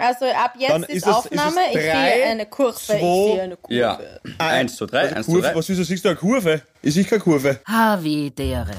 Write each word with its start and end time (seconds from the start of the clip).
Also 0.00 0.24
ab 0.26 0.54
Dann 0.66 0.80
jetzt 0.82 0.90
ist 0.90 0.96
ist, 0.96 1.02
es- 1.02 1.08
ist 1.08 1.14
Aufnahme. 1.14 1.60
es 1.70 1.76
ich 1.76 1.82
drei, 1.90 2.12
sehe 2.14 2.24
eine 2.26 2.46
Kurve. 2.46 2.74
zwei, 2.74 2.94
ich 2.94 3.00
sehe 3.00 3.42
eine 3.42 3.56
Kurve. 3.56 3.74
Ja. 3.74 3.98
Eins, 4.38 4.76
zwei, 4.76 4.86
drei, 4.86 5.00
Also 5.02 5.14
eins, 5.16 5.26
zwei, 5.26 5.32
Kurve, 5.32 5.46
drei. 5.48 5.54
was 5.56 5.68
wieso 5.68 5.82
siehst 5.84 6.04
du 6.04 6.08
eine 6.08 6.16
Kurve? 6.18 6.62
Ich 6.82 6.94
sehe 6.94 7.04
keine 7.04 7.20
Kurve. 7.20 7.60
Havidere. 7.66 8.70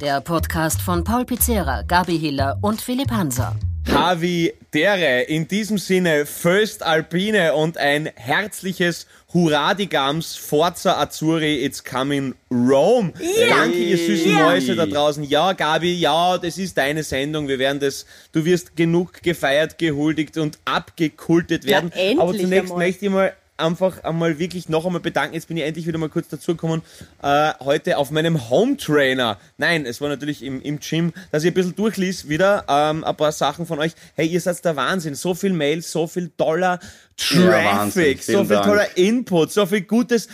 Der 0.00 0.20
Podcast 0.20 0.80
von 0.80 1.04
Paul 1.04 1.24
Pizzera, 1.24 1.82
Gabi 1.82 2.18
Hiller 2.18 2.58
und 2.62 2.80
Philipp 2.80 3.10
Hanser. 3.10 3.54
Havi 3.90 4.52
Dere. 4.72 5.22
In 5.22 5.46
diesem 5.46 5.78
Sinne, 5.78 6.26
Föst 6.26 6.82
Alpine 6.82 7.54
und 7.54 7.78
ein 7.78 8.10
herzliches 8.14 9.06
Hurradigams 9.32 10.36
Forza 10.36 11.00
Azzurri, 11.00 11.64
it's 11.64 11.82
coming 11.82 12.34
Rome. 12.50 13.12
Danke, 13.48 13.76
ihr 13.76 13.98
süßen 13.98 14.32
Mäuse 14.32 14.76
da 14.76 14.86
draußen. 14.86 15.24
Ja, 15.24 15.52
Gabi, 15.52 15.92
ja, 15.94 16.38
das 16.38 16.56
ist 16.56 16.78
deine 16.78 17.02
Sendung. 17.02 17.48
Wir 17.48 17.58
werden 17.58 17.80
das, 17.80 18.06
du 18.32 18.44
wirst 18.44 18.76
genug 18.76 19.22
gefeiert, 19.22 19.76
gehuldigt 19.78 20.38
und 20.38 20.58
abgekultet 20.64 21.66
werden. 21.66 21.90
endlich 21.92 22.20
Aber 22.20 22.32
zunächst 22.32 22.70
einmal. 22.70 22.86
möchte 22.86 23.04
ich 23.06 23.10
mal 23.10 23.32
einfach 23.56 24.02
einmal 24.04 24.38
wirklich 24.38 24.68
noch 24.68 24.84
einmal 24.86 25.00
bedanken. 25.00 25.34
Jetzt 25.34 25.48
bin 25.48 25.56
ich 25.56 25.64
endlich 25.64 25.86
wieder 25.86 25.98
mal 25.98 26.08
kurz 26.08 26.28
dazugekommen, 26.28 26.82
äh, 27.22 27.52
heute 27.60 27.98
auf 27.98 28.10
meinem 28.10 28.50
Home 28.50 28.76
Trainer. 28.76 29.38
Nein, 29.58 29.86
es 29.86 30.00
war 30.00 30.08
natürlich 30.08 30.42
im, 30.42 30.60
im 30.62 30.80
Gym, 30.80 31.12
dass 31.30 31.44
ich 31.44 31.50
ein 31.50 31.54
bisschen 31.54 31.76
durchlies 31.76 32.28
wieder 32.28 32.64
ähm, 32.68 33.04
ein 33.04 33.16
paar 33.16 33.32
Sachen 33.32 33.66
von 33.66 33.78
euch. 33.78 33.92
Hey, 34.14 34.26
ihr 34.26 34.40
seid 34.40 34.64
der 34.64 34.76
Wahnsinn. 34.76 35.14
So 35.14 35.34
viel 35.34 35.52
Mails, 35.52 35.90
so 35.90 36.06
viel 36.06 36.30
toller 36.36 36.78
Ja. 37.18 37.86
Traffic, 37.86 38.22
so 38.22 38.32
Vielen 38.32 38.46
viel 38.46 38.56
Dank. 38.56 38.66
toller 38.66 38.96
Input, 38.96 39.52
so 39.52 39.66
viel 39.66 39.82
gutes 39.82 40.28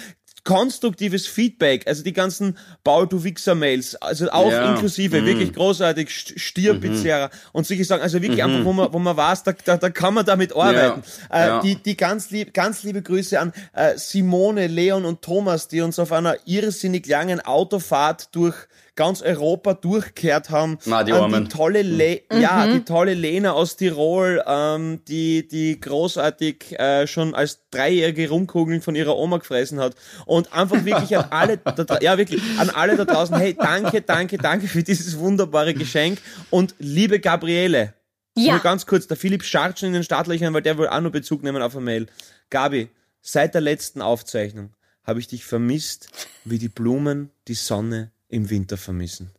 konstruktives 0.44 1.26
Feedback, 1.26 1.86
also 1.86 2.02
die 2.02 2.12
ganzen 2.12 2.56
Paul 2.84 3.06
du 3.06 3.22
Wichser 3.24 3.54
Mails, 3.54 3.94
also 3.96 4.30
auch 4.30 4.50
Ja. 4.50 4.66
Mhm. 4.66 4.74
inklusive, 4.74 5.24
wirklich 5.24 5.52
großartig, 5.52 6.08
St- 6.08 6.38
Stierpizzeria 6.38 7.30
und 7.52 7.66
solche 7.66 7.84
Sachen, 7.84 8.02
also 8.02 8.20
wirklich 8.22 8.42
einfach, 8.42 8.64
wo 8.64 8.72
man, 8.72 8.92
wo 8.92 8.98
man 8.98 9.16
weiß, 9.16 9.42
da, 9.44 9.52
da, 9.64 9.76
da 9.76 9.90
kann 9.90 10.14
man 10.14 10.24
damit 10.26 10.54
arbeiten. 10.54 11.02
Äh, 11.30 11.46
Ja. 11.46 11.60
Die, 11.62 11.76
die 11.76 11.96
ganz, 11.96 12.30
lieb, 12.30 12.54
ganz 12.54 12.82
liebe 12.82 13.02
Grüße 13.02 13.38
an 13.38 13.52
äh, 13.72 13.96
Simone, 13.96 14.66
Leon 14.66 15.04
und 15.04 15.22
Thomas, 15.22 15.68
die 15.68 15.80
uns 15.80 15.98
auf 15.98 16.12
einer 16.12 16.36
irrsinnig 16.46 17.06
langen 17.06 17.40
Autofahrt 17.40 18.34
durch 18.34 18.56
ganz 19.00 19.22
Europa 19.22 19.72
durchgekehrt 19.72 20.50
haben. 20.50 20.76
Na, 20.84 21.02
die 21.04 21.14
Armen. 21.14 21.44
die 21.44 21.48
tolle 21.48 21.80
Le 21.80 22.20
ja, 22.30 22.66
die 22.66 22.84
tolle 22.84 23.14
Lena 23.14 23.52
aus 23.52 23.76
Tirol, 23.76 24.44
ähm, 24.46 25.00
die 25.08 25.48
die 25.48 25.80
großartig 25.80 26.78
äh, 26.78 27.06
schon 27.06 27.34
als 27.34 27.60
dreijährige 27.70 28.28
Rumkugeln 28.28 28.82
von 28.82 28.94
ihrer 28.94 29.16
Oma 29.16 29.38
gefressen 29.38 29.80
hat 29.80 29.94
und 30.26 30.52
einfach 30.52 30.84
wirklich 30.84 31.16
an 31.16 31.24
alle, 31.30 31.56
da, 31.64 31.98
ja 32.02 32.18
wirklich 32.18 32.42
an 32.58 32.68
alle 32.68 32.94
da 32.98 33.06
draußen. 33.06 33.34
Hey, 33.38 33.54
danke, 33.54 34.02
danke, 34.02 34.36
danke 34.36 34.68
für 34.68 34.82
dieses 34.82 35.18
wunderbare 35.18 35.72
Geschenk 35.72 36.18
und 36.50 36.74
liebe 36.78 37.20
Gabriele. 37.20 37.94
Ja. 38.36 38.52
Nur 38.52 38.62
ganz 38.62 38.84
kurz, 38.84 39.06
der 39.06 39.16
Philipp 39.16 39.44
scharrt 39.44 39.78
schon 39.78 39.86
in 39.88 39.94
den 39.94 40.04
Startlöchern, 40.04 40.52
weil 40.52 40.60
der 40.60 40.76
will 40.76 40.88
auch 40.88 41.00
nur 41.00 41.10
Bezug 41.10 41.42
nehmen 41.42 41.62
auf 41.62 41.74
eine 41.74 41.86
Mail. 41.86 42.06
Gabi, 42.50 42.90
seit 43.22 43.54
der 43.54 43.62
letzten 43.62 44.02
Aufzeichnung 44.02 44.74
habe 45.04 45.20
ich 45.20 45.26
dich 45.26 45.46
vermisst, 45.46 46.10
wie 46.44 46.58
die 46.58 46.68
Blumen 46.68 47.30
die 47.48 47.54
Sonne 47.54 48.12
im 48.30 48.48
Winter 48.50 48.76
vermissen. 48.76 49.30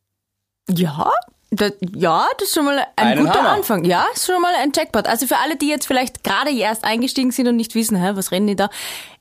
Ja, 0.70 1.12
das, 1.54 1.74
ja, 1.96 2.28
das 2.38 2.48
ist 2.48 2.56
schon 2.56 2.64
mal 2.64 2.80
ein 2.96 3.08
Einen 3.08 3.26
guter 3.26 3.40
Hammer. 3.40 3.50
Anfang. 3.50 3.84
Ja, 3.84 4.06
ist 4.14 4.26
schon 4.26 4.42
mal 4.42 4.54
ein 4.56 4.72
Jackpot. 4.74 5.06
Also 5.06 5.28
für 5.28 5.38
alle, 5.38 5.58
die 5.58 5.68
jetzt 5.68 5.86
vielleicht 5.86 6.24
gerade 6.24 6.50
erst 6.50 6.86
eingestiegen 6.86 7.32
sind 7.32 7.48
und 7.48 7.58
nicht 7.58 7.76
wissen, 7.76 8.02
hä, 8.02 8.12
was 8.14 8.32
reden 8.32 8.48
die 8.48 8.56
da? 8.56 8.70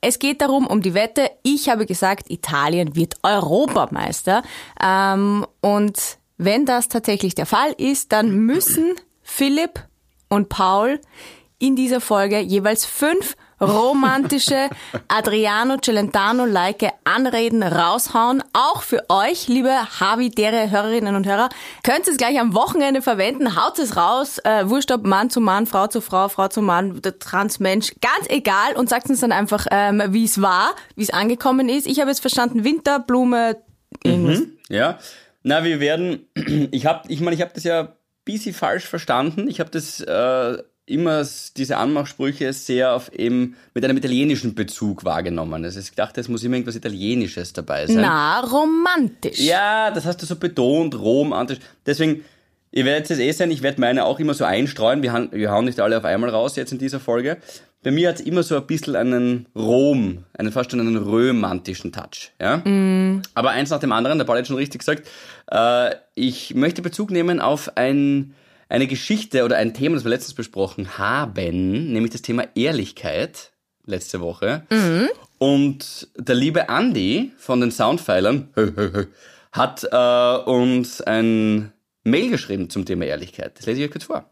Es 0.01 0.21
geht 0.21 0.41
darum, 0.41 0.69
um 0.69 0.81
die 0.81 0.95
Wette. 0.95 1.29
Ich 1.43 1.69
habe 1.69 1.87
gesagt, 1.87 2.31
Italien 2.31 2.95
wird 2.95 3.17
Europameister. 3.25 4.45
Ähm, 4.81 5.45
und 5.61 5.99
wenn 6.37 6.67
das 6.67 6.87
tatsächlich 6.89 7.35
der 7.35 7.47
Fall 7.47 7.73
ist, 7.79 8.13
dann 8.13 8.31
müssen 8.31 8.95
Philipp 9.23 9.89
und 10.29 10.49
Paul 10.49 11.01
in 11.59 11.75
dieser 11.75 12.01
Folge 12.01 12.39
jeweils 12.39 12.85
fünf 12.85 13.37
romantische 13.61 14.71
Adriano 15.09 15.77
Celentano-like 15.79 16.93
Anreden 17.05 17.63
raushauen. 17.63 18.43
Auch 18.53 18.83
für 18.83 19.05
euch, 19.09 19.49
liebe 19.49 19.71
Havidere 20.01 20.71
Hörerinnen 20.71 21.15
und 21.15 21.27
Hörer. 21.27 21.49
Könnt 21.83 22.07
ihr 22.07 22.13
es 22.13 22.17
gleich 22.17 22.41
am 22.41 22.55
Wochenende 22.55 23.03
verwenden. 23.03 23.57
Haut 23.57 23.79
es 23.79 23.97
raus. 23.97 24.39
Äh, 24.39 24.69
wurscht 24.69 24.91
ob 24.93 25.05
Mann 25.05 25.31
zu 25.31 25.41
Mann, 25.41 25.67
Frau 25.67 25.87
zu 25.87 26.01
Frau, 26.01 26.29
Frau 26.29 26.49
zu 26.49 26.63
Mann, 26.63 27.03
der 27.03 27.19
Transmensch. 27.19 27.95
Ganz 28.01 28.29
egal. 28.29 28.75
Und 28.77 28.89
sagt 28.89 29.11
uns 29.11 29.21
dann 29.21 29.33
einfach, 29.33 29.67
ähm, 29.71 30.03
wie 30.09 30.25
es 30.25 30.41
war, 30.41 30.75
wie 30.97 31.03
es 31.03 31.11
angekommen 31.11 31.69
ist. 31.69 31.87
Ich 31.87 32.01
habe 32.01 32.11
jetzt 32.11 32.21
verstanden, 32.21 32.65
Winter, 32.65 32.99
Blume, 32.99 33.57
irgendwas. 34.03 34.43
Ja. 34.69 34.99
Na, 35.43 35.65
wir 35.65 35.81
werden, 35.81 36.29
ich 36.71 36.87
habe, 36.87 37.09
ich 37.09 37.21
meine, 37.21 37.35
ich 37.35 37.43
habe 37.43 37.53
das 37.55 37.65
ja 37.65 37.95
bisschen 38.25 38.55
falsch 38.55 38.85
verstanden. 38.85 39.49
Ich 39.49 39.61
habe 39.61 39.71
das 39.71 40.01
äh, 40.01 40.63
immer 40.87 41.25
diese 41.57 41.77
Anmachsprüche 41.77 42.53
sehr 42.53 42.95
auf 42.95 43.13
eben 43.13 43.57
mit 43.75 43.85
einem 43.85 43.97
italienischen 43.97 44.55
Bezug 44.55 45.05
wahrgenommen. 45.05 45.65
Also 45.65 45.79
ich 45.81 45.93
dachte, 45.93 46.21
es 46.21 46.29
muss 46.29 46.43
immer 46.43 46.57
irgendwas 46.57 46.75
Italienisches 46.77 47.53
dabei 47.53 47.87
sein. 47.87 48.01
Na, 48.01 48.41
romantisch. 48.41 49.39
Ja, 49.39 49.91
das 49.93 50.05
hast 50.05 50.21
du 50.23 50.27
so 50.27 50.37
betont, 50.37 50.99
romantisch. 50.99 51.59
Deswegen, 51.87 52.25
ihr 52.73 52.85
werdet 52.85 53.09
es 53.11 53.19
eh 53.21 53.31
sein, 53.31 53.51
ich 53.53 53.63
werde 53.63 53.81
meine 53.81 54.05
auch 54.05 54.19
immer 54.19 54.35
so 54.35 54.45
einstreuen. 54.45 55.03
Wir, 55.03 55.13
hauen- 55.13 55.29
wir 55.33 55.51
hauen 55.53 55.65
nicht 55.65 55.79
alle 55.81 55.97
auf 55.97 56.05
einmal 56.05 56.31
raus 56.31 56.57
jetzt 56.57 56.73
in 56.73 56.79
dieser 56.79 56.99
Folge. 56.99 57.37
Bei 57.83 57.91
mir 57.91 58.09
hat 58.11 58.17
es 58.17 58.21
immer 58.23 58.43
so 58.43 58.57
ein 58.57 58.67
bisschen 58.67 58.95
einen 58.95 59.47
Rom, 59.57 60.25
einen 60.37 60.53
fast 60.53 60.71
schon 60.71 60.81
einen 60.81 60.99
romantischen 60.99 61.93
Touch. 61.93 62.31
Ja? 62.39 62.63
Aber 63.35 63.51
eins 63.51 63.71
nach 63.71 63.79
dem 63.81 63.93
anderen, 63.93 64.19
der 64.19 64.27
Paul 64.27 64.37
hat 64.39 64.47
schon 64.47 64.57
richtig 64.57 64.81
gesagt, 64.81 65.09
äh, 65.51 65.95
ich 66.15 66.55
möchte 66.55 66.83
Bezug 66.83 67.11
nehmen 67.11 67.41
auf 67.41 67.77
ein, 67.79 68.35
eine 68.71 68.87
Geschichte 68.87 69.45
oder 69.45 69.57
ein 69.57 69.75
Thema, 69.75 69.97
das 69.97 70.05
wir 70.05 70.11
letztens 70.11 70.35
besprochen 70.35 70.97
haben, 70.97 71.93
nämlich 71.93 72.13
das 72.13 72.23
Thema 72.23 72.45
Ehrlichkeit 72.55 73.51
letzte 73.85 74.21
Woche. 74.21 74.63
Und 75.39 76.09
der 76.17 76.37
liebe 76.37 76.69
Andy 76.69 77.33
von 77.37 77.61
den 77.61 77.73
Soundpfeilern 77.73 78.49
hat 79.53 79.85
äh, 79.91 80.51
uns 80.51 81.01
ein 81.01 81.73
Mail 82.05 82.31
geschrieben 82.31 82.71
zum 82.71 82.85
Thema 82.85 83.07
Ehrlichkeit. 83.07 83.59
Das 83.59 83.67
lese 83.67 83.81
ich 83.81 83.87
euch 83.87 83.93
kurz 83.93 84.05
vor. 84.05 84.31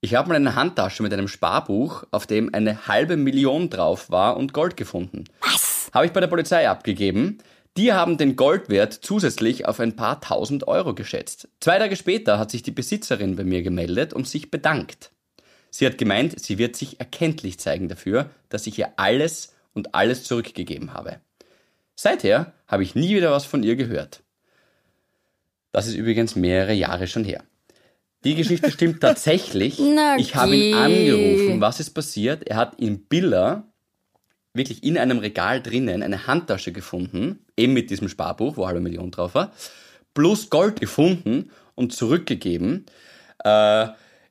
Ich 0.00 0.14
habe 0.14 0.28
mal 0.28 0.36
eine 0.36 0.54
Handtasche 0.54 1.02
mit 1.02 1.12
einem 1.12 1.28
Sparbuch, 1.28 2.04
auf 2.10 2.26
dem 2.26 2.54
eine 2.54 2.86
halbe 2.86 3.16
Million 3.16 3.68
drauf 3.68 4.10
war 4.10 4.36
und 4.36 4.54
Gold 4.54 4.76
gefunden. 4.76 5.24
Was? 5.40 5.90
Habe 5.92 6.06
ich 6.06 6.12
bei 6.12 6.20
der 6.20 6.28
Polizei 6.28 6.68
abgegeben. 6.68 7.38
Die 7.76 7.92
haben 7.92 8.16
den 8.16 8.36
Goldwert 8.36 8.94
zusätzlich 8.94 9.66
auf 9.66 9.80
ein 9.80 9.96
paar 9.96 10.20
tausend 10.22 10.66
Euro 10.66 10.94
geschätzt. 10.94 11.48
Zwei 11.60 11.78
Tage 11.78 11.96
später 11.96 12.38
hat 12.38 12.50
sich 12.50 12.62
die 12.62 12.70
Besitzerin 12.70 13.36
bei 13.36 13.44
mir 13.44 13.62
gemeldet 13.62 14.14
und 14.14 14.26
sich 14.26 14.50
bedankt. 14.50 15.10
Sie 15.70 15.84
hat 15.84 15.98
gemeint, 15.98 16.40
sie 16.40 16.56
wird 16.56 16.74
sich 16.74 17.00
erkenntlich 17.00 17.58
zeigen 17.60 17.88
dafür, 17.88 18.30
dass 18.48 18.66
ich 18.66 18.78
ihr 18.78 18.94
alles 18.96 19.54
und 19.74 19.94
alles 19.94 20.24
zurückgegeben 20.24 20.94
habe. 20.94 21.20
Seither 21.94 22.54
habe 22.66 22.82
ich 22.82 22.94
nie 22.94 23.14
wieder 23.14 23.30
was 23.30 23.44
von 23.44 23.62
ihr 23.62 23.76
gehört. 23.76 24.22
Das 25.72 25.86
ist 25.86 25.94
übrigens 25.94 26.34
mehrere 26.34 26.72
Jahre 26.72 27.06
schon 27.06 27.24
her. 27.24 27.44
Die 28.24 28.34
Geschichte 28.34 28.70
stimmt 28.70 29.00
tatsächlich. 29.02 29.78
Na 29.78 30.16
ich 30.16 30.34
habe 30.34 30.56
ihn 30.56 30.74
angerufen. 30.74 31.60
Was 31.60 31.80
ist 31.80 31.90
passiert? 31.90 32.46
Er 32.46 32.56
hat 32.56 32.80
in 32.80 33.04
Billa 33.04 33.64
wirklich 34.56 34.84
in 34.84 34.98
einem 34.98 35.18
Regal 35.18 35.62
drinnen 35.62 36.02
eine 36.02 36.26
Handtasche 36.26 36.72
gefunden, 36.72 37.40
eben 37.56 37.72
mit 37.72 37.90
diesem 37.90 38.08
Sparbuch, 38.08 38.56
wo 38.56 38.66
halbe 38.66 38.80
Million 38.80 39.10
drauf 39.10 39.34
war, 39.34 39.52
plus 40.14 40.50
Gold 40.50 40.80
gefunden 40.80 41.50
und 41.74 41.92
zurückgegeben. 41.92 42.86
Äh, 43.44 43.88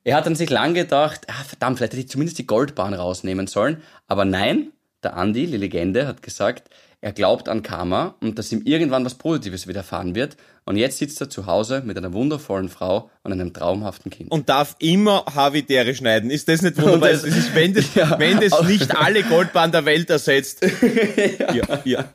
er 0.07 0.17
hat 0.17 0.25
dann 0.25 0.35
sich 0.35 0.49
lang 0.49 0.73
gedacht, 0.75 1.21
ah, 1.27 1.43
verdammt, 1.43 1.77
vielleicht 1.77 1.93
hätte 1.93 2.01
ich 2.01 2.09
zumindest 2.09 2.37
die 2.37 2.45
Goldbahn 2.45 2.93
rausnehmen 2.93 3.47
sollen. 3.47 3.81
Aber 4.07 4.23
nein, 4.23 4.71
der 5.05 5.15
Andi, 5.15 5.47
die 5.47 5.57
Legende, 5.57 6.07
hat 6.07 6.21
gesagt, 6.21 6.69
er 7.01 7.11
glaubt 7.13 7.47
an 7.49 7.61
Karma 7.61 8.15
und 8.19 8.39
dass 8.39 8.51
ihm 8.51 8.63
irgendwann 8.65 9.05
was 9.05 9.15
Positives 9.15 9.67
widerfahren 9.67 10.15
wird. 10.15 10.37
Und 10.67 10.77
jetzt 10.77 10.97
sitzt 10.97 11.21
er 11.21 11.29
zu 11.29 11.45
Hause 11.45 11.83
mit 11.85 11.95
einer 11.95 12.11
wundervollen 12.13 12.69
Frau 12.69 13.11
und 13.21 13.31
einem 13.31 13.53
traumhaften 13.53 14.09
Kind. 14.09 14.31
Und 14.31 14.49
darf 14.49 14.75
immer 14.79 15.23
Havidere 15.35 15.93
schneiden. 15.93 16.31
Ist 16.31 16.47
das 16.49 16.63
nicht 16.63 16.77
wunderbar? 16.81 17.09
Und 17.11 17.13
Das, 17.13 17.21
das- 17.21 17.37
ist, 17.37 17.53
wenn 17.53 17.75
das, 17.75 17.93
Ja. 17.93 18.17
wenn 18.17 18.39
das 18.39 18.59
nicht 18.67 18.97
alle 18.97 19.21
Goldbahnen 19.21 19.71
der 19.71 19.85
Welt 19.85 20.09
ersetzt. 20.09 20.65
ja, 21.53 21.79
ja. 21.83 22.05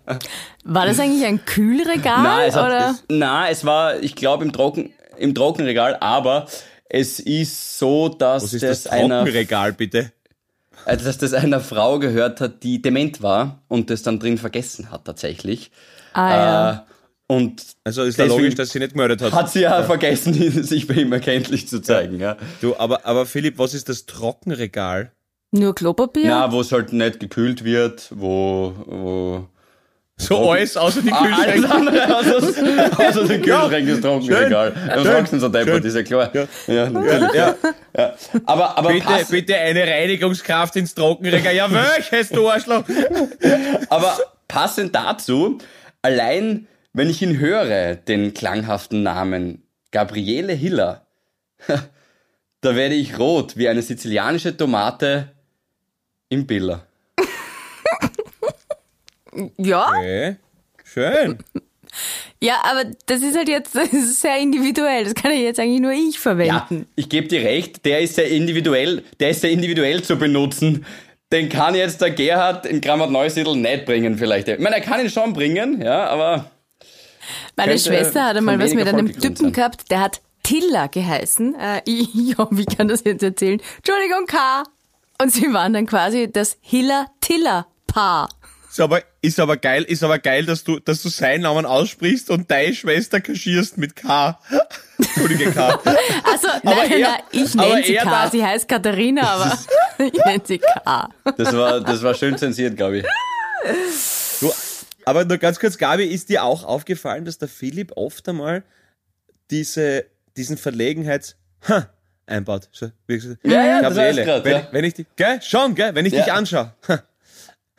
War 0.64 0.86
das 0.86 0.98
eigentlich 0.98 1.24
ein 1.24 1.44
Kühlregal? 1.44 2.22
Na, 2.24 2.44
es, 2.44 2.56
hat, 2.56 2.66
oder? 2.66 2.90
es, 2.90 3.04
na, 3.08 3.48
es 3.48 3.64
war, 3.64 4.00
ich 4.02 4.16
glaube, 4.16 4.44
im, 4.44 4.52
Trocken, 4.52 4.92
im 5.16 5.32
Trockenregal, 5.36 5.96
aber 6.00 6.46
es 6.88 7.20
ist 7.20 7.78
so, 7.78 8.08
dass 8.08 8.42
Was 8.42 8.54
ist 8.54 8.62
das, 8.64 8.82
das 8.82 8.92
einer, 8.92 9.18
Trockenregal, 9.20 9.72
bitte? 9.74 10.10
Äh, 10.86 10.96
dass 10.96 11.18
das 11.18 11.32
einer 11.32 11.60
Frau 11.60 11.98
gehört 11.98 12.40
hat, 12.40 12.62
die 12.62 12.82
dement 12.82 13.22
war 13.22 13.62
und 13.68 13.90
das 13.90 14.02
dann 14.02 14.18
drin 14.18 14.38
vergessen 14.38 14.90
hat 14.90 15.04
tatsächlich. 15.04 15.70
Ah, 16.12 16.30
ja. 16.30 16.72
Äh, 16.72 16.78
und 17.32 17.62
Also 17.84 18.02
ist 18.02 18.18
ja 18.18 18.24
logisch, 18.24 18.56
dass 18.56 18.70
sie 18.70 18.80
nicht 18.80 18.94
gemeldet 18.94 19.22
hat. 19.22 19.32
hat 19.32 19.50
sie 19.50 19.60
ja, 19.60 19.84
vergessen, 19.84 20.34
sich 20.64 20.88
bei 20.88 20.94
ihm 20.94 21.12
erkenntlich 21.12 21.68
zu 21.68 21.80
zeigen. 21.80 22.18
Ja. 22.18 22.36
Du, 22.60 22.76
aber, 22.76 23.06
aber 23.06 23.24
Philipp, 23.24 23.58
was 23.58 23.72
ist 23.72 23.88
das 23.88 24.06
Trockenregal? 24.06 25.12
Nur 25.52 25.74
Klopapier? 25.74 26.28
Na, 26.28 26.50
wo 26.52 26.60
es 26.60 26.72
halt 26.72 26.92
nicht 26.92 27.20
gekühlt 27.20 27.62
wird, 27.64 28.08
wo, 28.14 28.74
wo 28.84 29.48
So 30.20 30.50
alles 30.50 30.76
außer 30.76 31.00
die 31.02 31.10
Ah, 31.12 31.24
Kühlschränke. 31.24 31.70
andere 31.70 32.16
außer, 32.18 32.36
außer 33.08 33.24
den 33.24 33.42
Kühlschrank 33.42 33.88
ist 33.88 34.02
trocken, 34.02 34.26
schön, 34.26 34.46
egal. 34.46 34.72
Du 34.72 34.94
schön, 34.96 35.04
sagst 35.04 35.40
so 35.40 35.48
deppert, 35.48 35.84
ist 35.84 35.94
ja 35.96 36.02
klar. 36.02 36.30
Ja. 36.34 36.46
Ja, 36.66 36.90
natürlich. 36.90 37.32
Ja, 37.34 37.54
Ja. 37.96 38.14
Aber, 38.44 38.76
aber, 38.78 38.90
bitte, 38.90 39.06
pass, 39.06 39.28
bitte 39.30 39.56
eine 39.56 39.82
Reinigungskraft 39.86 40.76
ins 40.76 40.94
Trockenregal. 40.94 41.54
Ja, 41.54 41.68
welches, 41.72 42.28
du 42.28 42.48
Arschloch? 42.50 42.84
aber 43.88 44.18
passend 44.46 44.94
dazu, 44.94 45.58
allein 46.02 46.66
wenn 46.92 47.08
ich 47.08 47.22
ihn 47.22 47.38
höre, 47.38 47.94
den 47.96 48.34
klanghaften 48.34 49.02
Namen 49.02 49.62
Gabriele 49.90 50.52
Hiller, 50.52 51.06
da 52.60 52.76
werde 52.76 52.94
ich 52.94 53.18
rot 53.18 53.56
wie 53.56 53.68
eine 53.68 53.80
sizilianische 53.82 54.56
Tomate 54.56 55.30
im 56.28 56.46
Biller. 56.46 56.86
Ja, 59.56 59.88
Okay. 59.90 60.36
Schön. 60.84 61.38
ja, 62.40 62.56
aber 62.64 62.84
das 63.06 63.22
ist 63.22 63.36
halt 63.36 63.48
jetzt 63.48 63.74
ist 63.76 64.20
sehr 64.20 64.38
individuell. 64.38 65.04
Das 65.04 65.14
kann 65.14 65.30
ja 65.32 65.38
jetzt 65.38 65.60
eigentlich 65.60 65.80
nur 65.80 65.92
ich 65.92 66.14
Ja, 66.16 66.20
verwenden. 66.20 66.86
ich 66.96 67.08
gebe 67.08 67.28
dir 67.28 67.42
recht, 67.42 67.84
der 67.84 68.00
ist 68.00 68.16
sehr 68.16 68.28
individuell, 68.28 69.04
der 69.20 69.30
ist 69.30 69.42
sehr 69.42 69.50
individuell 69.50 70.02
zu 70.02 70.16
benutzen. 70.16 70.84
Den 71.32 71.48
kann 71.48 71.76
jetzt 71.76 72.00
der 72.00 72.10
Gerhard 72.10 72.66
in 72.66 72.80
Grammat 72.80 73.10
Neusiedl 73.10 73.54
nicht 73.54 73.84
bringen 73.86 74.18
vielleicht. 74.18 74.48
Ich 74.48 74.58
meine, 74.58 74.76
er 74.76 74.82
kann 74.82 75.00
ihn 75.00 75.10
schon 75.10 75.32
bringen, 75.32 75.80
ja, 75.80 76.08
aber 76.08 76.50
Meine 77.54 77.78
Schwester 77.78 78.24
hat 78.24 78.36
einmal 78.36 78.58
was 78.58 78.74
mit 78.74 78.88
einem 78.88 79.12
Typen 79.12 79.36
sein. 79.36 79.52
gehabt, 79.52 79.90
der 79.92 80.00
hat 80.00 80.20
Tilla 80.42 80.88
geheißen. 80.88 81.54
Äh, 81.54 81.82
ich, 81.84 82.08
ja, 82.14 82.48
wie 82.50 82.64
kann 82.64 82.88
das 82.88 83.04
jetzt 83.04 83.22
erzählen? 83.22 83.60
Entschuldigung, 83.76 84.26
K. 84.26 84.64
Und 85.22 85.30
sie 85.32 85.52
waren 85.52 85.72
dann 85.72 85.86
quasi 85.86 86.28
das 86.32 86.56
Hiller-Tiller-Paar. 86.62 88.28
Ist 88.68 88.80
aber, 88.80 89.02
ist 89.22 89.38
aber 89.40 89.56
geil, 89.56 89.82
ist 89.84 90.02
aber 90.02 90.18
geil, 90.18 90.46
dass 90.46 90.64
du, 90.64 90.78
dass 90.80 91.02
du 91.02 91.08
seinen 91.08 91.42
Namen 91.42 91.66
aussprichst 91.66 92.30
und 92.30 92.50
deine 92.50 92.74
Schwester 92.74 93.20
kaschierst 93.20 93.76
mit 93.78 93.94
K. 93.96 94.38
Entschuldige 94.98 95.50
K. 95.52 95.68
Also, 96.24 96.48
nein, 96.62 96.76
nein, 96.76 96.90
er- 96.92 96.98
nein, 97.08 97.20
ich 97.32 97.58
aber 97.58 97.68
nenne 97.68 97.84
sie 97.86 97.94
K. 97.94 98.04
darf- 98.04 98.30
Sie 98.32 98.44
heißt 98.44 98.68
Katharina, 98.68 99.22
aber 99.22 99.58
ich 99.98 100.24
nenne 100.24 100.42
sie 100.44 100.58
K. 100.58 101.08
das 101.36 101.54
war, 101.56 101.80
das 101.80 102.02
war 102.02 102.14
schön 102.14 102.36
zensiert, 102.38 102.76
glaube 102.76 102.98
ich. 102.98 103.04
Du, 104.40 104.50
aber 105.04 105.26
nur 105.26 105.36
ganz 105.36 105.60
kurz, 105.60 105.76
Gabi, 105.76 106.04
ist 106.04 106.30
dir 106.30 106.44
auch 106.44 106.64
aufgefallen, 106.64 107.26
dass 107.26 107.36
der 107.36 107.48
Philipp 107.48 107.92
oft 107.96 108.26
einmal 108.26 108.62
diese, 109.50 110.06
diesen 110.36 110.56
Verlegenheits 110.56 111.36
ha, 111.68 111.90
einbaut? 112.26 112.70
So, 112.72 112.90
wie 113.06 113.16
gesagt, 113.16 113.40
Ja, 113.44 113.64
ja, 113.66 113.82
das 113.82 113.94
Gabriele, 113.94 114.06
heißt 114.22 114.24
grad, 114.26 114.44
wenn, 114.44 114.52
ja. 114.52 114.58
ich, 114.60 114.72
wenn 114.72 114.84
ich 114.84 114.94
dich, 114.94 115.06
gell, 115.16 115.42
schon, 115.42 115.74
gell, 115.74 115.94
wenn 115.94 116.06
ich 116.06 116.14
Ja. 116.14 116.24
dich 116.24 116.32
anschaue. 116.32 116.72
Ha, 116.88 117.02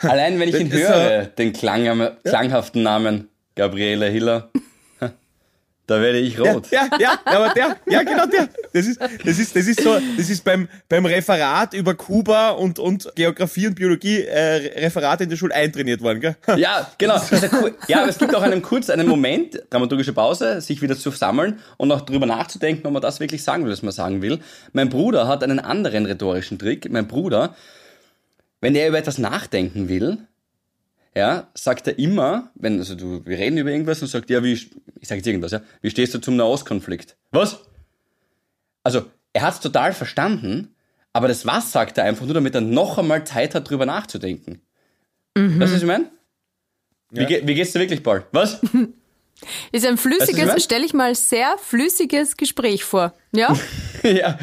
Allein 0.02 0.40
wenn 0.40 0.50
ich 0.50 0.56
ihn 0.60 0.72
höre, 0.72 1.26
den 1.26 1.54
klang, 1.54 2.16
klanghaften 2.24 2.84
Namen 2.84 3.28
Gabriele 3.56 4.08
Hiller, 4.08 4.50
da 5.88 6.02
werde 6.02 6.20
ich 6.20 6.38
Ja, 6.38 6.52
rot. 6.54 6.68
ja, 6.72 6.88
ja, 7.00 7.20
aber 7.26 7.50
der, 7.50 7.76
ja, 7.90 8.02
genau 8.04 8.26
der. 8.26 8.48
Das 8.74 8.86
ist, 8.86 9.00
das 9.02 9.38
ist, 9.40 9.56
das 9.56 9.68
ist 9.68 9.82
so, 9.82 9.98
das 10.18 10.30
ist 10.30 10.44
beim, 10.46 10.70
beim 10.88 11.06
Referat 11.06 11.74
über 11.74 11.96
Kuba 11.96 12.52
und, 12.52 12.80
und 12.80 13.12
Geografie 13.16 13.68
und 13.68 13.76
Biologie, 13.76 14.22
äh, 14.22 14.80
Referat 14.86 15.20
in 15.22 15.30
der 15.30 15.36
Schule 15.36 15.54
eintrainiert 15.54 16.02
worden, 16.02 16.22
gell? 16.22 16.36
Ja, 16.58 16.90
genau. 16.98 17.16
Ja, 17.16 17.50
cool. 17.62 17.76
ja, 17.88 18.00
aber 18.02 18.10
es 18.10 18.18
gibt 18.18 18.34
auch 18.34 18.42
einen 18.42 18.62
kurz 18.62 18.90
einen 18.90 19.08
Moment, 19.08 19.62
dramaturgische 19.70 20.14
Pause, 20.14 20.62
sich 20.62 20.82
wieder 20.82 20.96
zu 20.98 21.12
sammeln 21.12 21.60
und 21.76 21.92
auch 21.92 22.02
drüber 22.02 22.26
nachzudenken, 22.26 22.88
ob 22.88 22.94
man 22.94 23.02
das 23.02 23.20
wirklich 23.20 23.44
sagen 23.44 23.66
will, 23.66 23.72
was 23.74 23.82
man 23.82 23.92
sagen 23.92 24.22
will. 24.22 24.40
Mein 24.72 24.88
Bruder 24.90 25.28
hat 25.28 25.44
einen 25.44 25.60
anderen 25.60 26.06
rhetorischen 26.06 26.58
Trick. 26.58 26.90
Mein 26.90 27.08
Bruder, 27.08 27.54
wenn 28.62 28.76
er 28.76 28.88
über 28.88 28.98
etwas 28.98 29.18
nachdenken 29.18 29.90
will, 29.90 30.18
ja, 31.16 31.50
sagt 31.54 31.88
er 31.88 32.00
immer, 32.00 32.52
wenn, 32.56 32.80
also 32.80 32.96
du, 32.96 33.26
wir 33.26 33.38
reden 33.38 33.58
über 33.58 33.70
irgendwas 33.70 34.02
und 34.02 34.08
sagt, 34.08 34.30
ja, 34.30 34.44
wie, 34.44 34.54
ich 34.54 34.70
sage 35.04 35.18
jetzt 35.20 35.28
irgendwas, 35.28 35.52
ja, 35.52 35.62
wie 35.82 35.90
stehst 35.90 36.14
du 36.14 36.20
zum 36.20 36.38
Nahostkonflikt? 36.38 37.18
Was? 37.32 37.60
Also, 38.84 39.06
er 39.34 39.42
hat 39.42 39.56
es 39.56 39.60
total 39.60 39.94
verstanden, 39.94 40.74
aber 41.12 41.28
das 41.28 41.46
was 41.46 41.72
sagt 41.72 41.98
er 41.98 42.06
einfach 42.06 42.26
nur, 42.26 42.34
damit 42.34 42.56
er 42.56 42.62
noch 42.62 42.98
einmal 42.98 43.26
Zeit 43.26 43.56
hat, 43.56 43.70
drüber 43.70 43.86
nachzudenken. 43.86 44.62
Weißt 45.36 45.72
du, 45.72 45.76
was 45.76 45.82
ich 45.82 45.88
meine? 45.88 46.10
Wie, 47.10 47.28
wie 47.28 47.56
geht's 47.56 47.74
dir 47.74 47.80
wirklich, 47.80 48.04
Paul? 48.04 48.26
Was? 48.32 48.62
Ist 49.72 49.86
ein 49.86 49.94
Weißt 49.94 50.06
du, 50.06 50.10
flüssiges, 50.10 50.64
stelle 50.64 50.86
ich 50.86 50.94
mal 50.94 51.16
sehr 51.16 51.56
flüssiges 51.58 52.38
Gespräch 52.38 52.84
vor. 52.84 53.14
Ja? 53.32 53.56
ja. 54.04 54.38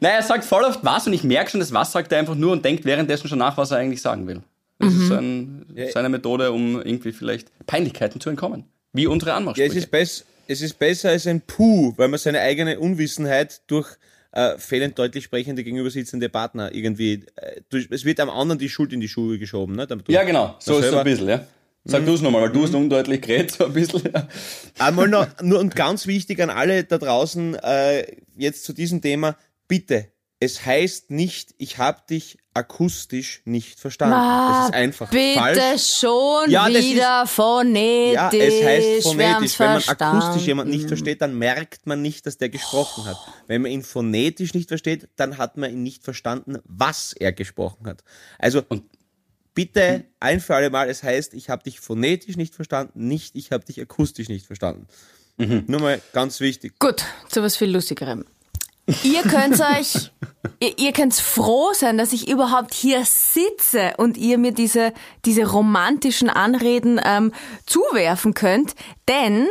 Naja, 0.00 0.16
er 0.16 0.22
sagt 0.22 0.44
voll 0.44 0.64
oft 0.64 0.80
was 0.82 1.06
und 1.06 1.12
ich 1.12 1.24
merke 1.24 1.50
schon, 1.50 1.60
das 1.60 1.72
was 1.72 1.92
sagt 1.92 2.12
er 2.12 2.18
einfach 2.18 2.34
nur 2.34 2.52
und 2.52 2.64
denkt 2.64 2.84
währenddessen 2.84 3.28
schon 3.28 3.38
nach, 3.38 3.56
was 3.56 3.70
er 3.70 3.78
eigentlich 3.78 4.02
sagen 4.02 4.26
will. 4.26 4.42
Das 4.80 4.94
ist 4.94 5.10
ein, 5.10 5.66
seine 5.92 6.08
Methode, 6.08 6.52
um 6.52 6.76
irgendwie 6.76 7.10
vielleicht 7.10 7.50
Peinlichkeiten 7.66 8.20
zu 8.20 8.30
entkommen. 8.30 8.64
Wie 8.92 9.08
unsere 9.08 9.30
Ja, 9.30 9.34
es 9.34 9.38
Anmachsprüche. 9.38 9.96
ist, 9.98 10.24
es 10.46 10.62
ist 10.62 10.78
besser 10.78 11.10
als 11.10 11.26
ein 11.26 11.40
Puh, 11.40 11.94
weil 11.96 12.08
man 12.08 12.18
seine 12.18 12.40
eigene 12.40 12.78
Unwissenheit 12.78 13.60
durch 13.66 13.88
äh, 14.32 14.56
fehlend 14.58 14.98
deutlich 14.98 15.24
sprechende 15.24 15.64
gegenüber 15.64 15.90
sitzende 15.90 16.28
Partner 16.28 16.72
irgendwie, 16.72 17.24
äh, 17.36 17.60
durch, 17.70 17.88
es 17.90 18.04
wird 18.04 18.20
am 18.20 18.30
anderen 18.30 18.58
die 18.58 18.68
Schuld 18.68 18.92
in 18.92 19.00
die 19.00 19.08
Schuhe 19.08 19.38
geschoben, 19.38 19.74
ne? 19.74 19.86
ja, 20.08 20.22
genau. 20.22 20.54
So 20.58 20.78
ist 20.78 20.86
es 20.86 20.94
ein 20.94 21.04
bisschen, 21.04 21.28
ja. 21.28 21.46
Sag 21.90 22.04
du 22.04 22.12
es 22.14 22.20
nochmal, 22.20 22.42
weil 22.42 22.52
du 22.52 22.62
hast 22.64 22.74
undeutlich 22.74 23.22
geredet, 23.22 23.52
so 23.52 23.64
ein 23.64 23.72
bisschen. 23.72 24.12
Einmal 24.78 25.08
noch, 25.08 25.26
nur 25.42 25.58
und 25.58 25.74
ganz 25.74 26.06
wichtig 26.06 26.40
an 26.40 26.50
alle 26.50 26.84
da 26.84 26.98
draußen, 26.98 27.54
äh, 27.56 28.04
jetzt 28.36 28.64
zu 28.64 28.72
diesem 28.74 29.00
Thema, 29.00 29.36
bitte, 29.68 30.08
es 30.40 30.64
heißt 30.64 31.10
nicht, 31.10 31.54
ich 31.58 31.78
habe 31.78 32.02
dich 32.08 32.38
akustisch 32.54 33.40
nicht 33.44 33.80
verstanden. 33.80 34.14
das 34.14 34.68
ist 34.68 34.74
einfach 34.74 35.10
Bitte 35.10 35.38
falsch. 35.38 35.94
schon 35.98 36.50
Ja, 36.50 36.68
wieder 36.68 37.26
phonetisch. 37.26 38.14
Ja, 38.14 38.30
es 38.32 38.64
heißt 38.64 39.02
phonetisch. 39.04 39.58
Wenn 39.58 39.66
man 39.72 39.80
verstanden. 39.80 40.18
akustisch 40.22 40.46
jemanden 40.46 40.72
nicht 40.72 40.88
versteht, 40.88 41.22
dann 41.22 41.38
merkt 41.38 41.86
man 41.86 42.02
nicht, 42.02 42.26
dass 42.26 42.36
der 42.38 42.48
gesprochen 42.50 43.04
hat. 43.06 43.16
Wenn 43.46 43.62
man 43.62 43.70
ihn 43.70 43.82
phonetisch 43.82 44.54
nicht 44.54 44.68
versteht, 44.68 45.08
dann 45.16 45.38
hat 45.38 45.56
man 45.56 45.72
ihn 45.72 45.82
nicht 45.82 46.04
verstanden, 46.04 46.58
was 46.64 47.12
er 47.14 47.32
gesprochen 47.32 47.86
hat. 47.86 48.02
Also 48.38 48.62
bitte 49.58 50.04
ein 50.20 50.38
für 50.38 50.54
alle 50.54 50.70
Mal, 50.70 50.88
es 50.88 51.02
heißt, 51.02 51.34
ich 51.34 51.50
habe 51.50 51.64
dich 51.64 51.80
phonetisch 51.80 52.36
nicht 52.36 52.54
verstanden, 52.54 53.08
nicht 53.08 53.34
ich 53.34 53.50
habe 53.50 53.64
dich 53.64 53.80
akustisch 53.80 54.28
nicht 54.28 54.46
verstanden. 54.46 54.86
Nur 55.36 55.80
mal 55.80 56.00
ganz 56.12 56.38
wichtig. 56.38 56.78
Gut, 56.78 57.04
zu 57.28 57.42
was 57.42 57.56
viel 57.56 57.68
Lustigerem. 57.68 58.24
Ihr 59.02 59.22
könnt 59.22 59.60
euch, 59.60 60.12
ihr, 60.60 60.78
ihr 60.78 60.92
könnt 60.92 61.12
froh 61.14 61.72
sein, 61.72 61.98
dass 61.98 62.12
ich 62.12 62.28
überhaupt 62.28 62.72
hier 62.72 63.04
sitze 63.04 63.94
und 63.96 64.16
ihr 64.16 64.38
mir 64.38 64.52
diese, 64.52 64.92
diese 65.24 65.44
romantischen 65.44 66.30
Anreden 66.30 67.00
ähm, 67.04 67.32
zuwerfen 67.66 68.34
könnt, 68.34 68.76
denn 69.08 69.48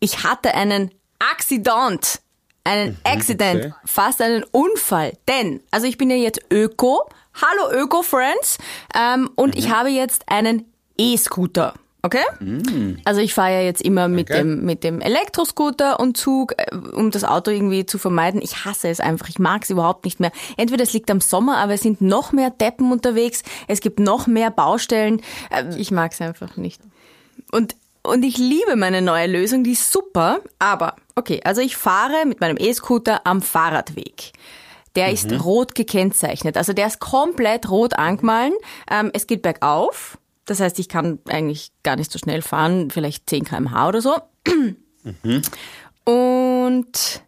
ich 0.00 0.24
hatte 0.24 0.54
einen 0.54 0.90
Accident, 1.18 2.20
einen 2.64 2.96
Accident, 3.04 3.66
okay. 3.66 3.74
fast 3.84 4.22
einen 4.22 4.42
Unfall. 4.52 5.12
Denn, 5.28 5.62
also 5.70 5.86
ich 5.86 5.98
bin 5.98 6.08
ja 6.08 6.16
jetzt 6.16 6.40
Öko, 6.50 7.10
hallo 7.40 7.82
Öko-Friends, 7.82 8.58
ähm, 8.94 9.30
und 9.34 9.56
ich 9.56 9.70
habe 9.70 9.88
jetzt 9.90 10.22
einen 10.28 10.64
E-Scooter. 10.96 11.74
Okay? 12.00 12.22
Also 13.04 13.20
ich 13.20 13.34
fahre 13.34 13.54
ja 13.54 13.60
jetzt 13.62 13.82
immer 13.82 14.06
mit 14.06 14.30
Okay. 14.30 14.38
dem 14.38 14.64
mit 14.64 14.84
dem 14.84 15.00
Elektroscooter 15.00 15.98
und 15.98 16.16
Zug, 16.16 16.54
äh, 16.56 16.74
um 16.74 17.10
das 17.10 17.24
Auto 17.24 17.50
irgendwie 17.50 17.86
zu 17.86 17.98
vermeiden. 17.98 18.40
Ich 18.40 18.64
hasse 18.64 18.88
es 18.88 19.00
einfach. 19.00 19.28
Ich 19.28 19.40
mag 19.40 19.64
es 19.64 19.70
überhaupt 19.70 20.04
nicht 20.04 20.20
mehr. 20.20 20.30
Entweder 20.56 20.84
es 20.84 20.92
liegt 20.92 21.10
am 21.10 21.20
Sommer, 21.20 21.56
aber 21.58 21.74
es 21.74 21.82
sind 21.82 22.00
noch 22.00 22.30
mehr 22.30 22.50
Deppen 22.50 22.92
unterwegs. 22.92 23.42
Es 23.66 23.80
gibt 23.80 23.98
noch 23.98 24.28
mehr 24.28 24.50
Baustellen. 24.52 25.20
Äh, 25.50 25.74
Ich 25.76 25.90
mag 25.90 26.12
es 26.12 26.20
einfach 26.20 26.56
nicht. 26.56 26.80
Und 27.50 27.74
und 28.04 28.24
ich 28.24 28.38
liebe 28.38 28.76
meine 28.76 29.02
neue 29.02 29.26
Lösung, 29.26 29.64
die 29.64 29.72
ist 29.72 29.90
super. 29.92 30.38
Aber 30.60 30.94
okay, 31.16 31.40
also 31.44 31.60
ich 31.60 31.76
fahre 31.76 32.26
mit 32.26 32.40
meinem 32.40 32.56
E-Scooter 32.58 33.26
am 33.26 33.42
Fahrradweg. 33.42 34.32
Der 34.98 35.12
ist 35.12 35.44
rot 35.44 35.74
gekennzeichnet. 35.74 36.56
Also 36.56 36.72
der 36.72 36.86
ist 36.86 36.98
komplett 37.00 37.70
rot 37.70 37.94
angemahlen. 37.98 38.52
Ähm, 38.90 39.10
es 39.12 39.26
geht 39.26 39.42
bergauf. 39.42 40.18
Das 40.44 40.60
heißt, 40.60 40.78
ich 40.78 40.88
kann 40.88 41.18
eigentlich 41.28 41.72
gar 41.82 41.96
nicht 41.96 42.10
so 42.10 42.18
schnell 42.18 42.42
fahren, 42.42 42.90
vielleicht 42.90 43.28
10 43.28 43.44
km/h 43.44 43.88
oder 43.88 44.00
so. 44.00 44.14
Und 46.04 47.22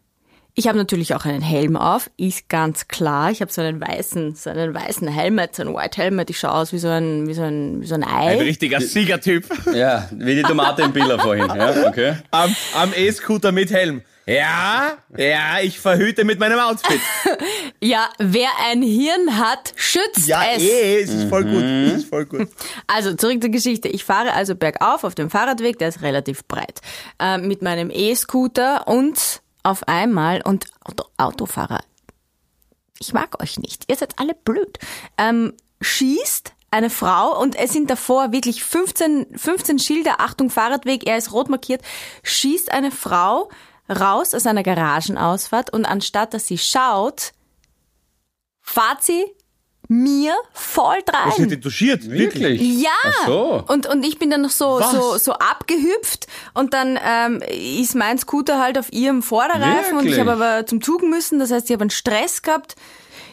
ich 0.55 0.69
habe 0.69 0.77
natürlich 0.77 1.15
auch 1.15 1.25
einen 1.25 1.43
Helm 1.43 1.77
auf, 1.77 2.11
ist 2.17 2.49
ganz 2.49 2.89
klar. 2.89 3.31
Ich 3.31 3.41
habe 3.41 3.53
so 3.53 3.61
einen 3.61 3.81
weißen, 3.81 4.35
so 4.35 4.51
einen 4.51 4.75
weißen 4.75 5.07
Helmet, 5.09 5.55
so 5.55 5.63
einen 5.63 5.75
White 5.75 6.01
Helmet. 6.01 6.31
Ich 6.31 6.39
schaue 6.39 6.53
aus 6.53 6.73
wie 6.73 6.79
so 6.79 6.89
ein, 6.89 7.27
wie 7.29 7.35
so 7.35 7.43
ein, 7.43 7.81
wie 7.83 7.87
so 7.87 7.95
ein 7.95 8.05
Ei. 8.05 8.33
Ein 8.33 8.39
richtiger 8.41 8.81
Siegertyp. 8.81 9.47
ja, 9.75 10.09
wie 10.13 10.35
die 10.35 10.43
Tomate 10.43 10.83
im 10.83 10.93
Biller 10.93 11.19
vorhin. 11.19 11.47
Ja, 11.47 11.89
okay. 11.89 12.17
am 12.31 12.55
am 12.75 12.93
E-Scooter 12.95 13.53
mit 13.53 13.71
Helm. 13.71 14.03
Ja, 14.35 14.99
ja, 15.17 15.61
ich 15.61 15.81
verhüte 15.81 16.25
mit 16.25 16.39
meinem 16.39 16.59
Outfit. 16.59 17.01
Ja, 17.83 18.11
wer 18.19 18.51
ein 18.69 18.83
Hirn 18.83 19.39
hat, 19.39 19.73
schützt 19.75 20.27
Ja, 20.29 20.43
es. 20.55 20.63
eh, 20.63 21.01
es 21.01 21.09
ist 21.11 21.29
voll 21.31 21.45
gut. 21.45 21.63
Es 21.63 21.93
ist 22.03 22.09
voll 22.11 22.27
gut. 22.27 22.49
Also 22.87 23.15
zurück 23.15 23.41
zur 23.41 23.51
Geschichte. 23.51 23.89
Ich 23.89 24.05
fahre 24.05 24.35
also 24.35 24.55
bergauf 24.55 25.03
auf 25.05 25.15
dem 25.15 25.31
Fahrradweg, 25.31 25.79
der 25.79 25.89
ist 25.89 26.03
relativ 26.03 26.45
breit, 26.45 26.83
äh, 27.19 27.39
mit 27.39 27.63
meinem 27.63 27.91
E-Scooter 27.91 28.87
und 28.87 29.41
auf 29.63 29.89
einmal, 29.89 30.43
und 30.43 30.67
Auto, 30.85 31.05
Autofahrer, 31.17 31.81
ich 32.99 33.13
mag 33.15 33.43
euch 33.43 33.59
nicht, 33.59 33.85
ihr 33.89 33.97
seid 33.97 34.19
alle 34.19 34.35
blöd, 34.35 34.79
ähm, 35.17 35.55
schießt 35.81 36.53
eine 36.71 36.91
Frau 36.91 37.41
und 37.41 37.57
es 37.57 37.73
sind 37.73 37.89
davor 37.91 38.31
wirklich 38.33 38.63
15, 38.63 39.27
15 39.37 39.79
Schilder, 39.79 40.21
Achtung 40.21 40.51
Fahrradweg, 40.51 41.07
er 41.07 41.17
ist 41.17 41.33
rot 41.33 41.49
markiert, 41.49 41.81
schießt 42.23 42.71
eine 42.73 42.91
Frau 42.91 43.49
raus 43.91 44.35
aus 44.35 44.47
einer 44.47 44.63
Garagenausfahrt 44.63 45.73
und 45.73 45.85
anstatt 45.85 46.33
dass 46.35 46.47
sie 46.47 46.59
schaut, 46.59 47.33
fahrt 48.61 49.03
sie 49.03 49.25
mir 49.89 50.35
voll 50.53 50.99
Was 51.13 51.39
wird 51.39 51.51
die 51.51 51.55
rein. 51.55 51.61
duschiert? 51.63 52.09
Wirklich? 52.09 52.61
Ja! 52.81 52.91
Ach 53.05 53.27
so. 53.27 53.65
Und, 53.67 53.87
und 53.89 54.05
ich 54.05 54.21
bin 54.21 54.31
dann 54.31 54.43
noch 54.43 54.51
so, 54.51 54.79
Was? 54.79 54.93
so, 54.93 55.19
so 55.19 55.33
abgehüpft 55.33 56.29
und 56.55 56.75
dann 56.75 56.97
ähm, 57.05 57.43
ist 57.49 57.97
mein 57.97 58.17
Scooter 58.17 58.61
halt 58.61 58.79
auf 58.79 58.93
ihrem 58.93 59.21
Vorderreifen 59.21 59.99
und 59.99 60.07
ich 60.07 60.13
Wirklich? 60.13 60.21
habe 60.21 60.33
aber 60.33 60.67
zum 60.67 60.81
Zug 60.81 61.03
müssen, 61.03 61.41
das 61.41 61.51
heißt, 61.51 61.67
ich 61.69 61.73
habe 61.73 61.83
einen 61.83 61.91
Stress 61.91 62.43
gehabt. 62.43 62.77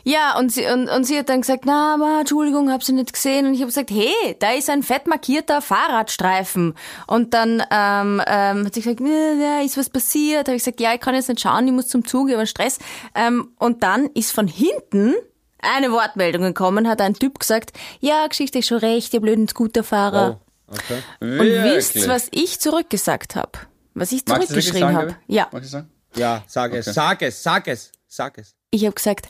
Ja, 0.07 0.37
und 0.39 0.53
sie, 0.53 0.65
und, 0.65 0.87
und 0.87 1.03
sie 1.03 1.19
hat 1.19 1.27
dann 1.27 1.41
gesagt, 1.41 1.63
na, 1.65 1.95
aber 1.95 2.19
Entschuldigung, 2.21 2.71
hab 2.71 2.81
sie 2.81 2.93
nicht 2.93 3.11
gesehen. 3.11 3.45
Und 3.45 3.53
ich 3.55 3.59
habe 3.59 3.67
gesagt, 3.67 3.91
hey, 3.91 4.37
da 4.39 4.53
ist 4.53 4.69
ein 4.69 4.81
fett 4.81 5.05
markierter 5.05 5.61
Fahrradstreifen. 5.61 6.75
Und 7.07 7.33
dann 7.33 7.61
ähm, 7.69 8.21
ähm, 8.25 8.65
hat 8.65 8.73
sie 8.73 8.81
gesagt, 8.81 9.01
"Ja, 9.01 9.33
ja, 9.33 9.61
ist 9.61 9.77
was 9.77 9.89
passiert? 9.89 10.47
Habe 10.47 10.55
ich 10.55 10.63
gesagt, 10.63 10.79
ja, 10.79 10.93
ich 10.93 11.01
kann 11.01 11.13
jetzt 11.13 11.27
nicht 11.27 11.41
schauen, 11.41 11.67
ich 11.67 11.73
muss 11.73 11.89
zum 11.89 12.05
Zug, 12.05 12.27
ich 12.29 12.33
habe 12.35 12.39
einen 12.39 12.47
Stress. 12.47 12.79
Ähm, 13.15 13.51
und 13.59 13.83
dann 13.83 14.05
ist 14.13 14.31
von 14.31 14.47
hinten 14.47 15.13
eine 15.61 15.91
Wortmeldung 15.91 16.43
gekommen, 16.43 16.87
hat 16.87 17.01
ein 17.01 17.13
Typ 17.15 17.39
gesagt, 17.39 17.73
ja, 17.99 18.25
Geschichte 18.27 18.59
ist 18.59 18.67
schon 18.67 18.77
recht, 18.77 19.13
ihr 19.13 19.19
blöden 19.19 19.49
Scooterfahrer. 19.49 20.39
Oh, 20.69 20.73
okay. 20.73 21.01
Und 21.19 21.39
wisst, 21.39 22.07
was 22.07 22.29
ich 22.31 22.61
zurückgesagt 22.61 23.35
habe? 23.35 23.51
Was 23.93 24.13
ich 24.13 24.25
zurückgeschrieben 24.25 24.95
habe? 24.95 25.17
Ja, 25.27 25.49
Magst 25.51 25.67
du 25.67 25.71
sagen? 25.79 25.89
Ja, 26.15 26.43
sag 26.47 26.71
es, 26.73 26.87
Okay. 26.87 26.93
sag 26.93 27.21
es, 27.23 27.43
sag 27.43 27.67
es, 27.67 27.91
sag 28.07 28.37
es. 28.37 28.55
ich 28.71 28.85
habe 28.85 28.95
gesagt, 28.95 29.29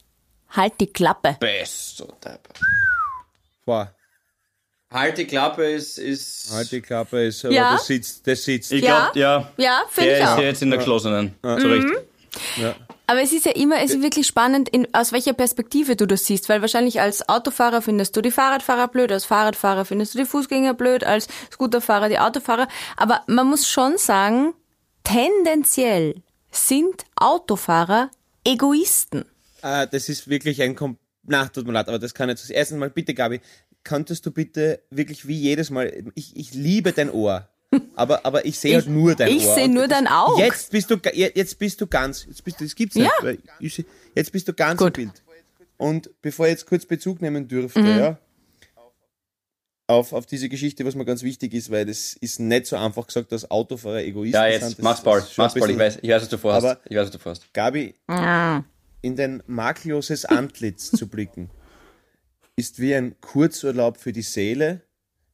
halt 0.50 0.74
die 0.80 0.88
Klappe. 0.88 1.38
Best, 1.40 1.98
so 1.98 2.06
Depp. 2.24 2.48
Boah, 3.66 3.94
Halt 4.90 5.18
die 5.18 5.26
Klappe 5.26 5.66
ist, 5.70 5.98
ist. 5.98 6.50
halt 6.54 6.72
die 6.72 6.80
Klappe 6.80 7.26
ist, 7.26 7.44
aber 7.44 7.54
Ja. 7.54 7.74
das 7.74 7.88
sitzt, 7.88 8.26
das 8.26 8.42
sitzt. 8.44 8.72
ich 8.72 8.82
Ja. 8.84 9.06
glaub, 9.12 9.16
ja. 9.18 9.52
Ja, 9.58 9.82
finde 9.90 10.10
Der 10.12 10.18
ich 10.20 10.24
ist 10.24 10.30
auch. 10.30 10.38
jetzt 10.40 10.62
in 10.62 10.70
der 10.70 10.78
geschlossenen. 10.80 11.36
Zu 11.42 11.68
Recht. 11.68 11.88
Aber 13.08 13.22
es 13.22 13.34
ist 13.34 13.46
ja 13.46 13.52
immer, 13.52 13.82
es 13.82 13.92
ist 13.92 14.02
wirklich 14.02 14.28
spannend, 14.28 14.70
in, 14.70 14.88
aus 14.94 15.12
welcher 15.12 15.34
Perspektive 15.34 15.96
du 15.98 16.06
das 16.06 16.26
siehst, 16.26 16.48
weil 16.48 16.62
wahrscheinlich 16.62 17.02
als 17.02 17.28
Autofahrer 17.28 17.82
findest 17.82 18.16
du 18.16 18.22
die 18.22 18.32
Fahrradfahrer 18.32 18.88
blöd, 18.88 19.12
als 19.12 19.26
Fahrradfahrer 19.26 19.84
findest 19.86 20.14
du 20.14 20.20
die 20.20 20.26
Fußgänger 20.26 20.74
blöd, 20.74 21.04
als 21.04 21.28
Scooterfahrer 21.52 22.08
die 22.10 22.20
Autofahrer. 22.20 22.68
Aber 22.96 23.24
man 23.28 23.48
muss 23.48 23.68
schon 23.68 23.98
sagen, 23.98 24.54
tendenziell 25.04 26.22
sind 26.52 27.04
Autofahrer 27.16 28.10
Egoisten. 28.46 29.26
Äh, 29.84 29.88
das 29.88 30.10
ist 30.10 30.28
wirklich 30.28 30.62
ein 30.62 30.76
Kom 30.76 30.98
Na, 31.24 31.48
tut 31.48 31.66
mir 31.68 31.74
leid, 31.74 31.88
aber 31.90 32.00
das 32.00 32.14
kann 32.14 32.28
nicht 32.28 32.38
so 32.40 32.48
sein. 32.48 32.56
Erstens 32.58 32.78
mal, 32.80 32.90
bitte, 32.90 33.14
Gabi, 33.14 33.42
könntest 33.84 34.26
du 34.26 34.32
bitte 34.32 34.82
wirklich 34.90 35.28
wie 35.28 35.36
jedes 35.38 35.70
Mal, 35.70 35.92
ich, 36.16 36.36
ich 36.36 36.54
liebe 36.54 36.92
dein 36.94 37.10
Ohr, 37.12 37.48
aber, 37.96 38.26
aber 38.26 38.46
ich 38.46 38.58
sehe 38.60 38.76
halt 38.76 38.88
nur 38.88 39.14
dein 39.16 39.30
ich 39.30 39.46
Ohr. 39.46 39.56
seh 39.56 39.64
Und 39.66 39.74
nur 39.74 39.88
das- 39.88 39.98
dein 39.98 40.08
Auge. 40.08 40.42
Jetzt 40.42 40.72
bist 40.72 40.90
du, 40.90 40.98
jetzt 41.14 41.60
bist 41.60 41.82
du 41.82 41.88
ganz, 41.88 42.26
jetzt 42.26 42.44
bist 42.44 42.60
du, 42.60 42.64
das 42.66 42.76
gibt's 42.76 42.96
nicht. 42.96 43.12
Ja. 43.24 43.34
ich 43.60 43.74
seh- 43.76 43.86
Jetzt 44.16 44.32
bist 44.32 44.48
du 44.48 44.54
ganz 44.54 44.80
Gut. 44.80 44.98
im 44.98 45.06
Bild. 45.08 45.24
Und 45.78 46.10
bevor 46.22 46.46
ich 46.48 46.52
jetzt 46.52 46.66
kurz 46.66 46.86
Bezug 46.86 47.22
nehmen 47.22 47.48
dürfte, 47.48 47.82
Mhm. 47.82 48.00
ja, 48.00 48.18
auf, 49.90 50.12
auf 50.12 50.26
diese 50.26 50.50
Geschichte, 50.50 50.84
was 50.86 50.96
mir 50.96 51.06
ganz 51.06 51.24
wichtig 51.24 51.54
ist, 51.54 51.70
weil 51.72 51.86
das 51.86 52.14
ist 52.14 52.40
nicht 52.40 52.66
so 52.66 52.76
einfach 52.76 53.08
gesagt, 53.08 53.32
dass 53.32 53.50
Autofahrer 53.50 54.02
Egoisten 54.04 54.34
Ja, 54.34 54.44
sind. 54.44 54.52
jetzt, 54.54 54.64
Das 54.64 54.78
mach's 54.80 55.00
ein 55.06 55.24
Mach's 55.38 55.54
Paul. 55.54 55.70
Ich 55.72 55.78
weiß, 55.78 56.00
ich 56.02 56.10
weiß, 56.10 56.22
was 56.24 56.30
du 56.30 56.38
vorhast. 56.38 56.66
Aber- 56.66 56.80
Ich 56.90 56.96
weiß, 56.98 57.04
was 57.06 57.12
du 57.12 57.20
vorhast. 57.20 57.54
Gabi, 57.54 57.94
in 59.02 59.16
dein 59.16 59.44
makelloses 59.48 60.26
Antlitz 60.26 60.92
zu 60.92 61.08
blicken, 61.10 61.50
ist 62.56 62.80
wie 62.80 62.96
ein 62.96 63.20
Kurzurlaub 63.22 63.98
für 63.98 64.14
die 64.14 64.22
Seele, 64.22 64.82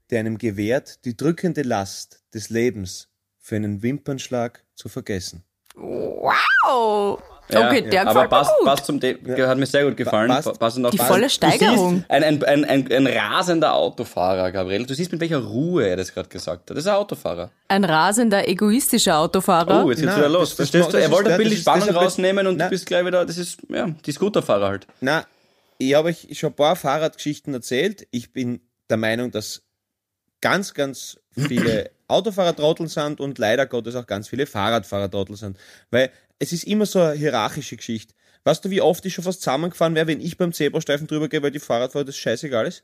der 0.09 0.19
einem 0.19 0.37
gewährt, 0.37 1.05
die 1.05 1.15
drückende 1.15 1.61
Last 1.61 2.23
des 2.33 2.49
Lebens 2.49 3.09
für 3.39 3.55
einen 3.55 3.81
Wimpernschlag 3.81 4.63
zu 4.75 4.89
vergessen. 4.89 5.43
Wow! 5.75 7.21
Ja, 7.53 7.67
okay, 7.67 7.81
der 7.89 8.07
aber 8.07 8.27
passt, 8.27 8.51
mir 8.51 8.57
gut. 8.59 8.65
passt 8.67 8.85
zum 8.85 8.99
Thema. 8.99 9.47
Hat 9.47 9.57
mir 9.57 9.65
sehr 9.65 9.85
gut 9.85 9.97
gefallen. 9.97 10.29
Passend 10.59 10.85
auch 10.85 10.91
Die 10.91 10.97
passt. 10.97 11.09
volle 11.09 11.29
Steigerung. 11.29 12.03
Ein, 12.09 12.23
ein, 12.23 12.43
ein, 12.43 12.65
ein, 12.65 12.91
ein 12.91 13.07
rasender 13.07 13.73
Autofahrer, 13.73 14.51
Gabriel. 14.51 14.85
Du 14.85 14.93
siehst, 14.93 15.11
mit 15.11 15.21
welcher 15.21 15.37
Ruhe 15.39 15.87
er 15.87 15.97
das 15.97 16.13
gerade 16.13 16.29
gesagt 16.29 16.69
hat. 16.69 16.77
Das 16.77 16.83
ist 16.83 16.87
ein 16.87 16.95
Autofahrer. 16.95 17.51
Ein 17.67 17.83
rasender, 17.85 18.47
egoistischer 18.47 19.17
Autofahrer. 19.19 19.85
Oh, 19.85 19.89
jetzt 19.91 20.01
geht's 20.01 20.15
wieder 20.15 20.29
los. 20.29 20.55
das- 20.55 20.57
das 20.57 20.69
Verstehst 20.69 20.83
mag- 20.83 20.91
du? 20.91 20.97
das 20.97 21.05
Er 21.05 21.11
wollte 21.11 21.29
ein 21.29 21.31
das 21.31 21.37
bisschen 21.39 21.53
ist- 21.57 21.61
Spannung 21.61 21.87
das 21.87 21.89
ist- 21.95 22.01
rausnehmen 22.01 22.47
und 22.47 22.57
Nein. 22.57 22.67
du 22.67 22.71
bist 22.71 22.85
gleich 22.85 23.05
wieder, 23.05 23.25
das 23.25 23.37
ist, 23.37 23.59
ja, 23.69 23.87
die 24.05 24.11
Scooterfahrer 24.11 24.67
halt. 24.69 24.87
Na, 25.01 25.25
ich 25.77 25.93
habe 25.95 26.09
euch 26.09 26.27
schon 26.33 26.49
ein 26.51 26.55
paar 26.55 26.75
Fahrradgeschichten 26.75 27.53
erzählt. 27.53 28.07
Ich 28.11 28.31
bin 28.33 28.61
der 28.89 28.97
Meinung, 28.97 29.31
dass 29.31 29.63
ganz, 30.41 30.73
ganz 30.73 31.19
viele 31.31 31.89
Autofahrer 32.07 32.55
Trottel 32.55 32.87
sind 32.89 33.19
und 33.19 33.39
leider 33.39 33.65
Gottes 33.65 33.95
auch 33.95 34.05
ganz 34.05 34.27
viele 34.27 34.45
Fahrradfahrer 34.45 35.09
Trottel 35.09 35.35
sind. 35.35 35.57
Weil 35.89 36.11
es 36.39 36.51
ist 36.51 36.63
immer 36.65 36.85
so 36.85 36.99
eine 36.99 37.13
hierarchische 37.13 37.77
Geschichte. 37.77 38.13
Weißt 38.43 38.63
du, 38.65 38.69
wie 38.69 38.81
oft 38.81 39.05
ich 39.05 39.13
schon 39.13 39.23
fast 39.23 39.41
zusammengefahren 39.41 39.95
wäre, 39.95 40.07
wenn 40.07 40.19
ich 40.19 40.37
beim 40.37 40.51
Zebrastreifen 40.51 41.07
drüber 41.07 41.29
gehe, 41.29 41.41
weil 41.41 41.51
die 41.51 41.59
Fahrradfahrer 41.59 42.03
das 42.05 42.17
scheißegal 42.17 42.67
ist? 42.67 42.83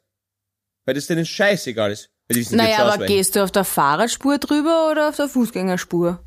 Weil 0.85 0.95
das 0.95 1.07
denen 1.07 1.25
scheißegal 1.25 1.91
ist. 1.91 2.09
Naja, 2.51 2.85
aber 2.85 3.05
gehst 3.07 3.35
du 3.35 3.43
auf 3.43 3.51
der 3.51 3.63
Fahrradspur 3.65 4.37
drüber 4.37 4.89
oder 4.91 5.09
auf 5.09 5.15
der 5.15 5.27
Fußgängerspur? 5.27 6.23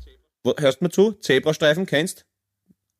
Hörst 0.57 0.81
du 0.81 0.85
mir 0.85 0.91
zu? 0.91 1.13
Zebrastreifen 1.13 1.85
kennst? 1.85 2.25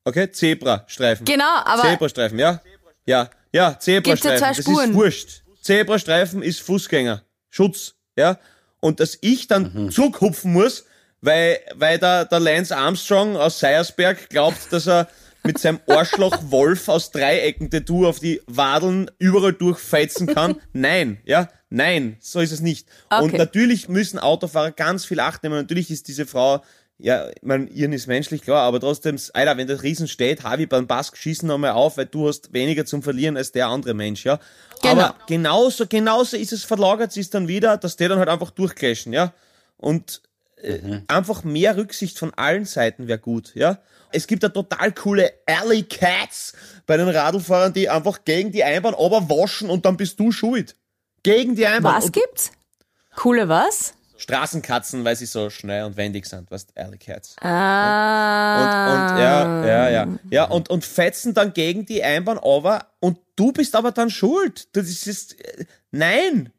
Okay, 0.04 0.30
Zebrastreifen. 0.30 1.24
Genau, 1.24 1.44
aber 1.64 1.82
Zebrastreifen, 1.82 2.38
ja? 2.38 2.60
Ja, 3.06 3.30
ja, 3.52 3.78
Zebrastreifen. 3.78 4.38
zwei 4.38 4.48
das 4.48 4.58
Spuren. 4.58 4.90
ist 4.90 4.96
wurscht. 4.96 5.42
Zebrastreifen 5.62 6.42
ist 6.42 6.60
Fußgänger. 6.62 7.22
Schutz, 7.50 7.94
ja? 8.16 8.38
Und 8.80 9.00
dass 9.00 9.18
ich 9.20 9.46
dann 9.46 9.72
Mhm. 9.72 9.90
zurückhupfen 9.90 10.52
muss, 10.52 10.84
weil, 11.24 11.58
weil 11.74 11.98
der, 11.98 12.24
der 12.26 12.40
Lance 12.40 12.76
Armstrong 12.76 13.36
aus 13.36 13.58
Seiersberg 13.60 14.28
glaubt, 14.28 14.72
dass 14.72 14.86
er 14.86 15.08
mit 15.42 15.58
seinem 15.58 15.80
Arschloch 15.86 16.38
Wolf 16.50 16.88
aus 16.88 17.10
Dreiecken 17.10 17.70
Tattoo 17.70 18.06
auf 18.06 18.18
die 18.18 18.40
Wadeln 18.46 19.10
überall 19.18 19.52
durchfeizen 19.52 20.26
kann. 20.26 20.56
Nein, 20.72 21.18
ja, 21.24 21.48
nein, 21.68 22.16
so 22.20 22.40
ist 22.40 22.52
es 22.52 22.60
nicht. 22.60 22.88
Und 23.10 23.28
Okay. 23.28 23.36
natürlich 23.38 23.88
müssen 23.88 24.18
Autofahrer 24.18 24.70
ganz 24.70 25.04
viel 25.04 25.20
Acht 25.20 25.42
nehmen. 25.42 25.56
Natürlich 25.56 25.90
ist 25.90 26.08
diese 26.08 26.24
Frau, 26.24 26.62
ja, 26.98 27.28
ich 27.28 27.42
mein, 27.42 27.68
ihren 27.68 27.92
ist 27.92 28.06
menschlich, 28.06 28.42
klar, 28.42 28.62
aber 28.62 28.80
trotzdem, 28.80 29.18
Alter, 29.34 29.56
wenn 29.56 29.66
der 29.66 29.82
Riesen 29.82 30.08
steht, 30.08 30.44
Harvey 30.44 30.66
beim 30.66 30.86
Pass, 30.86 31.12
schießen 31.14 31.46
nochmal 31.46 31.72
auf, 31.72 31.96
weil 31.98 32.06
du 32.06 32.28
hast 32.28 32.52
weniger 32.52 32.86
zum 32.86 33.02
Verlieren 33.02 33.36
als 33.36 33.52
der 33.52 33.66
andere 33.66 33.92
Mensch, 33.92 34.24
ja. 34.24 34.38
Genau. 34.80 34.92
Aber 34.92 35.16
genauso, 35.26 35.86
genauso 35.86 36.36
ist 36.36 36.52
es 36.52 36.64
verlagert, 36.64 37.12
sie 37.12 37.20
ist 37.20 37.34
dann 37.34 37.48
wieder, 37.48 37.76
dass 37.76 37.96
die 37.96 38.08
dann 38.08 38.18
halt 38.18 38.28
einfach 38.28 38.50
durchclashen, 38.50 39.12
ja. 39.12 39.34
Und 39.76 40.22
äh, 40.64 41.00
einfach 41.08 41.44
mehr 41.44 41.76
Rücksicht 41.76 42.18
von 42.18 42.32
allen 42.34 42.64
Seiten 42.64 43.06
wäre 43.08 43.18
gut, 43.18 43.54
ja. 43.54 43.78
Es 44.12 44.26
gibt 44.26 44.42
da 44.44 44.48
total 44.48 44.92
coole 44.92 45.32
Alley 45.46 45.82
Cats 45.82 46.52
bei 46.86 46.96
den 46.96 47.08
Radlfahrern, 47.08 47.72
die 47.72 47.88
einfach 47.90 48.24
gegen 48.24 48.52
die 48.52 48.62
Einbahn 48.62 48.94
aber 48.94 49.28
waschen 49.28 49.70
und 49.70 49.84
dann 49.84 49.96
bist 49.96 50.20
du 50.20 50.30
schuld. 50.30 50.76
Gegen 51.24 51.56
die 51.56 51.66
Einbahn. 51.66 51.96
was 51.96 52.04
und 52.06 52.12
gibt's? 52.12 52.52
Coole 53.16 53.48
was? 53.48 53.94
Straßenkatzen, 54.16 55.04
weil 55.04 55.16
sie 55.16 55.26
so 55.26 55.50
schnell 55.50 55.84
und 55.84 55.96
wendig 55.96 56.26
sind, 56.26 56.48
was 56.50 56.68
Alley 56.76 56.98
Cats. 56.98 57.34
Und, 57.40 57.48
Ah. 57.48 59.12
und 59.12 59.18
ja, 59.18 59.66
ja, 59.66 59.90
ja. 59.90 60.08
Ja, 60.30 60.44
und, 60.44 60.70
und 60.70 60.84
fetzen 60.84 61.34
dann 61.34 61.52
gegen 61.52 61.84
die 61.84 62.02
Einbahn 62.04 62.38
aber 62.38 62.86
und 63.00 63.18
du 63.36 63.52
bist 63.52 63.74
aber 63.74 63.90
dann 63.90 64.10
schuld. 64.10 64.68
Das 64.76 64.86
ist, 64.88 65.40
äh, 65.40 65.64
nein. 65.90 66.52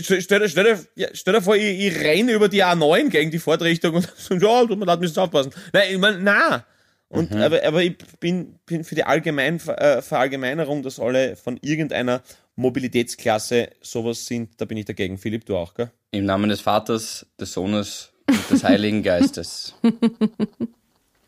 Stell, 0.00 0.22
stell, 0.22 0.48
stell, 0.48 0.64
dir- 0.96 1.10
stell, 1.12 1.34
dir, 1.34 1.42
vor, 1.42 1.54
ich, 1.56 1.80
ich 1.86 1.94
renne 2.00 2.32
über 2.32 2.48
die 2.48 2.64
A9 2.64 3.10
gegen 3.10 3.30
die 3.30 3.38
Fahrtrichtung 3.38 3.96
und 3.96 4.08
so, 4.16 4.34
ja, 4.36 4.62
leid, 4.62 5.00
müsst 5.00 5.18
ihr 5.18 5.22
aufpassen. 5.22 5.52
Nein, 5.72 5.82
ich 5.92 5.98
mein, 5.98 6.22
na. 6.24 6.64
Und, 7.08 7.30
aber, 7.34 7.62
aber 7.62 7.82
ich 7.82 7.98
bin, 8.20 8.58
bin 8.64 8.84
für 8.84 8.94
die 8.94 9.04
Allgemein, 9.04 9.60
äh, 9.68 10.00
Verallgemeinerung, 10.00 10.82
dass 10.82 10.98
alle 10.98 11.36
von 11.36 11.58
irgendeiner 11.60 12.22
Mobilitätsklasse 12.56 13.68
sowas 13.82 14.24
sind, 14.24 14.58
da 14.58 14.64
bin 14.64 14.78
ich 14.78 14.86
dagegen. 14.86 15.18
Philipp, 15.18 15.44
du 15.44 15.56
auch, 15.56 15.74
gell? 15.74 15.90
Im 16.10 16.24
Namen 16.24 16.48
des 16.48 16.62
Vaters, 16.62 17.26
des 17.38 17.52
Sohnes 17.52 18.12
und 18.28 18.50
des 18.50 18.64
Heiligen 18.64 19.02
Geistes. 19.02 19.74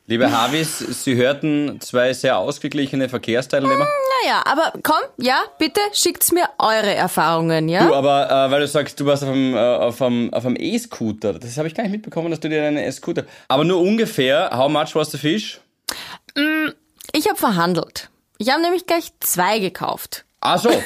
Liebe 0.07 0.31
Havis, 0.31 0.79
Sie 0.81 1.17
hörten 1.17 1.81
zwei 1.81 2.13
sehr 2.13 2.37
ausgeglichene 2.37 3.09
Verkehrsteilnehmer. 3.09 3.89
Naja, 4.23 4.43
aber 4.45 4.75
komm, 4.83 5.01
ja, 5.17 5.41
bitte 5.59 5.81
schickt's 5.95 6.31
mir 6.31 6.47
eure 6.59 6.95
Erfahrungen, 6.95 7.71
ja? 7.71 7.87
Du, 7.87 7.95
aber 7.95 8.31
äh, 8.31 8.51
weil 8.51 8.61
du 8.61 8.69
sagst, 8.69 9.01
du 9.01 9.07
warst 9.07 9.23
auf 9.23 9.31
einem, 9.31 9.55
äh, 9.55 9.59
auf 9.59 10.03
einem, 10.03 10.31
auf 10.35 10.45
einem 10.45 10.57
E-Scooter. 10.59 11.33
Das 11.39 11.57
habe 11.57 11.69
ich 11.69 11.75
gar 11.75 11.85
nicht 11.85 11.93
mitbekommen, 11.93 12.31
dass 12.31 12.41
du 12.41 12.51
dir 12.51 12.65
einen 12.65 12.77
E-Scooter. 12.77 13.25
Aber 13.49 13.65
nur 13.65 13.81
ungefähr, 13.81 14.51
how 14.55 14.71
much 14.71 14.95
was 14.95 15.11
the 15.11 15.17
fish? 15.17 15.59
Ich 17.13 17.27
habe 17.27 17.39
verhandelt. 17.39 18.11
Ich 18.37 18.51
habe 18.51 18.61
nämlich 18.61 18.87
gleich 18.87 19.11
zwei 19.21 19.59
gekauft. 19.59 20.27
Ach 20.41 20.59
so. 20.59 20.69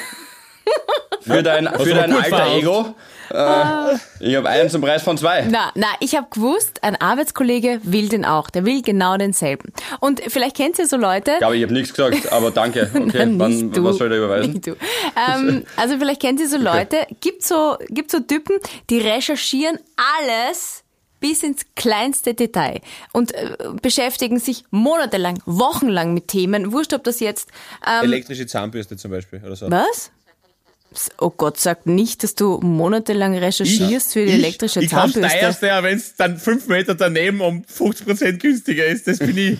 Für 1.21 1.43
dein, 1.43 1.67
für 1.67 1.93
dein 1.93 2.11
gut 2.11 2.23
alter 2.23 2.37
verhaucht. 2.37 2.57
Ego. 2.57 2.95
Äh, 3.31 3.97
ich 4.19 4.35
habe 4.35 4.49
einen 4.49 4.69
zum 4.69 4.81
Preis 4.81 5.01
von 5.03 5.17
zwei. 5.17 5.45
Na, 5.49 5.71
na, 5.75 5.87
ich 5.99 6.15
habe 6.15 6.27
gewusst, 6.29 6.83
ein 6.83 6.95
Arbeitskollege 6.95 7.79
will 7.83 8.09
den 8.09 8.25
auch. 8.25 8.49
Der 8.49 8.65
will 8.65 8.81
genau 8.81 9.17
denselben. 9.17 9.71
Und 9.99 10.21
vielleicht 10.27 10.55
kennt 10.57 10.79
ihr 10.79 10.87
so 10.87 10.97
Leute. 10.97 11.31
Ich 11.33 11.37
glaube, 11.39 11.57
ich 11.57 11.63
habe 11.63 11.73
nichts 11.73 11.93
gesagt, 11.93 12.31
aber 12.31 12.51
danke. 12.51 12.89
Okay, 12.99 13.25
Nein, 13.25 13.39
wann, 13.39 13.71
du. 13.71 13.83
was 13.83 13.97
soll 13.97 14.11
ich 14.11 14.17
überweisen? 14.17 14.51
Nicht 14.53 14.67
du. 14.67 14.75
Ähm, 15.15 15.63
also 15.77 15.97
vielleicht 15.97 16.21
kennt 16.21 16.39
ihr 16.39 16.49
so 16.49 16.57
Leute, 16.59 16.97
gibt 17.21 17.43
so, 17.43 17.77
gibt 17.89 18.11
so 18.11 18.19
Typen, 18.19 18.57
die 18.89 18.99
recherchieren 18.99 19.79
alles 20.19 20.83
bis 21.19 21.43
ins 21.43 21.65
kleinste 21.75 22.33
Detail 22.33 22.81
und 23.13 23.33
äh, 23.33 23.55
beschäftigen 23.81 24.39
sich 24.39 24.63
monatelang, 24.71 25.41
wochenlang 25.45 26.13
mit 26.13 26.27
Themen. 26.27 26.71
Wurscht, 26.71 26.93
ob 26.93 27.03
das 27.03 27.19
jetzt... 27.19 27.49
Ähm, 27.85 28.05
Elektrische 28.05 28.47
Zahnbürste 28.47 28.97
zum 28.97 29.11
Beispiel 29.11 29.41
oder 29.43 29.55
so. 29.55 29.69
was? 29.69 30.11
Oh 31.19 31.29
Gott, 31.29 31.59
sag 31.59 31.85
nicht, 31.85 32.23
dass 32.23 32.33
du 32.33 32.59
monatelang 32.61 33.37
recherchierst 33.37 34.13
für 34.13 34.25
die 34.25 34.31
elektrische 34.31 34.81
ich 34.81 34.89
Zahnbürste. 34.89 35.37
teuerste, 35.39 35.67
ja, 35.67 35.83
wenn 35.83 35.97
es 35.97 36.15
dann 36.15 36.37
fünf 36.37 36.67
Meter 36.67 36.95
daneben 36.95 37.41
um 37.41 37.63
50% 37.63 38.37
günstiger 38.39 38.85
ist. 38.85 39.07
Das 39.07 39.19
bin 39.19 39.37
ich. 39.37 39.59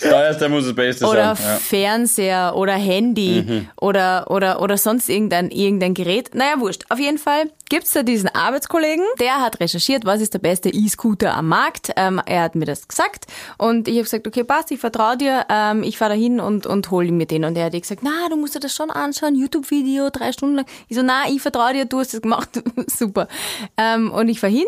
Das 0.00 0.10
teuerste 0.10 0.48
muss 0.48 0.64
das 0.64 0.74
Beste 0.74 1.06
oder 1.06 1.36
sein. 1.36 1.46
Ja. 1.46 1.56
Fernseher 1.58 2.52
oder 2.56 2.72
Handy 2.74 3.44
Mhm. 3.46 3.68
oder, 3.80 4.30
oder, 4.30 4.60
oder 4.60 4.76
sonst 4.76 5.08
irgendein, 5.08 5.50
irgendein 5.50 5.94
Gerät. 5.94 6.34
Naja, 6.34 6.58
wurscht. 6.58 6.84
Auf 6.88 6.98
jeden 6.98 7.18
Fall 7.18 7.44
gibt's 7.68 7.92
da 7.92 8.02
diesen 8.02 8.28
Arbeitskollegen, 8.28 9.04
der 9.18 9.40
hat 9.40 9.60
recherchiert, 9.60 10.04
was 10.04 10.20
ist 10.20 10.34
der 10.34 10.38
beste 10.38 10.70
E-Scooter 10.70 11.34
am 11.34 11.48
Markt. 11.48 11.92
Ähm, 11.96 12.20
er 12.24 12.42
hat 12.42 12.54
mir 12.54 12.64
das 12.64 12.88
gesagt 12.88 13.26
und 13.56 13.88
ich 13.88 13.94
habe 13.94 14.04
gesagt, 14.04 14.26
okay, 14.26 14.44
passt, 14.44 14.70
ich 14.70 14.80
vertraue 14.80 15.16
dir, 15.16 15.46
ähm, 15.48 15.82
ich 15.82 15.98
fahre 15.98 16.14
da 16.14 16.16
hin 16.16 16.40
und, 16.40 16.66
und 16.66 16.90
hole 16.90 17.10
mir 17.12 17.26
den. 17.26 17.44
Und 17.44 17.56
er 17.56 17.66
hat 17.66 17.72
gesagt, 17.72 18.02
na, 18.02 18.28
du 18.28 18.36
musst 18.36 18.54
dir 18.54 18.60
das 18.60 18.74
schon 18.74 18.90
anschauen, 18.90 19.34
YouTube-Video, 19.34 20.10
drei 20.10 20.32
Stunden 20.32 20.56
lang. 20.56 20.66
Ich 20.88 20.96
so, 20.96 21.02
na, 21.02 21.28
ich 21.28 21.40
vertraue 21.40 21.72
dir, 21.72 21.84
du 21.84 22.00
hast 22.00 22.14
das 22.14 22.22
gemacht, 22.22 22.50
super. 22.86 23.28
Ähm, 23.76 24.10
und 24.10 24.28
ich 24.28 24.40
fahr 24.40 24.50
hin 24.50 24.66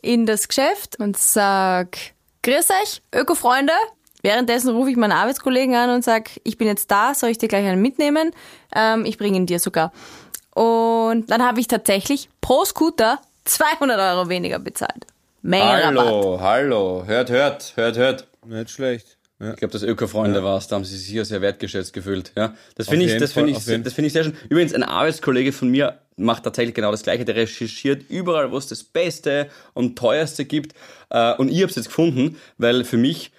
in 0.00 0.26
das 0.26 0.48
Geschäft 0.48 0.98
und 0.98 1.16
sag, 1.16 1.96
grüß 2.42 2.68
euch, 2.82 3.02
Öko-Freunde, 3.14 3.72
Währenddessen 4.22 4.70
rufe 4.74 4.88
ich 4.90 4.96
meinen 4.96 5.12
Arbeitskollegen 5.12 5.74
an 5.74 5.90
und 5.90 6.04
sag, 6.04 6.30
ich 6.44 6.56
bin 6.56 6.68
jetzt 6.68 6.90
da, 6.92 7.12
soll 7.12 7.30
ich 7.30 7.38
dir 7.38 7.48
gleich 7.48 7.66
einen 7.66 7.82
mitnehmen? 7.82 8.30
Ähm, 8.72 9.04
ich 9.04 9.18
bringe 9.18 9.36
ihn 9.36 9.46
dir 9.46 9.58
sogar. 9.58 9.92
Und 10.54 11.30
dann 11.30 11.42
habe 11.42 11.60
ich 11.60 11.68
tatsächlich 11.68 12.28
pro 12.40 12.64
Scooter 12.64 13.20
200 13.44 13.98
Euro 13.98 14.28
weniger 14.28 14.58
bezahlt. 14.58 15.06
Menge 15.42 15.64
Rabatt. 15.64 16.06
Hallo, 16.06 16.40
hallo. 16.40 17.04
Hört, 17.06 17.30
hört, 17.30 17.72
hört, 17.76 17.96
hört. 17.96 18.26
Nicht 18.46 18.70
schlecht. 18.70 19.18
Ja. 19.40 19.50
Ich 19.50 19.56
glaube, 19.56 19.72
das 19.72 19.82
Öko-Freunde 19.82 20.44
war's, 20.44 20.68
da 20.68 20.76
haben 20.76 20.84
sie 20.84 20.96
sich 20.96 21.08
sicher 21.08 21.24
sehr 21.24 21.40
wertgeschätzt 21.40 21.92
gefühlt. 21.92 22.30
Ja, 22.36 22.54
das 22.76 22.88
finde 22.88 23.06
ich, 23.06 23.18
das 23.18 23.32
finde 23.32 23.50
ich, 23.50 23.56
das 23.56 23.92
finde 23.92 24.06
ich 24.06 24.12
sehr 24.12 24.22
schön. 24.22 24.36
Übrigens, 24.48 24.72
ein 24.72 24.84
Arbeitskollege 24.84 25.50
von 25.52 25.68
mir 25.68 25.98
macht 26.16 26.44
tatsächlich 26.44 26.76
genau 26.76 26.92
das 26.92 27.02
Gleiche. 27.02 27.24
Der 27.24 27.34
recherchiert 27.34 28.08
überall, 28.08 28.52
wo 28.52 28.56
es 28.56 28.68
das 28.68 28.84
Beste 28.84 29.48
und 29.74 29.98
Teuerste 29.98 30.44
gibt. 30.44 30.76
Äh, 31.10 31.34
Und 31.34 31.48
ich 31.48 31.60
habe 31.60 31.70
es 31.70 31.76
jetzt 31.76 31.88
gefunden, 31.88 32.38
weil 32.58 32.84
für 32.84 32.98
mich 32.98 33.32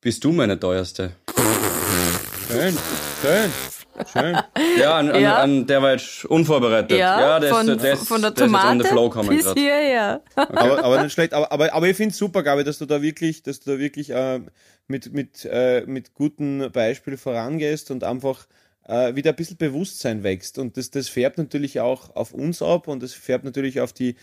bist 0.00 0.22
du 0.22 0.30
meine 0.30 0.60
teuerste. 0.60 1.10
Schön, 2.48 2.76
schön, 3.20 3.52
schön. 4.12 4.36
Ja, 4.78 4.98
an, 4.98 5.20
Ja. 5.20 5.36
An, 5.36 5.50
an 5.50 5.66
der 5.66 5.82
war 5.82 5.92
jetzt 5.92 6.24
unvorbereitet. 6.24 6.98
Ja, 6.98 7.38
der 7.40 7.50
von, 7.50 7.68
ist, 7.68 7.82
der 7.82 7.92
ist, 7.94 8.08
von 8.08 8.22
der 8.22 8.30
der 8.30 8.46
ist 8.46 8.52
jetzt 8.52 8.60
on 8.60 8.62
Tomate 8.62 8.82
the 8.82 8.88
flow 8.88 9.10
kommen 9.10 9.28
bis 9.28 9.44
gerade. 9.44 9.60
hierher. 9.60 10.22
Aber, 10.34 10.84
aber 10.84 11.02
nicht 11.02 11.12
schlecht. 11.12 11.34
Aber, 11.34 11.50
aber, 11.50 11.72
aber 11.72 11.88
ich 11.88 11.96
finde 11.96 12.10
es 12.12 12.18
super, 12.18 12.42
Gabi, 12.42 12.64
dass 12.64 12.78
du 12.78 12.86
da 12.86 13.02
wirklich, 13.02 13.42
dass 13.42 13.60
du 13.60 13.72
da 13.72 13.78
wirklich 13.78 14.10
äh, 14.10 14.40
mit, 14.88 15.12
mit, 15.12 15.44
äh, 15.44 15.84
mit 15.86 16.14
guten 16.14 16.70
Beispielen 16.72 17.18
vorangehst 17.18 17.90
und 17.90 18.04
einfach 18.04 18.46
äh, 18.86 19.14
wieder 19.14 19.30
ein 19.30 19.36
bisschen 19.36 19.56
Bewusstsein 19.56 20.22
wächst. 20.22 20.58
Und 20.58 20.76
das, 20.76 20.90
das 20.90 21.08
färbt 21.08 21.38
natürlich 21.38 21.80
auch 21.80 22.14
auf 22.14 22.32
uns 22.32 22.62
ab 22.62 22.88
und 22.88 23.02
das 23.02 23.14
färbt 23.14 23.44
natürlich 23.44 23.80
auf 23.80 23.92
die 23.92 24.16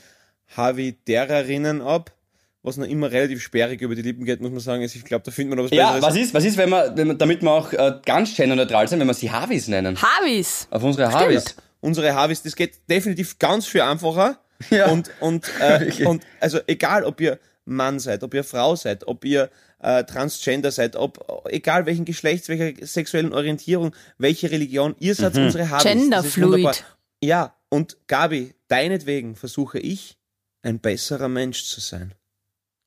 Havidererinnen 0.56 1.82
ab, 1.82 2.12
was 2.63 2.77
noch 2.77 2.86
immer 2.86 3.12
relativ 3.12 3.41
sperrig 3.41 3.82
über 3.82 3.96
die 3.96 4.01
Lippen 4.03 4.24
geht, 4.25 4.39
muss 4.41 4.51
man 4.51 4.60
sagen. 4.60 4.82
Ich 4.84 5.03
glaube, 5.06 5.24
da 5.25 5.32
findet 5.32 5.56
man 5.56 5.63
noch 5.65 5.72
was 5.72 5.75
Ja, 5.77 5.94
Besseres. 5.94 6.13
was 6.15 6.22
ist, 6.22 6.34
was 6.34 6.46
ist, 6.46 6.58
wenn 6.58 6.70
wir, 6.70 6.94
wenn 6.96 7.08
wir 7.08 7.13
damit 7.15 7.41
wir 7.41 7.51
auch 7.51 7.74
äh, 7.74 7.94
ganz 8.06 8.36
genderneutral 8.36 8.88
sind, 8.88 9.00
wenn 9.00 9.08
wir 9.08 9.13
sie 9.13 9.32
Havis 9.32 9.68
nennen? 9.68 9.98
Havis. 10.01 10.68
Auf 10.70 10.84
unsere 10.84 11.12
Havis. 11.12 11.56
unsere 11.80 12.13
Havis, 12.13 12.44
das 12.44 12.56
geht 12.56 12.80
definitiv 12.89 13.39
ganz 13.39 13.65
viel 13.68 13.82
einfacher. 13.82 14.39
Ja. 14.70 14.89
Und, 14.91 15.10
und, 15.22 15.50
äh, 15.60 15.80
Wirklich. 15.88 16.06
und 16.08 16.24
also 16.39 16.60
egal, 16.68 17.03
ob 17.03 17.20
ihr 17.20 17.39
Mann 17.65 17.98
seid, 18.00 18.22
ob 18.22 18.32
ihr 18.36 18.44
Frau 18.44 18.75
seid, 18.75 19.08
ob 19.08 19.25
ihr 19.25 19.50
äh, 19.80 20.03
Transgender 20.03 20.70
seid, 20.70 20.96
ob 20.96 21.44
egal 21.50 21.88
welchen 21.88 22.06
Geschlechts, 22.06 22.48
welcher 22.48 22.86
sexuellen 22.86 23.34
Orientierung, 23.34 23.96
welche 24.20 24.51
Religion, 24.51 24.94
ihr 25.00 25.15
seid 25.15 25.34
Mhm. 25.34 25.46
unsere 25.46 25.70
Havis. 25.72 25.84
Das 25.84 25.94
ist 25.96 26.36
Genderfluid. 26.36 26.84
Ja, 27.24 27.56
und 27.70 27.98
Gabi, 28.06 28.53
deinetwegen 28.68 29.36
versuche 29.36 29.79
ich, 29.79 30.18
ein 30.62 30.77
besserer 30.79 31.27
Mensch 31.27 31.66
zu 31.66 31.79
sein. 31.81 32.14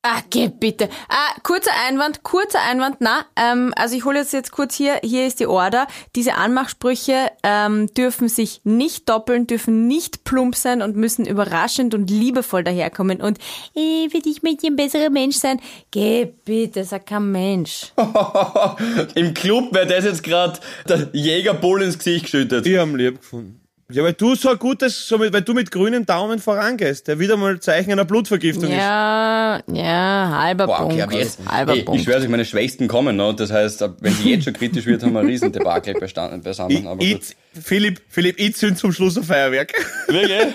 Ah, 0.07 0.21
geh 0.29 0.49
bitte. 0.49 0.91
Ah, 1.09 1.41
kurzer 1.43 1.71
Einwand, 1.89 2.23
kurzer 2.23 2.61
Einwand, 2.61 2.97
na, 3.01 3.25
ähm, 3.37 3.73
also 3.75 3.97
ich 3.97 4.05
hole 4.05 4.19
jetzt 4.19 4.35
jetzt 4.35 4.53
kurz 4.53 4.75
hier, 4.75 5.01
hier 5.03 5.27
ist 5.27 5.41
die 5.41 5.47
Order. 5.47 5.87
Diese 6.15 6.35
Anmachsprüche 6.35 7.31
ähm, 7.43 7.87
dürfen 7.95 8.29
sich 8.29 8.61
nicht 8.65 9.09
doppeln, 9.09 9.47
dürfen 9.47 9.87
nicht 9.87 10.25
plump 10.25 10.57
sein 10.57 10.83
und 10.83 10.95
müssen 10.95 11.25
überraschend 11.25 11.95
und 11.95 12.11
liebevoll 12.11 12.63
daherkommen. 12.65 13.23
Und, 13.23 13.39
eh, 13.75 14.13
will 14.13 14.27
ich 14.27 14.43
mit 14.43 14.61
dir 14.63 14.73
ein 14.73 14.77
besserer 14.77 15.09
Mensch 15.09 15.37
sein? 15.37 15.59
Geh 15.91 16.27
bitte, 16.45 16.85
sag 16.85 17.07
kein 17.07 17.33
Mensch. 17.33 17.95
Im 19.15 19.33
Club 19.33 19.73
wäre 19.73 19.87
das 19.87 20.05
jetzt 20.05 20.23
gerade 20.23 20.61
der 20.87 21.09
Jägerbull 21.15 21.83
ins 21.83 21.97
Gesicht 21.97 22.25
geschüttet. 22.25 22.67
Die 22.67 22.79
haben 22.79 22.95
lieb 22.95 23.23
gefunden. 23.23 23.64
Ja, 23.91 24.03
weil 24.03 24.15
du 24.15 24.35
so 24.35 24.49
ein 24.49 24.59
gutes, 24.59 25.07
so 25.07 25.19
mit, 25.19 25.31
weil 25.35 25.43
du 25.43 25.53
mit 25.53 25.71
grünem 25.71 26.07
Daumen 26.07 26.39
vorangehst, 26.39 27.07
der 27.07 27.19
wieder 27.19 27.37
mal 27.37 27.61
Zeichen 27.61 27.93
einer 27.93 28.07
Blutvergiftung 28.07 28.71
ist. 28.71 28.77
Ja, 28.79 29.61
ja, 29.71 30.39
halber 30.43 30.67
Boah, 30.67 30.79
Punkt. 30.79 30.95
okay, 30.95 31.03
aber 31.03 31.13
jetzt, 31.13 31.39
halber 31.47 31.73
ey, 31.75 31.81
ich 31.81 31.85
Punkt. 31.85 32.03
schwöre 32.03 32.21
euch, 32.23 32.29
meine 32.29 32.47
Schwächsten 32.47 32.89
kommen 32.89 33.17
noch. 33.17 33.35
Das 33.35 33.53
heißt, 33.53 33.85
wenn 34.01 34.13
sie 34.15 34.31
jetzt 34.31 34.45
schon 34.45 34.55
kritisch 34.55 34.87
wird, 34.87 35.03
haben 35.03 35.13
wir 35.13 35.21
einen 35.21 35.29
riesen 35.29 35.53
Debakel 35.53 35.93
bestanden, 36.01 36.41
beisammen. 36.41 36.87
Aber 36.87 37.03
Ich, 37.03 37.13
gut. 37.13 37.23
ich, 37.53 37.63
Philipp, 37.63 38.01
Philipp, 38.09 38.41
ich 38.41 38.57
zünd 38.57 38.79
zum 38.79 38.91
Schluss 38.91 39.19
ein 39.19 39.23
Feuerwerk. 39.25 39.73
Wirklich? 40.09 40.55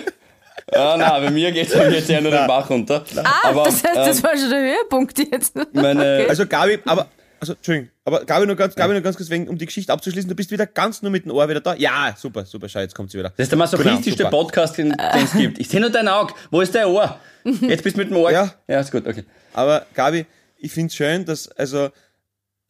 Ah, 0.72 0.96
nein, 0.98 1.22
bei 1.24 1.30
mir 1.30 1.52
geht's 1.52 1.72
jetzt 1.72 2.08
ja 2.10 2.20
nur 2.20 2.32
den 2.32 2.46
Bach 2.48 2.68
runter. 2.68 3.04
ah, 3.16 3.48
aber, 3.48 3.64
das 3.64 3.82
heißt, 3.84 3.96
das 3.96 4.18
ähm, 4.18 4.22
war 4.24 4.36
schon 4.36 4.50
der 4.50 4.60
Höhepunkt 4.60 5.18
jetzt. 5.18 5.54
meine, 5.72 6.26
Also 6.28 6.46
Gabi, 6.46 6.78
aber, 6.84 7.06
also, 7.40 7.54
Entschuldigung, 7.54 7.90
aber 8.04 8.24
Gabi 8.24 8.46
nur 8.46 8.56
ganz, 8.56 8.74
Gabi 8.74 8.92
nur 8.92 9.02
ganz 9.02 9.16
kurz 9.16 9.30
wegen, 9.30 9.48
um 9.48 9.56
die 9.56 9.66
Geschichte 9.66 9.92
abzuschließen, 9.92 10.28
du 10.28 10.36
bist 10.36 10.50
wieder 10.50 10.66
ganz 10.66 11.00
nur 11.02 11.10
mit 11.10 11.24
dem 11.24 11.32
Ohr 11.32 11.48
wieder 11.48 11.60
da. 11.60 11.74
Ja, 11.74 12.14
super, 12.16 12.44
super, 12.44 12.68
schau, 12.68 12.80
jetzt 12.80 12.94
kommt 12.94 13.10
sie 13.10 13.18
wieder. 13.18 13.30
das 13.30 13.44
ist 13.44 13.52
der 13.52 13.58
masochistischste 13.58 14.24
Genau. 14.24 14.42
Podcast, 14.42 14.76
den 14.78 14.92
es 14.98 15.32
gibt. 15.32 15.58
Ich 15.58 15.68
sehe 15.68 15.80
nur 15.80 15.90
dein 15.90 16.06
Auge. 16.06 16.34
Wo 16.50 16.60
ist 16.60 16.74
dein 16.74 16.86
Ohr? 16.86 17.18
Jetzt 17.44 17.82
bist 17.82 17.96
du 17.96 18.00
mit 18.00 18.10
dem 18.10 18.16
Ohr. 18.18 18.30
Ja. 18.30 18.54
Ja, 18.68 18.80
ist 18.80 18.92
gut, 18.92 19.06
okay. 19.06 19.24
Aber 19.54 19.86
Gabi, 19.94 20.26
ich 20.58 20.70
find's 20.72 20.94
schön, 20.94 21.24
dass, 21.24 21.48
also, 21.48 21.88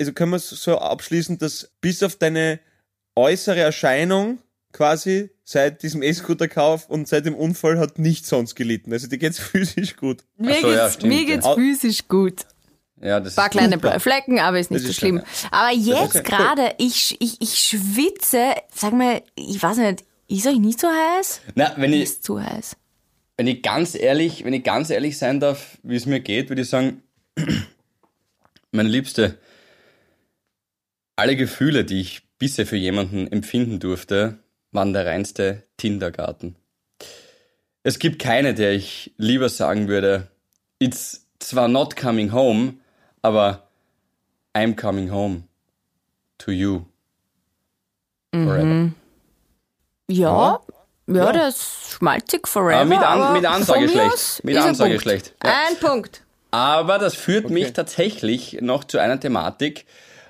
also 0.00 0.12
können 0.12 0.30
wir 0.30 0.36
es 0.36 0.48
so 0.48 0.78
abschließen, 0.78 1.38
dass 1.38 1.70
bis 1.80 2.02
auf 2.02 2.16
deine 2.16 2.60
äußere 3.16 3.58
Erscheinung 3.60 4.38
quasi 4.72 5.30
seit 5.44 5.82
diesem 5.82 6.02
E-Scooter-Kauf 6.02 6.88
und 6.88 7.08
seit 7.08 7.26
dem 7.26 7.34
Unfall 7.34 7.78
hat 7.78 7.98
nichts 7.98 8.28
sonst 8.28 8.54
gelitten. 8.54 8.92
Also 8.92 9.08
dir 9.08 9.18
geht's 9.18 9.38
physisch 9.40 9.96
gut. 9.96 10.22
Mir 10.36 10.60
so, 10.60 10.70
ja, 10.70 10.84
geht's, 10.84 10.94
stimmt, 10.94 11.12
mir 11.12 11.24
geht's 11.26 11.44
ja. 11.46 11.54
physisch 11.54 12.06
gut. 12.08 12.46
Ja, 13.02 13.18
das 13.20 13.34
paar 13.34 13.46
ist 13.46 13.52
kleine 13.52 13.78
blaue 13.78 14.00
Flecken, 14.00 14.38
aber 14.40 14.58
ist 14.58 14.70
nicht 14.70 14.80
Das 14.80 14.86
so 14.86 14.90
ist 14.90 14.96
schlimm. 14.96 15.22
Aber 15.50 15.72
jetzt 15.72 16.16
okay. 16.16 16.22
gerade, 16.22 16.74
ich, 16.78 17.16
ich, 17.20 17.40
ich 17.40 17.54
schwitze, 17.58 18.54
sag 18.74 18.92
mal, 18.92 19.22
ich 19.36 19.62
weiß 19.62 19.78
nicht, 19.78 20.04
ist 20.28 20.46
euch 20.46 20.58
nicht 20.58 20.80
so 20.80 20.88
heiß? 20.88 21.40
Na, 21.54 21.72
wenn 21.76 21.92
ich, 21.92 22.02
Ist 22.02 22.24
zu 22.24 22.42
heiß. 22.42 22.76
wenn 23.36 23.46
ich 23.46 23.62
ganz 23.62 23.94
ehrlich, 23.94 24.44
wenn 24.44 24.52
ich 24.52 24.62
ganz 24.62 24.90
ehrlich 24.90 25.18
sein 25.18 25.40
darf, 25.40 25.78
wie 25.82 25.96
es 25.96 26.06
mir 26.06 26.20
geht, 26.20 26.50
würde 26.50 26.62
ich 26.62 26.68
sagen, 26.68 27.02
meine 28.70 28.88
Liebste, 28.88 29.38
alle 31.16 31.36
Gefühle, 31.36 31.84
die 31.84 32.00
ich 32.00 32.22
bisher 32.38 32.66
für 32.66 32.76
jemanden 32.76 33.30
empfinden 33.30 33.80
durfte, 33.80 34.38
waren 34.72 34.92
der 34.92 35.06
reinste 35.06 35.64
Kindergarten. 35.78 36.56
Es 37.82 37.98
gibt 37.98 38.20
keine, 38.20 38.54
der 38.54 38.72
ich 38.72 39.12
lieber 39.16 39.48
sagen 39.48 39.88
würde, 39.88 40.28
it's 40.78 41.26
zwar 41.38 41.68
not 41.68 41.96
coming 41.96 42.32
home, 42.32 42.74
aber 43.22 43.68
I'm 44.54 44.74
coming 44.76 45.10
home 45.10 45.44
to 46.38 46.50
you. 46.50 46.82
Forever. 48.34 48.90
Ja, 50.08 50.60
ja, 51.06 51.32
das 51.32 51.56
ist 51.56 51.90
schmalzig 51.92 52.46
forever. 52.46 52.80
Aber 52.80 52.88
mit 52.88 52.98
An- 52.98 53.20
aber 53.22 53.32
mit 53.32 53.44
Ansage 53.46 53.88
schlecht. 53.88 54.44
Mit 54.44 54.54
ist 54.54 54.62
ein 54.62 54.68
Ansage 54.70 54.90
Punkt. 54.90 55.02
schlecht. 55.02 55.34
Ja. 55.44 55.50
Ein 55.68 55.76
Punkt. 55.76 56.22
Aber 56.52 56.98
das 56.98 57.14
führt 57.14 57.50
mich 57.50 57.72
tatsächlich 57.72 58.58
noch 58.60 58.82
zu 58.84 58.98
einer 58.98 59.18
Thematik, 59.20 59.86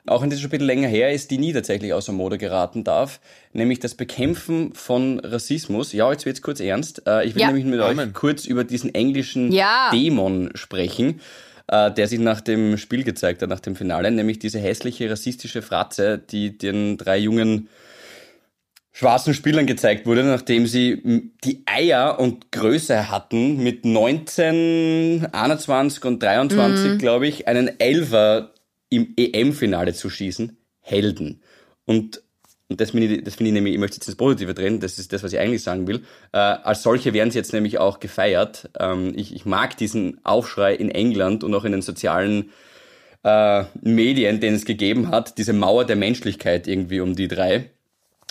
auch 0.06 0.20
wenn 0.22 0.28
das 0.30 0.40
schon 0.40 0.48
ein 0.48 0.50
bisschen 0.50 0.66
länger 0.66 0.88
her 0.88 1.12
ist, 1.12 1.30
die 1.30 1.38
nie 1.38 1.52
tatsächlich 1.52 1.92
außer 1.94 2.12
Mode 2.12 2.36
geraten 2.38 2.84
darf, 2.84 3.20
nämlich 3.52 3.80
das 3.80 3.94
Bekämpfen 3.94 4.74
von 4.74 5.20
Rassismus. 5.20 5.92
Ja, 5.92 6.10
jetzt 6.10 6.26
wird's 6.26 6.42
kurz 6.42 6.60
ernst. 6.60 7.06
Äh, 7.06 7.24
Ich 7.26 7.34
will 7.34 7.40
Ja. 7.42 7.46
nämlich 7.48 7.64
mit 7.66 7.80
Amen. 7.80 8.08
euch 8.08 8.14
kurz 8.14 8.44
über 8.46 8.64
diesen 8.64 8.94
englischen 8.94 9.50
Ja. 9.52 9.90
Dämon 9.92 10.50
sprechen, 10.54 11.20
äh, 11.70 11.92
der 11.92 12.08
sich 12.08 12.18
nach 12.18 12.40
dem 12.40 12.76
Spiel 12.76 13.04
gezeigt 13.04 13.42
hat, 13.42 13.48
nach 13.48 13.60
dem 13.60 13.76
Finale, 13.76 14.10
nämlich 14.10 14.40
diese 14.40 14.58
hässliche 14.58 15.08
rassistische 15.08 15.62
Fratze, 15.62 16.18
die 16.18 16.58
den 16.58 16.98
drei 16.98 17.16
jungen 17.16 17.68
schwarzen 18.92 19.34
Spielern 19.34 19.66
gezeigt 19.66 20.04
wurde, 20.04 20.24
nachdem 20.24 20.66
sie 20.66 21.30
die 21.44 21.62
Eier 21.66 22.18
und 22.18 22.50
Größe 22.50 23.08
hatten, 23.08 23.62
mit 23.62 23.84
19, 23.84 25.28
21 25.30 26.04
und 26.04 26.20
23, 26.20 26.92
mhm. 26.92 26.98
glaube 26.98 27.28
ich, 27.28 27.46
einen 27.46 27.78
Elfer 27.78 28.52
im 28.88 29.14
EM-Finale 29.16 29.94
zu 29.94 30.10
schießen. 30.10 30.56
Helden. 30.80 31.40
Und, 31.84 32.22
und 32.70 32.80
das 32.80 32.92
finde 32.92 33.08
ich, 33.08 33.24
das 33.24 33.34
finde 33.34 33.48
ich 33.48 33.54
nämlich, 33.54 33.74
ich 33.74 33.80
möchte 33.80 33.96
jetzt 33.96 34.06
ins 34.06 34.16
Positive 34.16 34.54
drehen, 34.54 34.78
das 34.78 34.98
ist 34.98 35.12
das, 35.12 35.24
was 35.24 35.32
ich 35.32 35.40
eigentlich 35.40 35.64
sagen 35.64 35.88
will. 35.88 36.04
Äh, 36.32 36.38
als 36.38 36.84
solche 36.84 37.12
werden 37.12 37.32
sie 37.32 37.38
jetzt 37.38 37.52
nämlich 37.52 37.78
auch 37.78 37.98
gefeiert. 37.98 38.70
Ähm, 38.78 39.12
ich, 39.16 39.34
ich 39.34 39.44
mag 39.44 39.76
diesen 39.76 40.24
Aufschrei 40.24 40.74
in 40.74 40.88
England 40.88 41.42
und 41.42 41.52
auch 41.52 41.64
in 41.64 41.72
den 41.72 41.82
sozialen 41.82 42.50
äh, 43.24 43.64
Medien, 43.82 44.38
den 44.38 44.54
es 44.54 44.64
gegeben 44.64 45.10
hat, 45.10 45.36
diese 45.36 45.52
Mauer 45.52 45.84
der 45.84 45.96
Menschlichkeit 45.96 46.68
irgendwie 46.68 47.00
um 47.00 47.16
die 47.16 47.26
drei. 47.26 47.70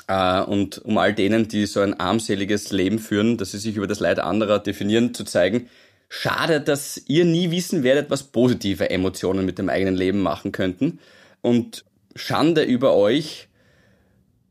Äh, 0.07 0.41
und 0.41 0.77
um 0.85 0.97
all 0.97 1.13
denen, 1.13 1.49
die 1.49 1.65
so 1.65 1.81
ein 1.81 1.99
armseliges 1.99 2.71
Leben 2.71 2.99
führen, 2.99 3.37
dass 3.37 3.51
sie 3.51 3.59
sich 3.59 3.75
über 3.75 3.87
das 3.87 3.99
Leid 3.99 4.19
anderer 4.19 4.59
definieren, 4.59 5.13
zu 5.13 5.25
zeigen, 5.25 5.69
schade, 6.07 6.61
dass 6.61 7.03
ihr 7.07 7.25
nie 7.25 7.51
wissen 7.51 7.83
werdet, 7.83 8.09
was 8.09 8.23
positive 8.23 8.89
Emotionen 8.89 9.45
mit 9.45 9.59
dem 9.59 9.67
eigenen 9.67 9.95
Leben 9.95 10.21
machen 10.21 10.53
könnten. 10.53 10.99
Und 11.41 11.83
Schande 12.15 12.63
über 12.63 12.95
euch, 12.95 13.48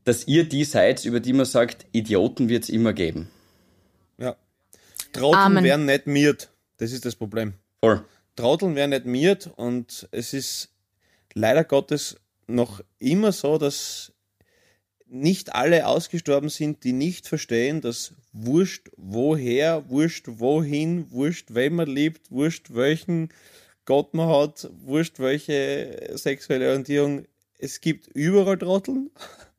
dass 0.09 0.27
ihr 0.27 0.49
die 0.49 0.63
seid, 0.63 1.05
über 1.05 1.19
die 1.19 1.33
man 1.33 1.45
sagt, 1.45 1.85
Idioten 1.91 2.49
wird 2.49 2.63
es 2.63 2.69
immer 2.69 2.93
geben. 2.93 3.29
Ja. 4.17 4.35
Trotteln 5.13 5.63
werden 5.63 5.85
nicht 5.85 6.07
miert. 6.07 6.49
Das 6.77 6.91
ist 6.91 7.05
das 7.05 7.15
Problem. 7.15 7.53
Voll. 7.79 8.03
Trotteln 8.35 8.73
werden 8.73 8.89
nicht 8.89 9.05
miert 9.05 9.51
und 9.55 10.09
es 10.09 10.33
ist 10.33 10.69
leider 11.35 11.63
Gottes 11.63 12.15
noch 12.47 12.81
immer 12.97 13.31
so, 13.31 13.59
dass 13.59 14.11
nicht 15.05 15.53
alle 15.53 15.85
ausgestorben 15.85 16.49
sind, 16.49 16.83
die 16.83 16.93
nicht 16.93 17.27
verstehen, 17.27 17.79
dass 17.79 18.15
wurscht 18.33 18.89
woher, 18.97 19.91
wurscht 19.91 20.25
wohin, 20.27 21.11
wurscht 21.11 21.53
wen 21.53 21.75
man 21.75 21.87
liebt, 21.87 22.31
wurscht 22.31 22.73
welchen 22.73 23.29
Gott 23.85 24.15
man 24.15 24.27
hat, 24.27 24.71
wurscht 24.71 25.19
welche 25.19 26.13
sexuelle 26.15 26.69
Orientierung, 26.69 27.25
es 27.59 27.79
gibt 27.79 28.07
überall 28.07 28.57
Trotteln, 28.57 29.11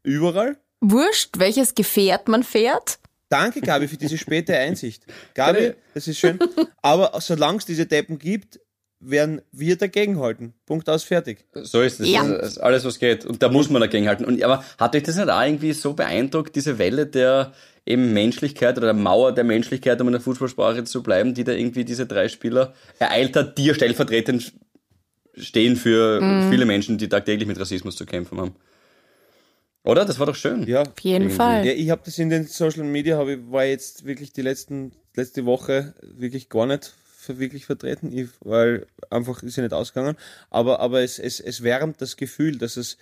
überall. 0.02 0.56
Wurscht, 0.80 1.38
welches 1.38 1.74
Gefährt 1.74 2.28
man 2.28 2.42
fährt. 2.42 2.98
Danke, 3.28 3.60
Gabi, 3.60 3.86
für 3.86 3.96
diese 3.96 4.18
späte 4.18 4.56
Einsicht. 4.56 5.04
Gabi, 5.34 5.74
das 5.94 6.08
ist 6.08 6.18
schön. 6.18 6.38
Aber 6.82 7.12
solange 7.20 7.58
es 7.58 7.66
diese 7.66 7.86
Deppen 7.86 8.18
gibt, 8.18 8.58
werden 8.98 9.40
wir 9.52 9.76
dagegenhalten. 9.76 10.54
Punkt 10.66 10.88
aus, 10.88 11.04
fertig. 11.04 11.46
So 11.54 11.80
ist 11.80 12.00
es. 12.00 12.08
Ja. 12.08 12.26
Das 12.26 12.52
ist 12.52 12.58
alles, 12.58 12.84
was 12.84 12.98
geht. 12.98 13.24
Und 13.24 13.42
da 13.42 13.48
muss 13.48 13.70
man 13.70 13.80
dagegenhalten. 13.80 14.26
Und, 14.26 14.42
aber 14.42 14.64
hat 14.78 14.94
euch 14.94 15.02
das 15.02 15.16
nicht 15.16 15.30
auch 15.30 15.42
irgendwie 15.42 15.72
so 15.72 15.94
beeindruckt, 15.94 16.54
diese 16.54 16.78
Welle 16.78 17.06
der 17.06 17.52
eben 17.86 18.12
Menschlichkeit 18.12 18.76
oder 18.76 18.88
der 18.88 18.94
Mauer 18.94 19.32
der 19.32 19.44
Menschlichkeit, 19.44 20.00
um 20.00 20.08
in 20.08 20.12
der 20.12 20.20
Fußballsprache 20.20 20.84
zu 20.84 21.02
bleiben, 21.02 21.32
die 21.32 21.44
da 21.44 21.52
irgendwie 21.52 21.84
diese 21.84 22.06
drei 22.06 22.28
Spieler 22.28 22.74
ereilt 22.98 23.36
hat, 23.36 23.56
die 23.56 23.66
ja 23.66 23.74
stellvertretend 23.74 24.52
stehen 25.36 25.76
für 25.76 26.20
mhm. 26.20 26.50
viele 26.50 26.66
Menschen, 26.66 26.98
die 26.98 27.08
tagtäglich 27.08 27.48
mit 27.48 27.58
Rassismus 27.58 27.96
zu 27.96 28.04
kämpfen 28.04 28.38
haben. 28.38 28.54
Oder? 29.84 30.04
Das 30.04 30.18
war 30.18 30.26
doch 30.26 30.34
schön. 30.34 30.66
Ja, 30.66 30.82
auf 30.82 31.00
jeden 31.00 31.22
irgendwie. 31.22 31.36
Fall. 31.36 31.66
Ja, 31.66 31.72
ich 31.72 31.90
habe 31.90 32.02
das 32.04 32.18
in 32.18 32.30
den 32.30 32.46
Social 32.46 32.84
Media, 32.84 33.16
hab 33.16 33.28
ich, 33.28 33.38
war 33.50 33.64
jetzt 33.64 34.04
wirklich 34.04 34.32
die 34.32 34.42
letzten, 34.42 34.92
letzte 35.14 35.46
Woche 35.46 35.94
wirklich 36.02 36.48
gar 36.48 36.66
nicht 36.66 36.94
wirklich 37.26 37.66
vertreten, 37.66 38.12
ich, 38.12 38.28
weil 38.40 38.86
einfach 39.10 39.42
ist 39.42 39.56
ja 39.56 39.62
nicht 39.62 39.72
ausgegangen. 39.72 40.16
Aber, 40.48 40.80
aber 40.80 41.02
es, 41.02 41.18
es, 41.18 41.40
es 41.40 41.62
wärmt 41.62 42.00
das 42.00 42.16
Gefühl, 42.16 42.58
dass 42.58 42.76
es 42.76 42.96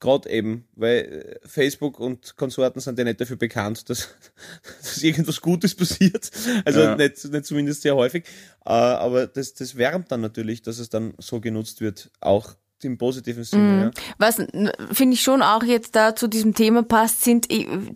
gerade 0.00 0.28
eben, 0.28 0.66
weil 0.74 1.38
äh, 1.42 1.48
Facebook 1.48 1.98
und 2.00 2.36
Konsorten 2.36 2.80
sind 2.80 2.98
ja 2.98 3.04
nicht 3.04 3.20
dafür 3.20 3.36
bekannt, 3.36 3.88
dass, 3.88 4.14
dass 4.80 5.02
irgendwas 5.02 5.40
Gutes 5.40 5.74
passiert. 5.74 6.30
Also 6.64 6.80
ja. 6.80 6.96
nicht, 6.96 7.24
nicht 7.24 7.44
zumindest 7.44 7.82
sehr 7.82 7.96
häufig. 7.96 8.24
Äh, 8.64 8.70
aber 8.70 9.26
das, 9.26 9.54
das 9.54 9.76
wärmt 9.76 10.10
dann 10.12 10.20
natürlich, 10.20 10.62
dass 10.62 10.78
es 10.78 10.88
dann 10.88 11.14
so 11.18 11.40
genutzt 11.40 11.80
wird, 11.80 12.10
auch 12.20 12.54
im 12.84 12.98
positiven 12.98 13.44
Sinne. 13.44 13.62
Mhm. 13.62 13.82
Ja. 13.82 13.90
Was 14.18 14.36
finde 14.92 15.14
ich 15.14 15.22
schon 15.22 15.42
auch 15.42 15.62
jetzt 15.62 15.96
da 15.96 16.14
zu 16.14 16.28
diesem 16.28 16.54
Thema 16.54 16.82
passt, 16.82 17.22
sind 17.22 17.48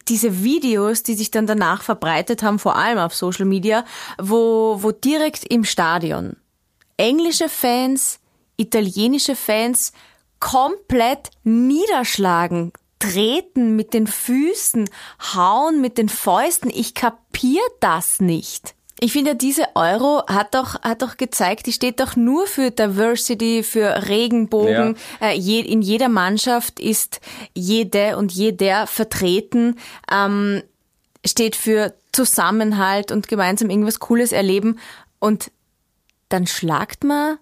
diese 0.09 0.43
Videos, 0.43 1.03
die 1.03 1.15
sich 1.15 1.31
dann 1.31 1.47
danach 1.47 1.83
verbreitet 1.83 2.43
haben, 2.43 2.59
vor 2.59 2.77
allem 2.77 2.99
auf 2.99 3.15
Social 3.15 3.47
Media, 3.47 3.85
wo, 4.21 4.79
wo 4.81 4.93
direkt 4.93 5.45
im 5.45 5.65
Stadion 5.65 6.37
englische 6.97 7.49
Fans, 7.49 8.21
italienische 8.57 9.37
Fans 9.37 9.93
komplett 10.41 11.31
niederschlagen, 11.45 12.73
treten 12.99 13.77
mit 13.77 13.95
den 13.95 14.07
Füßen, 14.07 14.91
hauen 15.35 15.81
mit 15.81 15.99
den 15.99 16.09
Fäusten. 16.09 16.71
Ich 16.71 16.95
kapier 16.95 17.63
das 17.81 18.21
nicht. 18.21 18.75
Ich 19.01 19.13
finde, 19.13 19.37
diese 19.37 19.65
Euro 19.75 20.25
hat 20.27 20.55
doch, 20.55 20.83
hat 20.83 21.03
doch 21.03 21.17
gezeigt, 21.17 21.67
die 21.67 21.73
steht 21.73 22.01
doch 22.01 22.17
nur 22.17 22.47
für 22.47 22.71
Diversity, 22.71 23.63
für 23.63 24.09
Regenbogen. 24.09 24.97
Ja. 25.21 25.29
Äh, 25.29 25.37
je, 25.37 25.61
in 25.61 25.83
jeder 25.83 26.09
Mannschaft 26.09 26.81
ist 26.81 27.21
jede 27.55 28.17
und 28.17 28.33
jeder 28.33 28.87
vertreten, 28.87 29.77
ähm, 30.11 30.63
steht 31.25 31.55
für 31.55 31.95
Zusammenhalt 32.13 33.13
und 33.13 33.29
gemeinsam 33.29 33.71
irgendwas 33.71 34.01
Cooles 34.01 34.33
erleben. 34.33 34.79
Und 35.21 35.53
dann 36.29 36.47
schlagt 36.47 37.05
man 37.05 37.39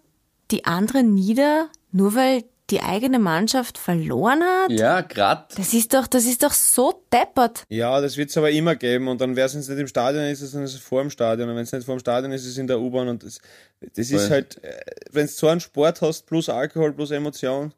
die 0.51 0.67
anderen 0.67 1.15
nieder, 1.15 1.69
nur 1.91 2.15
weil 2.15 2.45
die 2.71 2.81
eigene 2.81 3.19
Mannschaft 3.19 3.79
verloren 3.79 4.43
hat? 4.43 4.71
Ja, 4.71 5.01
grad. 5.01 5.57
Das 5.59 5.73
ist 5.73 5.95
doch, 5.95 6.07
das 6.07 6.25
ist 6.25 6.43
doch 6.43 6.53
so 6.53 7.03
deppert. 7.13 7.65
Ja, 7.69 8.01
das 8.01 8.17
wird 8.17 8.31
es 8.31 8.37
aber 8.37 8.51
immer 8.51 8.75
geben 8.75 9.09
und 9.09 9.21
dann 9.21 9.37
wäre 9.37 9.47
es 9.47 9.55
nicht 9.55 9.69
im 9.69 9.87
Stadion 9.87 10.25
ist, 10.25 10.41
es, 10.41 10.53
dann 10.53 10.65
ist 10.65 10.75
es 10.75 10.81
vor 10.81 11.03
dem 11.03 11.11
Stadion 11.11 11.49
und 11.49 11.57
wenn 11.57 11.63
es 11.63 11.73
nicht 11.73 11.87
vor 11.87 11.97
dem 11.97 12.01
Stadion 12.01 12.33
ist, 12.33 12.43
ist 12.43 12.53
es 12.53 12.59
in 12.59 12.67
der 12.67 12.81
U-Bahn 12.81 13.09
und 13.09 13.23
das, 13.23 13.41
das 13.95 14.11
ist 14.11 14.31
halt, 14.31 14.63
äh, 14.65 14.81
wenn 15.13 15.27
du 15.27 15.33
so 15.33 15.49
einen 15.49 15.61
Sport 15.61 16.01
hast, 16.01 16.27
plus 16.27 16.49
Alkohol, 16.49 16.93
plus 16.93 17.11
Emotion, 17.13 17.73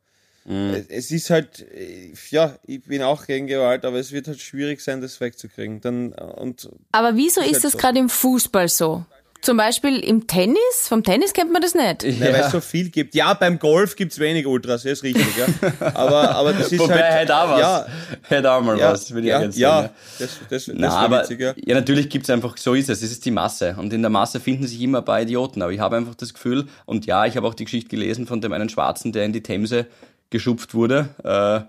mhm. 0.44 0.86
es 0.88 1.10
ist 1.10 1.30
halt, 1.30 1.66
äh, 1.74 2.12
ja, 2.30 2.56
ich 2.64 2.82
bin 2.84 3.02
auch 3.02 3.26
gegen 3.26 3.46
Gewalt, 3.46 3.84
aber 3.84 3.98
es 3.98 4.12
wird 4.12 4.28
halt 4.28 4.40
schwierig 4.40 4.80
sein, 4.80 5.00
das 5.00 5.20
wegzukriegen. 5.20 5.80
Dann, 5.80 6.12
und 6.12 6.70
aber 6.92 7.16
wieso 7.16 7.40
ist, 7.40 7.48
ist 7.48 7.54
halt 7.56 7.64
das 7.64 7.72
so. 7.72 7.78
gerade 7.78 7.98
im 7.98 8.08
Fußball 8.08 8.68
so? 8.68 9.04
Zum 9.40 9.56
Beispiel 9.56 10.00
im 10.00 10.26
Tennis? 10.26 10.58
Vom 10.88 11.04
Tennis 11.04 11.32
kennt 11.32 11.52
man 11.52 11.62
das 11.62 11.74
nicht. 11.74 12.02
Ja. 12.02 12.20
Weil 12.20 12.34
es 12.34 12.50
so 12.50 12.60
viel 12.60 12.90
gibt. 12.90 13.14
Ja, 13.14 13.34
beim 13.34 13.58
Golf 13.58 13.94
gibt 13.94 14.12
es 14.12 14.18
wenig 14.18 14.46
Ultras, 14.46 14.82
das 14.82 14.92
ist 14.92 15.02
richtig, 15.04 15.26
ja. 15.36 15.46
Aber, 15.94 16.30
aber 16.30 16.52
das 16.52 16.72
ist 16.72 16.80
Wobei, 16.80 16.94
halt... 16.94 17.20
hätte 17.20 17.36
auch 17.36 17.50
was. 17.50 17.60
Ja, 17.60 17.86
hätte 18.22 18.52
auch 18.52 18.62
mal 18.62 18.78
ja, 18.78 18.92
was, 18.92 19.12
würde 19.12 19.28
ja, 19.28 19.38
ich 19.38 19.46
jetzt 19.46 19.58
Ja, 19.58 19.90
das, 20.18 20.30
das, 20.50 20.66
das 20.66 20.74
Na, 20.74 20.90
aber, 20.90 21.22
witzig, 21.22 21.40
ja. 21.40 21.54
ja, 21.56 21.74
natürlich 21.74 22.08
gibt 22.08 22.24
es 22.24 22.30
einfach, 22.30 22.56
so 22.56 22.74
ist 22.74 22.88
es, 22.88 23.02
es 23.02 23.12
ist 23.12 23.24
die 23.24 23.30
Masse. 23.30 23.76
Und 23.78 23.92
in 23.92 24.02
der 24.02 24.10
Masse 24.10 24.40
finden 24.40 24.66
sich 24.66 24.80
immer 24.80 24.98
ein 24.98 25.04
paar 25.04 25.22
Idioten. 25.22 25.62
Aber 25.62 25.72
ich 25.72 25.80
habe 25.80 25.96
einfach 25.96 26.14
das 26.14 26.34
Gefühl, 26.34 26.66
und 26.84 27.06
ja, 27.06 27.26
ich 27.26 27.36
habe 27.36 27.46
auch 27.46 27.54
die 27.54 27.64
Geschichte 27.64 27.88
gelesen 27.88 28.26
von 28.26 28.40
dem 28.40 28.52
einen 28.52 28.68
Schwarzen, 28.68 29.12
der 29.12 29.24
in 29.24 29.32
die 29.32 29.42
Themse 29.42 29.86
geschupft 30.30 30.74
wurde. 30.74 31.10
Äh, 31.22 31.60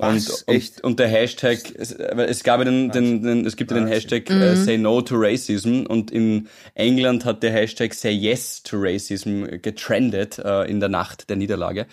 was? 0.00 0.42
Und, 0.42 0.54
und, 0.54 0.84
und, 0.84 0.98
der 0.98 1.08
Hashtag, 1.08 1.58
es, 1.76 1.92
es 1.92 2.42
gab 2.42 2.62
den, 2.64 2.90
den, 2.90 3.22
den, 3.22 3.46
es 3.46 3.56
gibt 3.56 3.70
ja 3.70 3.76
den 3.76 3.86
Hashtag 3.86 4.28
mhm. 4.28 4.42
uh, 4.42 4.54
Say 4.56 4.78
No 4.78 5.00
to 5.00 5.14
Racism 5.16 5.84
und 5.86 6.10
in 6.10 6.48
England 6.74 7.24
hat 7.24 7.42
der 7.42 7.52
Hashtag 7.52 7.94
Say 7.94 8.12
Yes 8.12 8.62
to 8.62 8.76
Racism 8.78 9.44
getrendet 9.62 10.38
uh, 10.38 10.62
in 10.62 10.80
der 10.80 10.88
Nacht 10.88 11.28
der 11.30 11.36
Niederlage. 11.36 11.86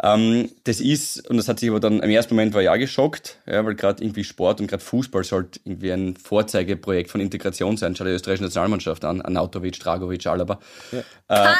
Um, 0.00 0.10
ähm, 0.10 0.50
das 0.62 0.80
ist, 0.80 1.28
und 1.28 1.38
das 1.38 1.48
hat 1.48 1.58
sich 1.58 1.68
aber 1.68 1.80
dann 1.80 1.98
im 1.98 2.10
ersten 2.10 2.34
Moment 2.34 2.54
war 2.54 2.62
ja 2.62 2.76
geschockt, 2.76 3.38
ja, 3.46 3.64
weil 3.66 3.74
gerade 3.74 4.00
irgendwie 4.00 4.22
Sport 4.22 4.60
und 4.60 4.68
gerade 4.68 4.82
Fußball 4.82 5.24
sollte 5.24 5.58
irgendwie 5.64 5.90
ein 5.90 6.16
Vorzeigeprojekt 6.16 7.10
von 7.10 7.20
Integration 7.20 7.76
sein. 7.76 7.96
Schau 7.96 8.04
dir 8.04 8.10
die 8.10 8.16
österreichische 8.16 8.44
Nationalmannschaft 8.44 9.04
an, 9.04 9.20
Anautovic, 9.20 9.80
Dragovic, 9.80 10.24
Alaba. 10.28 10.60
Ja. 10.92 10.98
Äh, 11.00 11.56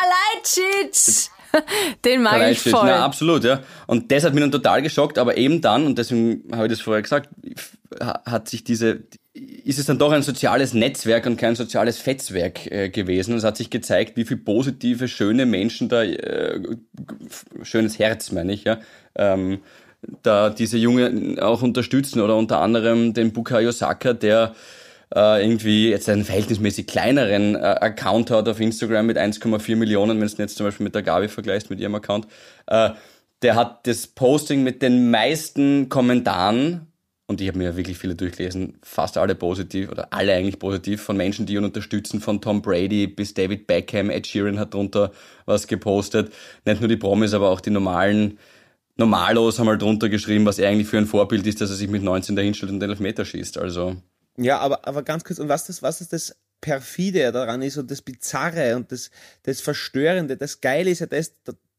Den 2.04 2.22
mag 2.22 2.50
ich 2.50 2.60
voll. 2.60 2.86
Na, 2.86 3.04
absolut, 3.04 3.44
ja. 3.44 3.60
Und 3.86 4.10
das 4.10 4.24
hat 4.24 4.34
mich 4.34 4.42
dann 4.42 4.52
total 4.52 4.82
geschockt, 4.82 5.18
aber 5.18 5.36
eben 5.36 5.60
dann, 5.60 5.86
und 5.86 5.98
deswegen 5.98 6.44
habe 6.52 6.66
ich 6.66 6.72
das 6.72 6.80
vorher 6.80 7.02
gesagt, 7.02 7.30
hat 8.00 8.48
sich 8.48 8.64
diese, 8.64 9.04
ist 9.34 9.78
es 9.78 9.86
dann 9.86 9.98
doch 9.98 10.12
ein 10.12 10.22
soziales 10.22 10.74
Netzwerk 10.74 11.26
und 11.26 11.36
kein 11.36 11.54
soziales 11.54 11.98
Fetzwerk 11.98 12.70
äh, 12.70 12.88
gewesen. 12.90 13.36
Es 13.36 13.44
hat 13.44 13.56
sich 13.56 13.70
gezeigt, 13.70 14.16
wie 14.16 14.24
viele 14.24 14.40
positive, 14.40 15.08
schöne 15.08 15.46
Menschen 15.46 15.88
da, 15.88 16.02
äh, 16.02 16.60
schönes 17.62 17.98
Herz 17.98 18.32
meine 18.32 18.52
ich, 18.52 18.64
ja, 18.64 18.78
ähm, 19.14 19.60
da 20.22 20.50
diese 20.50 20.78
Junge 20.78 21.36
auch 21.40 21.62
unterstützen 21.62 22.20
oder 22.20 22.36
unter 22.36 22.60
anderem 22.60 23.14
den 23.14 23.32
Bukayo 23.32 23.72
Saka, 23.72 24.12
der 24.12 24.54
äh, 25.14 25.42
irgendwie 25.42 25.90
jetzt 25.90 26.08
einen 26.08 26.24
verhältnismäßig 26.24 26.86
kleineren 26.86 27.54
äh, 27.54 27.58
Account 27.58 28.30
hat 28.30 28.48
auf 28.48 28.60
Instagram 28.60 29.06
mit 29.06 29.18
1,4 29.18 29.76
Millionen, 29.76 30.20
wenn 30.20 30.28
du 30.28 30.34
jetzt 30.36 30.56
zum 30.56 30.66
Beispiel 30.66 30.84
mit 30.84 30.94
der 30.94 31.02
Gabi 31.02 31.28
vergleichst, 31.28 31.70
mit 31.70 31.80
ihrem 31.80 31.94
Account, 31.94 32.26
äh, 32.66 32.90
der 33.42 33.54
hat 33.54 33.86
das 33.86 34.06
Posting 34.06 34.62
mit 34.62 34.82
den 34.82 35.10
meisten 35.10 35.88
Kommentaren 35.88 36.88
und 37.30 37.42
ich 37.42 37.48
habe 37.48 37.58
mir 37.58 37.76
wirklich 37.76 37.98
viele 37.98 38.14
durchgelesen, 38.14 38.78
fast 38.82 39.18
alle 39.18 39.34
positiv 39.34 39.90
oder 39.90 40.08
alle 40.14 40.32
eigentlich 40.32 40.58
positiv, 40.58 41.02
von 41.02 41.16
Menschen, 41.16 41.44
die 41.44 41.54
ihn 41.54 41.64
unterstützen, 41.64 42.22
von 42.22 42.40
Tom 42.40 42.62
Brady 42.62 43.06
bis 43.06 43.34
David 43.34 43.66
Beckham, 43.66 44.08
Ed 44.08 44.26
Sheeran 44.26 44.58
hat 44.58 44.72
drunter 44.72 45.12
was 45.44 45.66
gepostet. 45.66 46.32
Nicht 46.64 46.80
nur 46.80 46.88
die 46.88 46.96
Promis, 46.96 47.34
aber 47.34 47.50
auch 47.50 47.60
die 47.60 47.70
normalen 47.70 48.38
Normalos 48.96 49.58
haben 49.58 49.68
halt 49.68 49.82
drunter 49.82 50.08
geschrieben, 50.08 50.46
was 50.46 50.58
er 50.58 50.70
eigentlich 50.70 50.88
für 50.88 50.98
ein 50.98 51.06
Vorbild 51.06 51.46
ist, 51.46 51.60
dass 51.60 51.70
er 51.70 51.76
sich 51.76 51.88
mit 51.88 52.02
19 52.02 52.34
dahinstellt 52.34 52.72
und 52.72 52.80
den 52.80 52.90
Elfmeter 52.90 53.24
schießt. 53.24 53.58
Also. 53.58 53.96
Ja, 54.38 54.58
aber, 54.58 54.86
aber 54.86 55.02
ganz 55.02 55.24
kurz, 55.24 55.38
und 55.38 55.48
was 55.48 55.66
das, 55.66 55.82
was 55.82 56.00
ist 56.00 56.12
das 56.12 56.36
Perfide 56.60 57.30
daran 57.32 57.62
ist 57.62 57.76
und 57.76 57.90
das 57.90 58.02
Bizarre 58.02 58.76
und 58.76 58.90
das, 58.90 59.10
das 59.42 59.60
Verstörende, 59.60 60.36
das 60.36 60.60
Geile 60.60 60.90
ist 60.90 61.00
ja 61.00 61.06
das, 61.06 61.32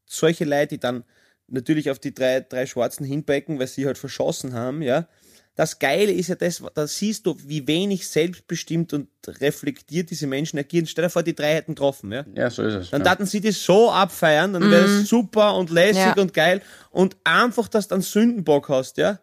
solche 0.06 0.45
Leute, 0.45 0.67
die 0.67 0.80
dann 0.80 1.04
natürlich 1.48 1.89
auf 1.89 2.00
die 2.00 2.13
drei, 2.13 2.41
drei 2.41 2.65
Schwarzen 2.65 3.06
hinbecken, 3.06 3.60
weil 3.60 3.67
sie 3.67 3.86
halt 3.86 3.98
verschossen 3.98 4.54
haben, 4.54 4.82
ja. 4.82 5.08
Das 5.56 5.78
Geile 5.78 6.13
ist 6.13 6.30
ja 6.30 6.36
das, 6.36 6.63
da 6.74 6.88
siehst 6.88 7.26
du, 7.26 7.36
wie 7.45 7.67
wenig 7.67 8.08
selbstbestimmt 8.08 8.93
und 8.93 9.10
reflektiert 9.28 10.10
diese 10.10 10.26
Menschen 10.26 10.58
agieren. 10.58 10.86
Stell 10.88 11.04
dir 11.04 11.10
vor, 11.10 11.22
die 11.22 11.36
drei 11.36 11.56
hätten 11.56 11.76
getroffen, 11.76 12.13
ja. 12.13 12.24
Ja, 12.34 12.50
so 12.50 12.63
ist 12.63 12.76
es. 12.76 12.89
Dann 12.91 13.02
ja. 13.02 13.08
taten 13.10 13.26
sie 13.26 13.41
das 13.41 13.62
so 13.62 13.91
abfeiern, 13.91 14.54
dann 14.54 14.72
wäre 14.72 14.86
es 14.86 15.10
super 15.10 15.56
und 15.56 15.69
lässig 15.69 16.15
Ja. 16.15 16.22
und 16.22 16.34
geil. 16.34 16.62
Und 16.91 17.17
einfach, 17.26 17.67
dass 17.67 17.89
du 17.89 17.95
einen 17.95 18.04
Sündenbock 18.04 18.69
hast, 18.69 18.95
ja. 18.98 19.19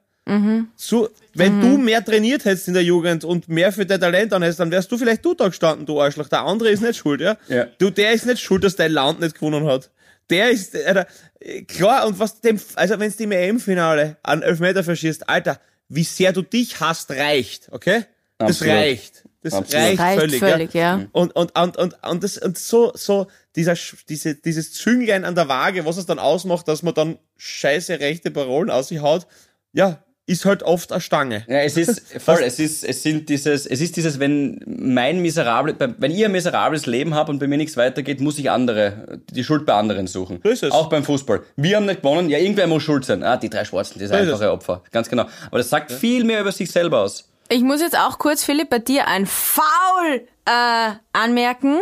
So, 0.75 1.09
wenn 1.35 1.61
du 1.61 1.79
mehr 1.79 2.05
trainiert 2.05 2.45
hättest 2.45 2.67
in 2.67 2.75
der 2.75 2.83
Jugend 2.83 3.23
und 3.25 3.49
mehr 3.49 3.73
für 3.73 3.87
dein 3.87 4.01
Talent 4.01 4.33
an 4.33 4.43
hättest, 4.43 4.59
dann 4.59 4.73
wärst 4.73 4.91
du 4.91 4.99
vielleicht 4.99 5.25
du 5.25 5.35
da 5.35 5.47
gestanden, 5.47 5.87
du 5.87 6.01
Arschloch. 6.01 6.29
Der 6.29 6.43
andere 6.43 6.71
ist 6.71 6.83
nicht 6.83 6.97
schuld, 6.97 7.21
ja? 7.21 7.37
Ja. 7.47 7.67
Du, 7.79 7.91
der 7.91 8.13
ist 8.13 8.27
nicht 8.27 8.41
schuld, 8.41 8.65
dass 8.65 8.75
dein 8.75 8.91
Land 8.91 9.21
nicht 9.21 9.39
gewonnen 9.39 9.67
hat. 9.67 9.91
Der 10.29 10.51
ist, 10.51 10.75
äh, 10.75 11.05
äh, 11.39 11.63
klar, 11.63 12.09
und 12.09 12.19
was 12.19 12.41
dem, 12.41 12.61
also 12.75 12.99
wenn 12.99 13.13
du 13.17 13.23
im 13.23 13.31
EM-Finale 13.31 14.17
an 14.25 14.43
Elfmeter 14.43 14.83
verschießt, 14.83 15.29
Alter, 15.29 15.61
wie 15.89 16.03
sehr 16.03 16.33
du 16.33 16.43
dich 16.43 16.81
hast, 16.81 17.13
reicht, 17.13 17.69
okay? 17.71 18.05
Das 18.39 18.63
Absolut. 18.63 18.75
reicht. 18.75 19.23
Das 19.43 19.55
reicht, 19.55 20.01
Reicht 20.01 20.21
völlig, 20.21 20.39
völlig, 20.41 20.75
ja. 20.75 21.07
Und, 21.13 21.37
und, 21.37 21.57
und, 21.57 21.77
und, 21.77 21.95
und, 22.05 22.25
das, 22.25 22.37
und 22.39 22.59
so, 22.59 22.91
so, 22.97 23.29
dieser, 23.55 23.77
diese, 24.09 24.35
dieses 24.35 24.73
Zünglein 24.73 25.25
an 25.25 25.37
der 25.37 25.47
Waage, 25.49 25.85
was 25.85 25.99
es 25.99 26.07
dann 26.07 26.19
ausmacht, 26.19 26.67
dass 26.67 26.83
man 26.83 26.95
dann 26.95 27.19
scheiße 27.37 28.01
rechte 28.01 28.33
Parolen 28.33 28.71
aus 28.71 28.89
sich 28.89 29.01
haut, 29.01 29.29
ja, 29.73 30.03
ist 30.27 30.45
halt 30.45 30.63
oft 30.65 30.93
eine 30.93 31.01
Stange. 31.01 31.45
Ja, 31.49 31.59
es 31.59 31.77
ist 31.77 32.03
voll, 32.23 32.41
es 32.43 32.59
ist, 32.59 32.85
es 32.85 33.03
sind 33.03 33.29
dieses, 33.29 33.65
es 33.65 33.81
ist 33.81 33.97
dieses, 33.97 34.19
wenn 34.19 34.61
mein 34.67 35.23
miserable, 35.23 35.75
wenn 35.99 36.11
ihr 36.11 36.27
ein 36.27 36.33
miserables 36.33 36.87
Leben 36.87 37.15
habt 37.15 37.31
und 37.31 37.39
bei 37.39 37.47
mir 37.47 37.57
nichts 37.57 37.77
weitergeht, 37.77 38.21
muss 38.21 38.39
ich 38.39 38.51
andere, 38.51 39.21
die 39.31 39.45
Schuld 39.45 39.65
bei 39.67 39.75
anderen 39.75 40.09
suchen. 40.09 40.41
So 40.43 40.51
ist 40.51 40.63
es. 40.65 40.73
Auch 40.73 40.89
beim 40.89 41.05
Fußball. 41.05 41.43
Wir 41.57 41.77
haben 41.77 41.87
nicht 41.87 42.03
gewonnen, 42.03 42.29
ja, 42.29 42.39
irgendwer 42.39 42.67
muss 42.67 42.83
schuld 42.83 43.05
sein. 43.05 43.23
Ah, 43.23 43.37
die 43.37 43.49
drei 43.49 43.65
Schwarzen, 43.65 43.99
die 43.99 44.07
sind 44.07 44.17
So 44.17 44.23
ist 44.23 44.33
einfache 44.33 44.53
Opfer. 44.53 44.83
Ganz 44.91 45.09
genau. 45.09 45.27
Aber 45.47 45.59
das 45.59 45.71
sagt 45.71 45.93
viel 45.93 46.25
mehr 46.25 46.41
über 46.41 46.53
sich 46.53 46.71
selber 46.71 47.03
aus. 47.03 47.29
Ich 47.49 47.63
muss 47.63 47.81
jetzt 47.81 47.97
auch 47.97 48.19
kurz, 48.19 48.43
Philipp, 48.43 48.71
bei 48.71 48.81
dir 48.81 49.07
ein 49.07 49.27
Foul 49.27 50.27
äh, 50.47 50.91
anmerken. 51.13 51.79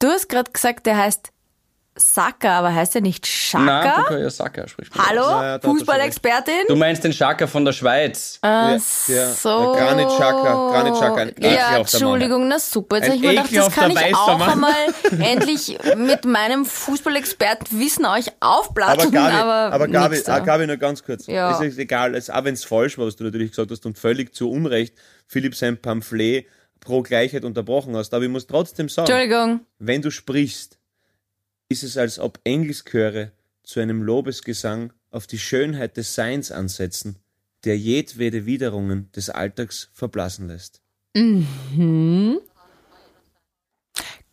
Du 0.00 0.08
hast 0.08 0.28
gerade 0.28 0.50
gesagt, 0.50 0.86
der 0.86 0.96
heißt 0.96 1.30
Saka, 1.96 2.58
aber 2.58 2.74
heißt 2.74 2.94
er 2.94 3.00
nicht 3.00 3.26
Schaka? 3.26 4.02
Bukayo 4.02 4.28
Saka 4.28 4.68
spricht 4.68 4.94
man 4.94 5.06
Hallo. 5.06 5.22
Ja, 5.22 5.54
er 5.54 5.60
Fußballexpertin? 5.60 6.54
Du 6.68 6.76
meinst 6.76 7.02
den 7.04 7.12
Schaka 7.12 7.46
von 7.46 7.64
der 7.64 7.72
Schweiz. 7.72 8.38
Äh, 8.42 8.78
Ja, 9.08 9.32
so. 9.32 9.72
Granit 9.72 10.08
Xhaka, 10.08 10.70
Granit 10.72 10.94
ein 10.94 11.34
Ja. 11.40 11.76
Entschuldigung, 11.78 12.48
na 12.48 12.58
super. 12.58 12.96
Jetzt 12.96 13.06
habe 13.06 13.16
ich 13.16 13.22
mir 13.22 13.30
gedacht, 13.30 13.56
das 13.56 13.74
kann 13.74 13.90
ich 13.90 13.96
ekelhafter 13.96 14.32
auch 14.34 14.48
einmal 14.48 14.74
endlich 15.20 15.78
mit 15.96 16.24
meinem 16.24 16.64
Fußballexpertenwissen 16.64 18.04
euch 18.06 18.26
Aber 18.40 18.58
aufplatteln. 18.58 19.12
Gabi, 19.12 19.34
aber, 19.34 19.74
aber 19.74 19.88
Gabi, 19.88 20.22
ah, 20.26 20.38
Gabi 20.40 20.66
nur 20.66 20.76
ganz 20.76 21.02
kurz. 21.02 21.26
Ja. 21.26 21.52
Es 21.52 21.66
ist 21.66 21.78
egal, 21.78 22.14
es, 22.14 22.30
auch 22.30 22.44
wenn 22.44 22.54
es 22.54 22.64
falsch 22.64 22.98
war, 22.98 23.06
was 23.06 23.16
du 23.16 23.24
natürlich 23.24 23.50
gesagt 23.50 23.70
hast 23.70 23.86
und 23.86 23.98
völlig 23.98 24.34
zu 24.34 24.50
Unrecht 24.50 24.94
Philipp 25.26 25.54
sein 25.54 25.80
Pamphlet 25.80 26.46
pro 26.80 27.02
Gleichheit 27.02 27.44
unterbrochen 27.44 27.96
hast. 27.96 28.14
Aber 28.14 28.24
ich 28.24 28.30
muss 28.30 28.46
trotzdem 28.46 28.88
sagen, 28.88 29.10
Entschuldigung. 29.10 29.60
wenn 29.78 30.02
du 30.02 30.10
sprichst, 30.10 30.78
ist 31.68 31.82
es, 31.82 31.96
als 31.96 32.18
ob 32.18 32.38
Engelschöre 32.44 33.32
zu 33.62 33.80
einem 33.80 34.02
Lobesgesang 34.02 34.92
auf 35.10 35.26
die 35.26 35.38
Schönheit 35.38 35.96
des 35.96 36.14
Seins 36.14 36.52
ansetzen, 36.52 37.16
der 37.64 37.76
jedwede 37.78 38.46
Widerungen 38.46 39.10
des 39.12 39.30
Alltags 39.30 39.90
verblassen 39.92 40.48
lässt. 40.48 40.80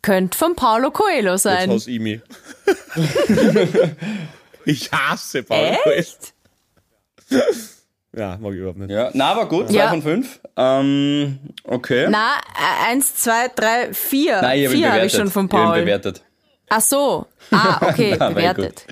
Könnte 0.02 0.38
von 0.38 0.56
Paulo 0.56 0.92
Coelho 0.92 1.32
Jetzt 1.32 1.44
sein. 1.44 1.70
hasse 1.70 1.90
ich 1.92 2.00
mich. 2.00 2.22
ich 4.66 4.92
hasse 4.92 5.44
Paul 5.44 5.78
Coelho. 5.84 5.96
Echt? 5.98 6.34
Ja, 8.16 8.38
mag 8.38 8.52
ich 8.54 8.60
überhaupt 8.60 8.78
nicht. 8.80 8.92
Ja, 8.92 9.10
na, 9.14 9.32
aber 9.32 9.48
gut, 9.48 9.70
zwei 9.70 9.76
Ja. 9.76 9.90
von 9.90 10.02
fünf. 10.04 10.40
Ähm, 10.58 11.40
okay. 11.64 12.08
Na, 12.10 12.36
äh, 12.54 12.92
eins, 12.92 13.16
zwei, 13.16 13.48
drei, 13.48 13.92
vier. 13.94 14.40
Nein, 14.42 14.60
ich 14.60 14.66
hab 14.68 14.74
vier 14.74 14.86
habe 14.88 14.96
bewertet. 14.98 15.14
ich 15.14 15.18
schon 15.20 15.32
von 15.32 15.46
Ich 15.46 15.52
Paul. 15.52 15.80
bewertet. 15.80 16.22
Ach 16.76 16.82
so. 16.82 17.28
Ah, 17.52 17.78
okay, 17.88 18.16
Na, 18.20 18.30
bewertet. 18.30 18.86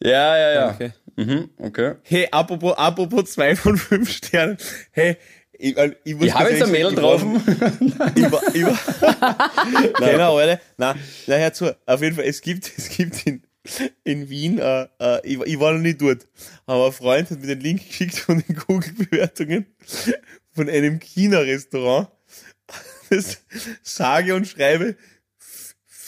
Ja, 0.00 0.36
ja, 0.36 0.52
ja. 0.52 0.70
Okay. 0.74 0.92
Mhm, 1.16 1.50
okay. 1.58 1.94
Hey, 2.02 2.26
apropos, 2.32 2.76
apropos 2.76 3.30
zwei 3.32 3.54
von 3.54 3.76
fünf 3.78 4.10
Sternen. 4.10 4.58
Hey, 4.90 5.16
ich, 5.52 5.76
äh, 5.76 5.94
ich 6.02 6.16
muss 6.16 6.26
Ich 6.26 6.34
habe 6.34 6.50
jetzt 6.50 6.64
ein 6.64 6.70
Mädel 6.72 6.96
sagen, 6.96 7.34
getroffen. 7.44 8.12
Ich 8.16 8.32
war, 8.32 8.42
ich 8.52 8.64
war, 8.64 10.10
genau, 10.10 10.38
Alter. 10.38 10.60
Nein, 10.76 10.98
na, 11.28 11.36
hör 11.36 11.52
zu. 11.52 11.76
Auf 11.86 12.02
jeden 12.02 12.16
Fall, 12.16 12.24
es 12.24 12.40
gibt, 12.40 12.68
es 12.76 12.88
gibt 12.88 13.24
in, 13.26 13.42
in 14.02 14.28
Wien, 14.28 14.58
äh, 14.58 14.88
äh, 14.98 15.20
ich, 15.22 15.38
war- 15.38 15.46
ich 15.46 15.60
war 15.60 15.72
noch 15.72 15.80
nie 15.80 15.94
dort, 15.94 16.26
aber 16.66 16.86
ein 16.86 16.92
Freund 16.92 17.30
hat 17.30 17.40
mir 17.40 17.46
den 17.46 17.60
Link 17.60 17.86
geschickt 17.86 18.18
von 18.18 18.42
den 18.46 18.56
Google-Bewertungen 18.56 19.66
von 20.52 20.68
einem 20.68 20.98
China-Restaurant, 20.98 22.08
das 23.10 23.38
sage 23.84 24.34
und 24.34 24.48
schreibe 24.48 24.96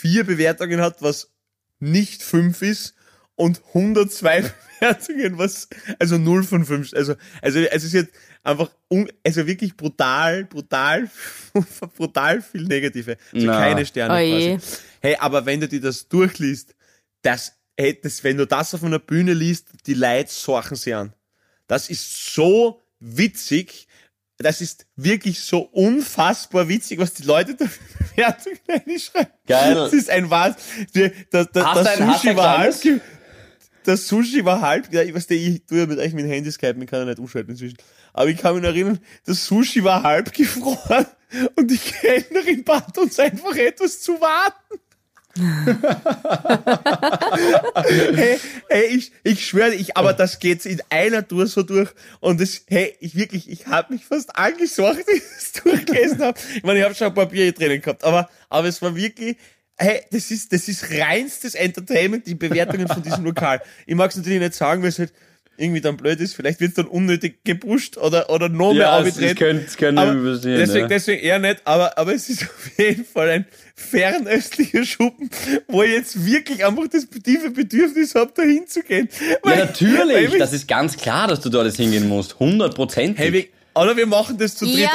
vier 0.07 0.25
Bewertungen 0.25 0.81
hat, 0.81 1.03
was 1.03 1.33
nicht 1.81 2.23
fünf 2.23 2.63
ist 2.63 2.95
und 3.35 3.61
102 3.75 4.53
Bewertungen, 4.81 5.37
was, 5.37 5.69
also 5.99 6.17
0 6.17 6.45
von 6.45 6.65
5, 6.65 6.95
also, 6.95 7.15
also, 7.43 7.59
es 7.59 7.83
ist 7.83 7.93
jetzt 7.93 8.13
einfach, 8.45 8.71
un, 8.89 9.11
also 9.25 9.47
wirklich 9.49 9.77
brutal, 9.77 10.45
brutal, 10.45 11.11
brutal 11.97 12.41
viel 12.41 12.63
Negative, 12.63 13.17
also 13.35 13.47
Na. 13.47 13.59
keine 13.59 13.85
Sterne 13.85 14.15
Oje. 14.15 14.59
quasi. 14.59 14.79
Hey, 15.01 15.17
aber 15.19 15.45
wenn 15.45 15.61
du 15.61 15.67
dir 15.67 15.81
das 15.81 16.09
durchliest, 16.09 16.77
das, 17.23 17.57
hey, 17.77 17.99
das, 18.01 18.23
wenn 18.23 18.37
du 18.37 18.47
das 18.47 18.75
auf 18.75 18.85
einer 18.85 19.01
Bühne 19.01 19.35
liest, 19.35 19.71
die 19.87 19.95
Leute 19.95 20.31
sorgen 20.31 20.77
sie 20.77 20.95
an. 20.95 21.15
Das 21.67 21.91
ist 21.91 22.33
so 22.33 22.81
witzig, 23.01 23.89
das 24.39 24.61
ist 24.61 24.87
wirklich 24.97 25.41
so 25.41 25.61
unfassbar 25.61 26.69
witzig, 26.69 26.99
was 26.99 27.15
die 27.15 27.23
Leute 27.25 27.55
da 27.55 27.67
für 27.67 27.81
Bewertungen 28.15 28.59
reinschreiben. 28.69 29.33
Geil. 29.47 29.75
Das 29.75 29.93
ist 29.93 30.11
ein 30.11 30.29
Wahnsinn. 30.31 30.61
Die- 30.95 31.11
Das, 31.31 31.49
das, 31.53 31.65
das 31.85 31.99
Sushi 32.15 32.37
war 32.37 32.59
halb, 32.59 32.75
das 33.85 34.09
Sushi 34.09 34.45
war 34.45 34.61
halb, 34.61 34.93
ja, 34.93 35.03
ich 35.03 35.15
weiß 35.15 35.29
nicht, 35.31 35.47
ich 35.47 35.67
tue 35.67 35.79
ja 35.79 35.87
mit 35.87 35.99
euch 35.99 36.13
mit 36.13 36.25
dem 36.25 36.31
Handy 36.31 36.51
Skype, 36.51 36.77
ich 36.81 36.87
kann 36.91 37.01
ja 37.01 37.05
nicht 37.07 37.19
umschalten 37.19 37.53
inzwischen. 37.53 37.77
Aber 38.13 38.29
ich 38.29 38.37
kann 38.39 38.55
mich 38.55 38.63
noch 38.63 38.71
erinnern, 38.71 38.99
das 39.27 39.47
Sushi 39.47 39.85
war 39.85 40.03
halb 40.03 40.33
gefroren 40.33 41.07
und 41.57 41.71
die 41.71 41.79
Kellnerin 41.79 42.65
bat 42.65 42.97
uns 42.99 43.19
einfach 43.19 43.55
etwas 43.57 44.01
zu 44.01 44.21
warten. 44.21 44.81
Hey, 48.15 48.39
hey, 48.69 48.87
ich, 48.87 49.13
ich 49.23 49.47
schwöre, 49.47 49.75
ich, 49.75 49.97
aber 49.97 50.13
das 50.13 50.39
geht 50.39 50.65
in 50.67 50.81
einer 50.91 51.27
Tour 51.27 51.47
so 51.47 51.63
durch 51.63 51.91
und 52.21 52.41
das, 52.41 52.63
hey, 52.69 52.97
ich 53.01 53.17
wirklich, 53.17 53.51
ich 53.51 53.67
habe 53.67 53.95
mich 53.95 54.05
fast 54.07 54.37
angesorgt, 54.37 54.99
wie 55.07 55.17
ich 55.17 55.23
das 55.23 55.53
durchgelesen 55.63 56.21
habe. 56.21 56.39
Ich 56.57 56.63
meine, 56.63 56.79
ich 56.79 56.85
habe 56.85 56.95
schon 56.95 57.09
ein 57.09 57.15
paar 57.15 57.27
Bier 57.27 57.53
drinnen 57.53 57.81
gehabt, 57.81 58.05
aber, 58.05 58.29
aber 58.49 58.69
es 58.69 58.81
war 58.83 58.95
wirklich, 58.97 59.37
hey, 59.77 60.03
das 60.11 60.31
ist, 60.31 60.53
das 60.53 60.69
ist 60.69 60.91
reinstes 60.91 61.55
Entertainment, 61.55 62.27
die 62.27 62.35
Bewertungen 62.35 62.89
von 62.89 63.03
diesem 63.03 63.25
Lokal. 63.25 63.61
Ich 63.87 63.95
mag 63.95 64.11
es 64.11 64.17
natürlich 64.17 64.41
nicht 64.41 64.55
sagen, 64.55 64.83
weil 64.83 64.89
es 64.89 64.99
halt 64.99 65.13
irgendwie 65.59 65.81
dann 65.81 65.97
blöd 65.97 66.21
ist, 66.21 66.35
vielleicht 66.35 66.61
wird 66.61 66.71
es 66.71 66.75
dann 66.77 66.87
unnötig 66.87 67.39
gepusht 67.45 67.97
oder, 67.97 68.31
oder 68.31 68.49
noch 68.49 68.73
mehr 68.73 68.83
Ja, 68.83 69.01
es- 69.01 69.07
es 69.09 69.13
abgedreht. 69.15 69.37
könnte- 69.39 69.65
es 69.67 69.77
könnte 69.77 70.13
übersehen, 70.13 70.59
Deswegen, 70.59 70.81
ja. 70.81 70.87
deswegen 70.89 71.23
eher 71.23 71.39
nicht, 71.39 71.61
aber, 71.65 71.97
aber 71.99 72.15
es 72.15 72.29
ist 72.29 72.43
auf 72.45 72.79
jeden 72.79 73.05
Fall 73.05 73.31
ein 73.31 73.47
fernöstlicher 73.75 74.85
Schuppen, 74.85 75.31
wo 75.69 75.83
ich 75.83 75.93
jetzt 75.93 76.25
wirklich 76.27 76.65
einfach 76.65 76.85
das 76.89 77.07
tiefe 77.09 77.51
Bedürfnis 77.51 78.15
habe, 78.15 78.33
da 78.35 78.43
hinzugehen. 78.43 79.09
Ja, 79.45 79.57
natürlich. 79.57 80.39
Das 80.39 80.53
ist 80.53 80.67
ganz 80.69 80.97
klar, 80.97 81.29
dass 81.29 81.41
du 81.41 81.49
da 81.49 81.61
alles 81.61 81.77
hingehen 81.77 82.09
musst. 82.09 82.39
Hundertprozentig. 82.39 83.19
Hey, 83.19 83.51
oder 83.77 83.97
wir 83.97 84.07
machen 84.07 84.39
das 84.39 84.57
zu 84.57 84.65
dritt. 84.65 84.79
Ja, 84.79 84.91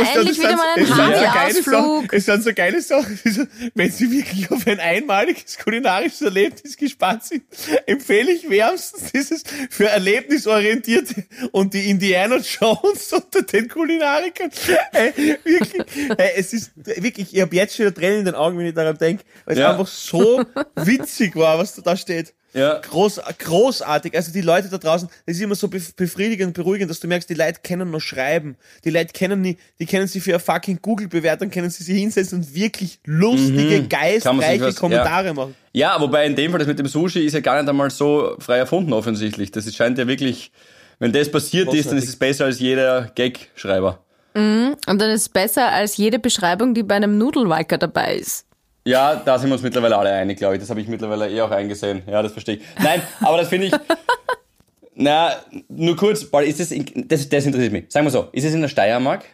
es, 0.00 0.08
es, 0.08 0.16
endlich 0.16 0.38
wieder 0.38 0.48
sind- 0.48 0.56
mal 0.58 0.68
ein. 0.76 0.86
Sachen- 0.86 2.08
Es 2.12 2.24
sind 2.24 2.44
so 2.44 2.52
geile 2.54 2.80
Sachen, 2.80 3.18
also, 3.24 3.44
wenn 3.74 3.90
Sie 3.90 4.10
wirklich 4.10 4.50
auf 4.50 4.66
ein 4.66 4.80
einmaliges 4.80 5.58
kulinarisches 5.58 6.22
Erlebnis 6.22 6.76
gespannt 6.76 7.24
sind, 7.24 7.42
empfehle 7.86 8.32
ich 8.32 8.48
wärmstens 8.48 9.12
dieses 9.12 9.42
für 9.70 9.86
erlebnisorientierte 9.88 11.24
und 11.52 11.74
die 11.74 11.90
Indiana 11.90 12.36
Jones 12.36 13.12
unter 13.12 13.42
den 13.42 13.68
Kulinarikern. 13.68 14.50
Hey, 14.92 15.12
wirklich, 15.44 15.84
hey, 16.16 16.30
es 16.36 16.52
ist 16.52 16.72
wirklich, 16.76 17.34
ich 17.34 17.40
habe 17.40 17.54
jetzt 17.56 17.76
schon 17.76 17.92
Tränen 17.94 18.20
in 18.20 18.24
den 18.26 18.34
Augen, 18.34 18.58
wenn 18.58 18.66
ich 18.66 18.74
daran 18.74 18.96
denke, 18.98 19.24
weil 19.44 19.54
es 19.54 19.60
Ja. 19.60 19.70
einfach 19.72 19.86
so 19.86 20.42
witzig 20.76 21.36
war, 21.36 21.58
was 21.58 21.74
da 21.74 21.96
steht. 21.96 22.34
Ja. 22.52 22.78
Groß, 22.80 23.20
großartig. 23.38 24.14
Also 24.16 24.32
die 24.32 24.40
Leute 24.40 24.68
da 24.68 24.78
draußen, 24.78 25.08
das 25.26 25.36
ist 25.36 25.42
immer 25.42 25.54
so 25.54 25.68
bef- 25.68 25.94
befriedigend 25.94 26.48
und 26.48 26.52
beruhigend, 26.54 26.90
dass 26.90 26.98
du 27.00 27.06
merkst, 27.06 27.30
die 27.30 27.34
Leute 27.34 27.60
können 27.62 27.90
nur 27.90 28.00
schreiben. 28.00 28.56
Die 28.84 28.90
Leute 28.90 29.12
kennen 29.12 29.40
nie, 29.40 29.56
die 29.78 29.86
kennen 29.86 30.06
sie 30.08 30.20
für 30.20 30.30
eine 30.32 30.40
fucking 30.40 30.80
Google-Bewertung, 30.82 31.50
können 31.50 31.70
sie 31.70 31.84
sich 31.84 31.96
hinsetzen 31.98 32.38
und 32.40 32.54
wirklich 32.54 32.98
lustige, 33.04 33.82
Mhm. 33.82 33.88
Geistreiche 33.88 34.64
was- 34.64 34.76
Kommentare 34.76 35.32
machen. 35.32 35.54
Ja, 35.72 36.00
wobei 36.00 36.26
in 36.26 36.34
dem 36.34 36.50
Fall 36.50 36.58
das 36.58 36.66
mit 36.68 36.78
dem 36.80 36.86
Sushi 36.88 37.20
ist 37.24 37.34
ja 37.34 37.40
gar 37.40 37.60
nicht 37.60 37.68
einmal 37.68 37.90
so 37.90 38.34
frei 38.40 38.58
erfunden 38.58 38.92
offensichtlich. 38.92 39.52
Das 39.52 39.72
scheint 39.72 39.98
ja 39.98 40.06
wirklich, 40.08 40.50
wenn 40.98 41.12
das 41.12 41.30
passiert 41.30 41.72
ist, 41.72 41.90
dann 41.90 41.98
ist 41.98 42.08
es 42.08 42.16
besser 42.16 42.46
als 42.46 42.58
jeder 42.58 43.10
Gag-Schreiber. 43.14 44.00
Und 44.34 44.76
dann 44.86 45.10
ist 45.10 45.22
es 45.22 45.28
besser 45.28 45.70
als 45.72 45.96
jede 45.96 46.18
Beschreibung, 46.18 46.74
die 46.74 46.82
bei 46.82 46.94
einem 46.96 47.18
Nudelwalker 47.18 47.78
dabei 47.78 48.16
ist. 48.16 48.44
Ja, 48.84 49.16
da 49.16 49.38
sind 49.38 49.50
wir 49.50 49.54
uns 49.54 49.62
mittlerweile 49.62 49.96
alle 49.96 50.10
einig, 50.12 50.38
glaube 50.38 50.54
ich. 50.54 50.60
Das 50.60 50.70
habe 50.70 50.80
ich 50.80 50.88
mittlerweile 50.88 51.30
eh 51.30 51.40
auch 51.42 51.50
eingesehen. 51.50 52.02
Ja, 52.06 52.22
das 52.22 52.32
verstehe 52.32 52.56
ich. 52.56 52.62
Nein, 52.82 53.02
aber 53.20 53.36
das 53.38 53.48
finde 53.48 53.66
ich. 53.66 53.72
Na, 54.94 55.32
nur 55.68 55.96
kurz, 55.96 56.24
Paul, 56.30 56.44
ist 56.44 56.60
das, 56.60 56.70
in, 56.70 56.84
das, 57.08 57.28
das 57.28 57.46
interessiert 57.46 57.72
mich. 57.72 57.84
Sagen 57.88 58.06
wir 58.06 58.10
so, 58.10 58.28
ist 58.32 58.44
es 58.44 58.52
in 58.54 58.60
der 58.60 58.68
Steiermark? 58.68 59.24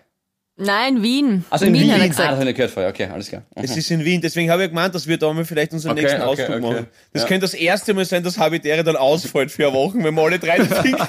Nein, 0.59 1.03
Wien. 1.03 1.45
Also 1.51 1.67
in 1.67 1.75
Wien, 1.75 1.91
hat 1.93 1.99
er 1.99 2.05
Ah, 2.05 2.07
das 2.09 2.17
gesagt. 2.17 2.31
habe 2.39 2.49
ich 2.51 2.57
gehört 2.57 2.71
vorher. 2.73 2.91
Okay, 2.91 3.09
alles 3.13 3.29
klar. 3.29 3.43
Mhm. 3.55 3.65
Es 3.65 3.77
ist 3.77 3.91
in 3.91 4.05
Wien, 4.05 4.21
deswegen 4.21 4.51
habe 4.51 4.63
ich 4.65 4.69
gemeint, 4.71 4.95
dass 4.95 5.07
wir 5.07 5.19
da 5.19 5.33
mal 5.33 5.45
vielleicht 5.45 5.73
unseren 5.73 5.93
Okay, 5.93 6.03
nächsten 6.03 6.23
okay, 6.23 6.31
Ausflug 6.43 6.49
okay. 6.51 6.61
machen. 6.75 6.87
Das 7.13 7.23
Ja. 7.23 7.29
könnte 7.29 7.43
das 7.43 7.55
erste 7.55 7.95
Mal 7.95 8.05
sein, 8.05 8.23
dass 8.23 8.39
Habitäre 8.39 8.83
dann 8.83 8.97
ausfällt 8.97 9.51
für 9.51 9.67
eine 9.67 9.75
Woche, 9.77 9.99
wenn 10.03 10.15
wir 10.15 10.23
alle 10.23 10.39
drei 10.39 10.65
fliegen. 10.65 10.99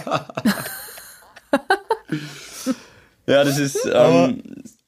Ja, 3.29 3.43
das 3.43 3.57
ist, 3.59 3.77
ähm, 3.93 4.41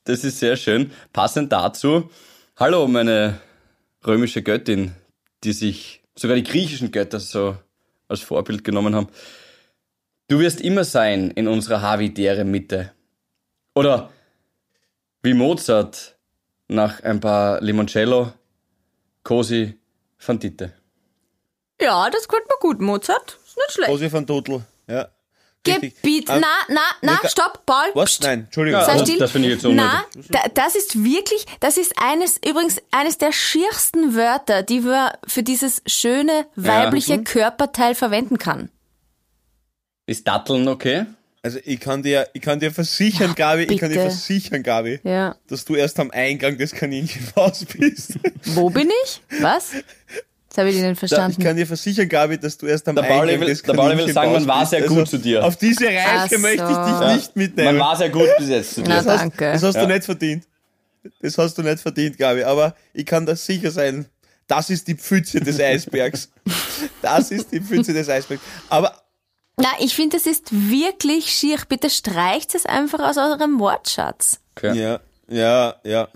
das 0.06 0.24
ist 0.24 0.40
sehr 0.40 0.56
schön. 0.56 0.92
Passend 1.12 1.52
dazu, 1.52 2.10
hallo 2.60 2.88
meine 2.88 3.40
römische 4.06 4.44
Göttin, 4.44 4.94
die 5.46 5.54
sich 5.54 6.04
sogar 6.14 6.36
die 6.36 6.44
griechischen 6.44 6.92
Götter 6.92 7.20
so 7.20 7.56
als 8.10 8.20
Vorbild 8.20 8.66
genommen 8.66 8.96
haben. 8.96 9.08
Du 10.28 10.40
wirst 10.40 10.60
immer 10.60 10.84
sein 10.84 11.32
in 11.32 11.48
unserer 11.48 11.82
havidäre 11.82 12.44
Mitte. 12.44 12.92
Oder 13.76 14.12
wie 15.24 15.34
Mozart 15.34 16.18
nach 16.68 17.02
ein 17.02 17.22
paar 17.22 17.62
Limoncello, 17.62 18.34
Cosi 19.24 19.80
van 20.20 20.40
Dite. 20.40 20.74
Ja, 21.82 22.10
das 22.10 22.28
könnte 22.28 22.48
mir 22.50 22.60
gut, 22.60 22.82
Mozart. 22.82 23.40
Ist 23.46 23.56
nicht 23.56 23.72
schlecht. 23.72 23.90
Rosi 23.90 24.12
van 24.12 24.26
Dudel. 24.26 24.66
Ja. 24.88 25.08
Gebiet. 25.64 26.30
Ähm, 26.30 26.40
Na, 26.42 26.48
na, 26.70 26.82
na, 27.02 27.28
stopp, 27.30 27.66
Paul. 27.66 27.92
Was? 27.94 28.20
Nein, 28.22 28.42
Entschuldigung. 28.46 28.80
Das- 28.82 29.02
still. 29.02 29.18
das 29.20 29.32
finde 29.32 29.48
ich 29.50 29.56
jetzt 29.56 29.64
Na, 29.64 30.04
unnötig. 30.14 30.32
da, 30.32 30.40
das 30.54 30.76
ist 30.76 31.04
wirklich, 31.04 31.46
das 31.60 31.78
ist 31.78 31.94
eines, 31.98 32.38
übrigens, 32.38 32.78
eines 32.92 33.18
der 33.18 33.32
schiersten 33.34 34.16
Wörter, 34.16 34.64
die 34.64 34.80
man 34.82 35.12
für 35.28 35.44
dieses 35.44 35.82
schöne 35.86 36.46
weibliche 36.56 37.18
Mhm. 37.18 37.24
Körperteil 37.26 37.94
verwenden 37.96 38.38
kann. 38.38 38.70
Ist 40.06 40.28
Datteln 40.28 40.68
okay? 40.68 41.06
Also 41.42 41.60
ich 41.64 41.80
kann 41.80 42.04
dir, 42.04 42.28
ich 42.34 42.42
kann 42.42 42.60
dir 42.60 42.72
versichern, 42.72 43.34
Gabi, 43.36 43.64
ich 43.64 43.80
kann 43.80 43.90
dir 43.90 43.96
bitte. 43.98 44.10
versichern, 44.10 44.62
Gabi, 44.64 45.00
Ja. 45.04 45.36
dass 45.48 45.64
du 45.66 45.76
erst 45.76 46.00
am 46.00 46.12
Eingang 46.12 46.58
des 46.58 46.72
Kaninchenhaus 46.74 47.64
bist. 47.78 48.16
Wo 48.46 48.70
bin 48.70 48.90
ich? 49.06 49.22
Was? 49.42 49.72
Das 50.50 50.58
habe 50.58 50.70
ich 50.70 50.76
nicht 50.76 50.86
Da, 50.86 50.92
ich 50.92 51.00
verstanden. 51.00 51.44
kann 51.44 51.56
dir 51.58 51.68
versichern, 51.68 52.10
Gabi, 52.10 52.40
dass 52.40 52.58
du 52.58 52.66
erst 52.66 52.88
am 52.88 52.96
Der 52.96 53.04
Eingang 53.06 53.40
will- 53.42 53.48
des 53.48 53.62
der 53.62 53.74
Pauli 53.74 53.98
will 53.98 54.12
sagen, 54.12 54.32
man 54.34 54.48
war 54.48 54.66
sehr 54.66 54.82
gut 54.82 54.98
Also, 55.00 55.12
zu 55.12 55.18
dir. 55.20 55.46
Auf 55.46 55.58
diese 55.58 55.86
Reise 55.86 56.36
so. 56.36 56.42
möchte 56.42 56.64
ich 56.64 56.78
dich 56.78 57.16
nicht 57.16 57.36
mitnehmen. 57.36 57.78
Man 57.78 57.88
war 57.88 57.96
sehr 57.96 58.10
gut 58.10 58.28
bis 58.40 58.50
jetzt 58.50 58.74
zu 58.76 58.82
dir. 58.82 58.90
Na, 58.90 58.96
das 58.98 59.06
hast, 59.08 59.20
danke. 59.22 59.52
Das 59.54 59.64
hast 59.64 59.76
Ja. 59.76 59.86
du 59.86 59.94
nicht 59.94 60.04
verdient. 60.06 60.44
Das 61.22 61.38
hast 61.38 61.58
du 61.58 61.62
nicht 61.62 61.80
verdient, 61.80 62.18
Gabi. 62.18 62.44
Aber 62.44 62.76
ich 62.94 63.06
kann 63.06 63.26
das 63.26 63.46
sicher 63.46 63.72
sein. 63.72 64.06
Das 64.48 64.70
ist 64.72 64.88
die 64.88 64.96
Pfütze 64.96 65.40
des 65.40 65.60
Eisbergs. 65.62 66.30
Das 67.04 67.30
ist 67.32 67.52
die 67.52 67.62
Pfütze 67.62 67.94
des 67.94 68.10
Eisbergs. 68.10 68.42
Aber 68.70 69.00
Na, 69.58 69.68
ich 69.80 69.94
finde, 69.96 70.18
es 70.18 70.26
ist 70.26 70.48
wirklich 70.52 71.28
schier. 71.32 71.58
Bitte 71.70 71.90
streicht 71.92 72.56
es 72.56 72.66
einfach 72.66 73.00
aus 73.08 73.18
eurem 73.18 73.60
Wortschatz. 73.60 74.40
Okay. 74.58 74.74
ja, 74.80 75.00
ja, 75.30 75.76
ja. 75.84 76.08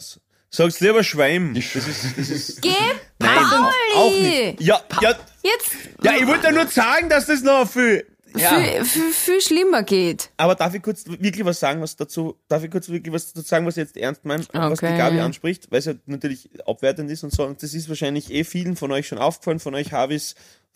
Sag's 0.56 0.80
lieber 0.82 1.04
Schwein. 1.04 1.56
Das 1.56 1.76
ist, 1.76 2.06
das 2.16 2.30
ist, 2.30 2.62
Geh, 2.62 2.70
nein, 3.18 3.40
Pauli! 3.40 3.96
auch 3.96 4.12
nicht. 4.22 4.62
Ja, 4.62 4.84
ja, 5.02 5.16
Jetzt 5.42 5.72
ja, 6.04 6.16
ich 6.16 6.28
wollte 6.28 6.46
ja 6.46 6.52
nur 6.52 6.68
sagen, 6.68 7.10
dass 7.10 7.26
das 7.26 7.42
noch 7.42 7.68
viel, 7.68 8.06
ja. 8.38 8.62
viel, 8.62 8.86
viel, 8.86 9.12
viel 9.12 9.42
schlimmer 9.42 9.82
geht. 9.82 10.30
Aber 10.38 10.54
darf 10.54 10.76
ich 10.76 10.84
kurz 10.84 11.06
wirklich 11.08 11.44
was 11.44 11.60
sagen, 11.60 11.82
was 11.82 11.96
dazu, 11.96 12.38
darf 12.48 12.64
ich 12.64 12.70
kurz 12.70 12.88
wirklich 12.90 13.12
was 13.12 13.34
dazu 13.34 13.48
sagen, 13.48 13.66
was 13.66 13.78
ich 13.78 13.82
jetzt 13.82 13.98
ernst 13.98 14.26
meine, 14.26 14.46
was 14.54 14.78
die 14.78 14.86
Okay. 14.86 14.96
Gabi 14.96 15.22
anspricht, 15.22 15.72
weil 15.72 15.80
es 15.80 15.86
ja 15.86 15.96
natürlich 16.06 16.50
abwertend 16.68 17.10
ist 17.10 17.24
und 17.24 17.34
so, 17.34 17.46
und 17.46 17.64
das 17.64 17.74
ist 17.74 17.90
wahrscheinlich 17.90 18.32
eh 18.32 18.44
vielen 18.44 18.76
von 18.76 18.92
euch 18.92 19.08
schon 19.08 19.18
aufgefallen, 19.18 19.60
von 19.60 19.74
euch 19.74 19.92
habe 19.92 20.14
ich 20.14 20.22
es, 20.22 20.36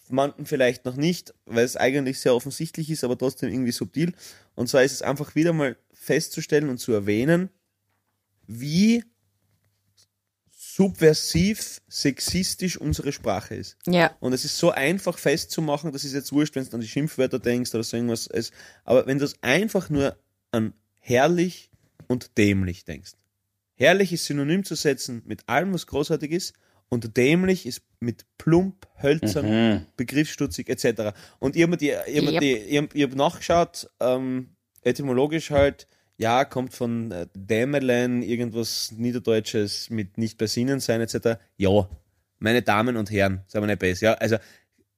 manchen 0.10 0.48
vielleicht 0.48 0.86
noch 0.86 0.96
nicht, 0.96 1.36
weil 1.46 1.66
es 1.66 1.78
eigentlich 1.78 2.20
sehr 2.20 2.34
offensichtlich 2.34 2.90
ist, 2.90 3.04
aber 3.04 3.16
trotzdem 3.16 3.50
irgendwie 3.50 3.74
subtil. 3.74 4.14
Und 4.56 4.70
zwar 4.70 4.82
ist 4.82 4.94
es 4.94 5.02
einfach 5.04 5.36
wieder 5.36 5.54
mal 5.54 5.78
festzustellen 5.94 6.70
und 6.70 6.80
zu 6.80 6.94
erwähnen, 6.94 7.50
wie 8.48 9.04
subversiv 10.78 11.82
sexistisch 11.88 12.78
unsere 12.78 13.12
Sprache 13.12 13.56
ist. 13.56 13.78
Ja. 13.88 14.16
Und 14.20 14.34
es 14.34 14.46
ist 14.46 14.60
so 14.60 14.70
einfach 14.70 15.18
festzumachen, 15.18 15.92
das 15.92 16.04
ist 16.04 16.14
jetzt 16.14 16.32
wurscht, 16.32 16.56
wenn 16.56 16.66
du 16.66 16.74
an 16.74 16.82
die 16.82 16.88
Schimpfwörter 16.88 17.40
denkst 17.40 17.74
oder 17.74 17.84
so 17.84 17.98
irgendwas. 17.98 18.28
Es, 18.28 18.52
aber 18.84 19.08
wenn 19.08 19.18
du 19.18 19.26
es 19.26 19.42
einfach 19.42 19.90
nur 19.90 20.16
an 20.52 20.76
herrlich 21.00 21.72
und 22.08 22.38
dämlich 22.38 22.86
denkst. 22.86 23.14
Herrlich 23.74 24.14
ist 24.14 24.26
synonym 24.26 24.64
zu 24.64 24.76
setzen 24.76 25.24
mit 25.26 25.50
allem, 25.50 25.74
was 25.74 25.88
großartig 25.88 26.32
ist, 26.32 26.54
und 26.90 27.18
dämlich 27.18 27.66
ist 27.66 27.82
mit 28.00 28.26
plump, 28.38 28.88
hölzern, 29.02 29.88
begriffsstutzig 29.98 30.70
etc. 30.70 31.18
Und 31.40 31.56
ich 31.56 31.64
habe 31.64 31.76
die, 31.76 31.90
ich 31.90 32.18
hab 32.18 32.34
Yep. 32.34 32.40
die, 32.40 32.54
ich 32.54 32.78
hab, 32.78 32.96
ich 32.96 33.04
hab 33.04 33.16
nachgeschaut, 33.16 33.90
ähm, 34.00 34.50
etymologisch 34.84 35.50
halt, 35.50 35.88
ja, 36.18 36.46
kommt 36.46 36.74
von 36.74 37.12
äh, 37.12 37.28
Dämmerlein, 37.36 38.22
irgendwas 38.22 38.92
Niederdeutsches 38.92 39.90
mit 39.90 40.18
nicht 40.18 40.38
bei 40.38 40.48
Sinnen 40.48 40.80
sein 40.80 41.02
etc. 41.02 41.40
Ja, 41.58 41.90
meine 42.40 42.62
Damen 42.62 42.98
und 42.98 43.12
Herren, 43.12 43.44
sagen 43.48 43.64
wir 43.64 43.68
nicht 43.68 43.80
besser. 43.80 44.08
Ja, 44.08 44.14
also 44.16 44.38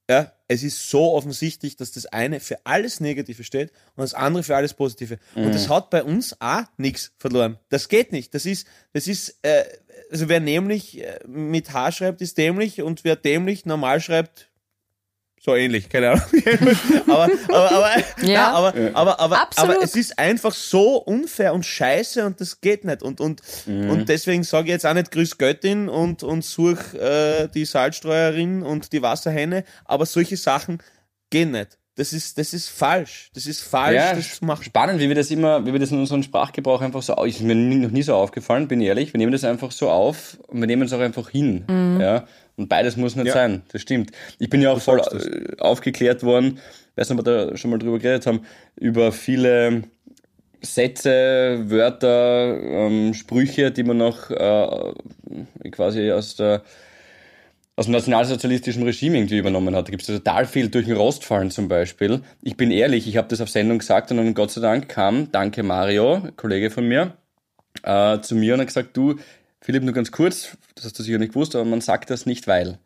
ja, 0.09 0.33
es 0.47 0.63
ist 0.63 0.89
so 0.89 1.13
offensichtlich, 1.13 1.75
dass 1.75 1.91
das 1.91 2.07
eine 2.07 2.39
für 2.39 2.57
alles 2.65 2.99
Negative 2.99 3.43
steht 3.43 3.71
und 3.95 4.01
das 4.01 4.15
andere 4.15 4.41
für 4.41 4.55
alles 4.55 4.73
Positive. 4.73 5.19
Und 5.35 5.53
das 5.53 5.69
hat 5.69 5.91
bei 5.91 6.03
uns 6.03 6.35
auch 6.41 6.63
nichts 6.77 7.11
verloren. 7.19 7.59
Das 7.69 7.89
geht 7.89 8.11
nicht. 8.11 8.33
Das 8.33 8.47
ist, 8.47 8.65
das 8.91 9.07
ist, 9.07 9.37
äh, 9.43 9.65
also 10.09 10.27
wer 10.27 10.39
nämlich 10.39 11.03
äh, 11.03 11.19
mit 11.27 11.73
H 11.73 11.91
schreibt, 11.91 12.21
ist 12.21 12.39
dämlich 12.39 12.81
und 12.81 13.03
wer 13.03 13.15
dämlich 13.15 13.67
normal 13.67 14.01
schreibt, 14.01 14.48
so 15.41 15.55
ähnlich, 15.55 15.89
keine 15.89 16.11
Ahnung. 16.11 16.23
aber, 17.07 17.29
aber, 17.47 17.71
aber, 17.71 17.91
Ja. 18.21 18.27
ja. 18.27 18.51
aber, 18.53 18.73
aber, 18.93 19.19
aber, 19.19 19.41
Absolut. 19.41 19.75
aber 19.75 19.83
es 19.83 19.95
ist 19.95 20.19
einfach 20.19 20.53
so 20.53 20.97
unfair 20.97 21.53
und 21.53 21.65
scheiße 21.65 22.25
und 22.25 22.39
das 22.41 22.59
geht 22.61 22.83
nicht. 22.83 23.01
Und, 23.03 23.21
und, 23.21 23.41
und 23.67 24.09
deswegen 24.09 24.43
sage 24.43 24.67
ich 24.67 24.71
jetzt 24.71 24.85
auch 24.85 24.93
nicht 24.93 25.11
Grüß 25.11 25.37
Göttin 25.37 25.87
und, 25.89 26.23
und 26.23 26.43
such 26.43 26.93
äh, 26.93 27.47
die 27.47 27.65
Salzstreuerin 27.65 28.63
und 28.63 28.91
die 28.93 29.01
Wasserhähne, 29.01 29.63
aber 29.85 30.05
solche 30.05 30.37
Sachen 30.37 30.79
gehen 31.29 31.51
nicht. 31.51 31.77
Das 31.95 32.13
ist, 32.13 32.37
das 32.37 32.53
ist 32.53 32.69
falsch. 32.69 33.29
Das 33.33 33.45
ist 33.45 33.61
falsch, 33.61 33.95
Ja, 33.95 34.13
das 34.13 34.37
zu 34.37 34.45
machen. 34.45 34.63
spannend, 34.63 35.01
wie 35.01 35.09
wir 35.09 35.15
das 35.15 35.31
immer, 35.31 35.65
wie 35.65 35.73
wir 35.73 35.79
das 35.81 35.91
in 35.91 35.99
unserem 35.99 36.23
Sprachgebrauch 36.23 36.79
einfach 36.79 37.01
so, 37.01 37.13
ist 37.25 37.41
mir 37.41 37.55
noch 37.55 37.91
nie 37.91 38.03
so 38.03 38.15
aufgefallen, 38.15 38.69
bin 38.69 38.79
ich 38.79 38.87
ehrlich. 38.87 39.11
Wir 39.13 39.17
nehmen 39.17 39.33
das 39.33 39.43
einfach 39.43 39.71
so 39.71 39.89
auf 39.89 40.37
und 40.47 40.61
wir 40.61 40.67
nehmen 40.67 40.83
es 40.83 40.93
auch 40.93 41.01
einfach 41.01 41.29
hin. 41.29 41.65
Ja. 41.99 42.25
Und 42.59 42.67
beides 42.67 42.97
muss 42.97 43.15
nicht 43.15 43.27
Ja. 43.27 43.33
sein. 43.33 43.63
Das 43.71 43.81
stimmt. 43.81 44.11
Ich 44.37 44.49
bin 44.49 44.61
ja 44.61 44.71
auch 44.73 44.81
voll 44.81 45.01
sagst 45.01 45.13
das. 45.13 45.25
äh, 45.27 45.55
aufgeklärt 45.59 46.23
worden, 46.23 46.59
weiß 46.97 47.09
nicht, 47.09 47.17
ob 47.19 47.25
wir 47.25 47.47
da 47.47 47.55
schon 47.57 47.71
mal 47.71 47.77
drüber 47.79 47.99
geredet 47.99 48.27
haben, 48.27 48.41
über 48.75 49.13
viele 49.13 49.83
Sätze, 50.61 51.61
Wörter, 51.69 52.59
ähm, 52.61 53.13
Sprüche, 53.13 53.71
die 53.71 53.83
man 53.83 53.95
noch 53.97 54.29
äh, 54.29 55.69
quasi 55.71 56.11
aus 56.11 56.35
der 56.35 56.63
aus 57.77 57.85
dem 57.85 57.93
nationalsozialistischen 57.93 58.83
Regime 58.83 59.17
irgendwie 59.17 59.37
übernommen 59.37 59.73
hat. 59.73 59.87
Da 59.87 59.91
gibt 59.91 60.01
es 60.01 60.07
total 60.07 60.45
viel 60.45 60.67
durch 60.67 60.85
den 60.87 60.97
Rost 60.97 61.23
fallen 61.23 61.49
zum 61.49 61.69
Beispiel. 61.69 62.19
Ich 62.41 62.57
bin 62.57 62.71
ehrlich, 62.71 63.07
ich 63.07 63.15
habe 63.15 63.29
das 63.29 63.39
auf 63.39 63.49
Sendung 63.49 63.77
gesagt 63.79 64.11
und 64.11 64.17
dann 64.17 64.33
Gott 64.33 64.51
sei 64.51 64.59
Dank 64.59 64.89
kam, 64.89 65.31
danke 65.31 65.63
Mario, 65.63 66.23
Kollege 66.35 66.71
von 66.71 66.85
mir, 66.89 67.13
äh, 67.83 68.19
zu 68.19 68.35
mir 68.35 68.55
und 68.55 68.59
hat 68.59 68.67
gesagt, 68.67 68.97
du, 68.97 69.15
Philipp, 69.61 69.83
nur 69.83 69.93
ganz 69.93 70.11
kurz, 70.11 70.57
das 70.75 70.85
hast 70.85 70.99
du 70.99 71.03
sicher 71.03 71.17
nicht 71.17 71.33
gewusst, 71.33 71.55
aber 71.55 71.65
man 71.65 71.81
sagt 71.81 72.09
das 72.09 72.25
nicht, 72.25 72.47
weil. 72.47 72.79